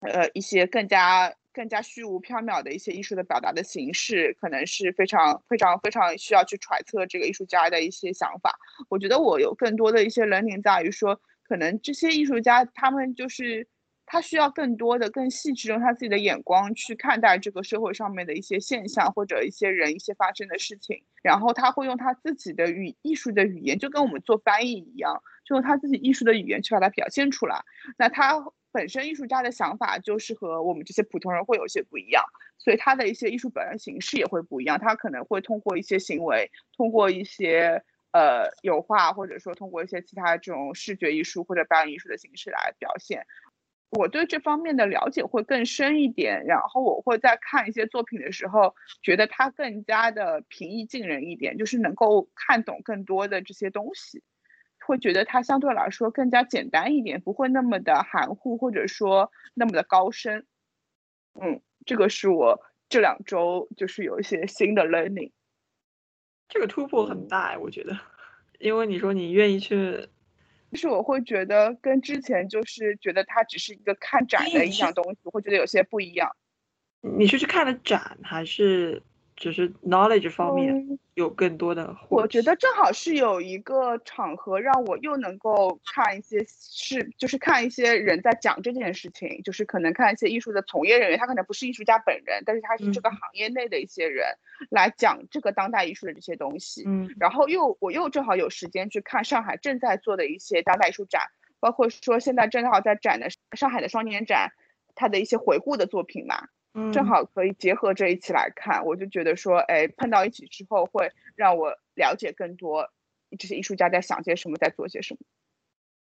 [0.00, 1.34] 呃一些更加。
[1.52, 8.58] 更加虚无缥缈的一些艺术的表达的形式，可能是非常非常非常需要去揣测这个艺术家的一些想法。
[8.88, 13.66] 我觉得我有更多的一些能力在于说，可能这些艺术家他们就是
[14.06, 27.64] 他需要更多的、更细致用他自己的眼光去看待这个社会上面的一些现象或者一些人、一些发生的事情，然后他会用他自己的语艺术的语言，就跟我们做翻译一样，就用他自己艺术的语言去把它表现出来。
[27.96, 28.44] 那他。
[28.72, 32.22] 本身艺术家的想法就是和我们这些普通人会有些不一样，
[32.58, 34.78] 所以他的一些艺术表现形式也会不一样。
[34.78, 37.82] 他可能会通过一些行为，通过一些
[38.12, 43.26] 呃油画，或者说通过一些其他这种视觉艺术或者表演艺术的形式来表现。
[43.90, 54.22] 我对这方面的了解会更深一点，然后我会在看一些作品的时候，觉得它更加的平易近人一点，就是能够看懂更多的这些东西。
[54.88, 60.46] 会觉得它相对来说更加简单一点，不会那么的含糊，或者说那么的高深。
[61.38, 65.32] 嗯，这个是我这两周就是有一些新的 learning。
[66.48, 67.98] 这个突破很大，我觉得，
[68.58, 70.08] 因为你说你愿意去，
[70.72, 76.34] 就是我会觉得跟之前就是觉得它只是一个看展的一样东西，会觉得有些不一样。
[77.02, 79.02] 你是去看了展还是？
[79.38, 94.26] 只是 knowledge 方面有更多的，我觉得正好是有一个场合让我又能够看一些是，就是看一些人在讲这件事情，就是可能看一些艺术的从业人员，他可能不是艺术家本人，但是他是这个行业内的一些人
[94.70, 96.82] 来讲这个当代艺术的这些东西。
[96.84, 101.22] 嗯，然后又我又正好有时间去看上海正在做的一些当代艺术展，
[101.60, 104.50] 包括说现在正好在展的上海的双年展，
[104.96, 106.48] 他的一些回顾的作品嘛。
[106.92, 112.90] 正好可以结合这一起来看，我就觉得说，哎，碰到一起之后会让我了解更多
[113.38, 115.20] 这些艺术家在想些什么，在做些什么。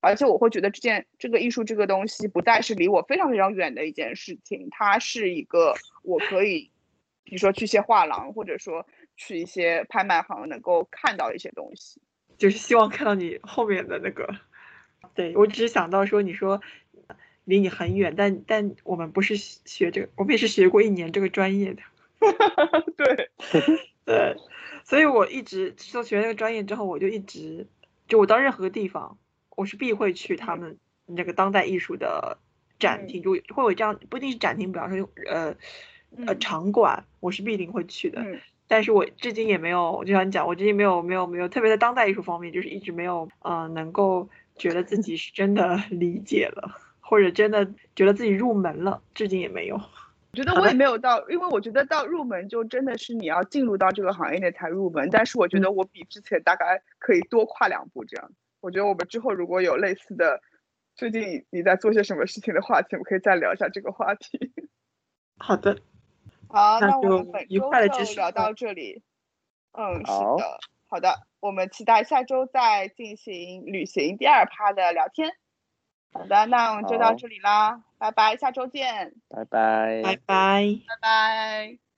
[0.01, 6.71] 而且我会觉得这件这个艺术这个东西不再是离我非常非常远的一件事情，它是一个我可以，
[7.23, 8.87] 比如说去一些画廊，或者说
[9.17, 12.01] 去一些拍卖行能够看到一些东西。
[12.37, 14.29] 就是希望看到你后面的那个，
[15.15, 16.61] 对我只是想到说，你说。
[17.45, 21.83] 离你很远，但但我们不是学这个，我们也是学过一年这个专业的。
[22.97, 23.31] 对
[24.05, 24.37] 对，
[24.85, 27.67] 所以我一直就学那个专业之后，我就一直
[28.07, 29.19] 就我到任何地方，
[29.57, 32.39] 我是必会去他们那个当代艺术的
[32.79, 35.57] 展厅，就会有这样不一定是展厅，比方说呃
[36.27, 38.25] 呃场馆，我是必定会去的。
[38.69, 46.81] 但是我至今也没有，就像你讲，我至今没有没有没有，特别在当代艺术方面，就是一直没有呃能够觉得自己是真的 理解了。
[47.13, 47.63] 或者真的
[47.95, 49.77] 觉得自己入门了，至今也没有。
[49.77, 55.11] 我觉得我也没有到，因为我觉得到入门就真的是你要进入到这个行业内才入门。
[55.11, 58.33] 但是我觉得我比之前大概可以多跨两步这样。
[58.63, 60.41] 我觉得我们之后如果有类似的，
[60.95, 64.51] 最近你在做些什么事情的话题，我们可以再聊一下这个话题。
[65.37, 65.77] 好的，
[66.49, 69.03] 好，那我们本周就聊到这里。
[69.73, 75.31] 嗯，是的，好的，我们期待下周再进行旅行第二趴的聊天。
[76.13, 81.92] 好的，那我们就到这里啦，拜拜，下周见，拜拜，拜拜，拜拜。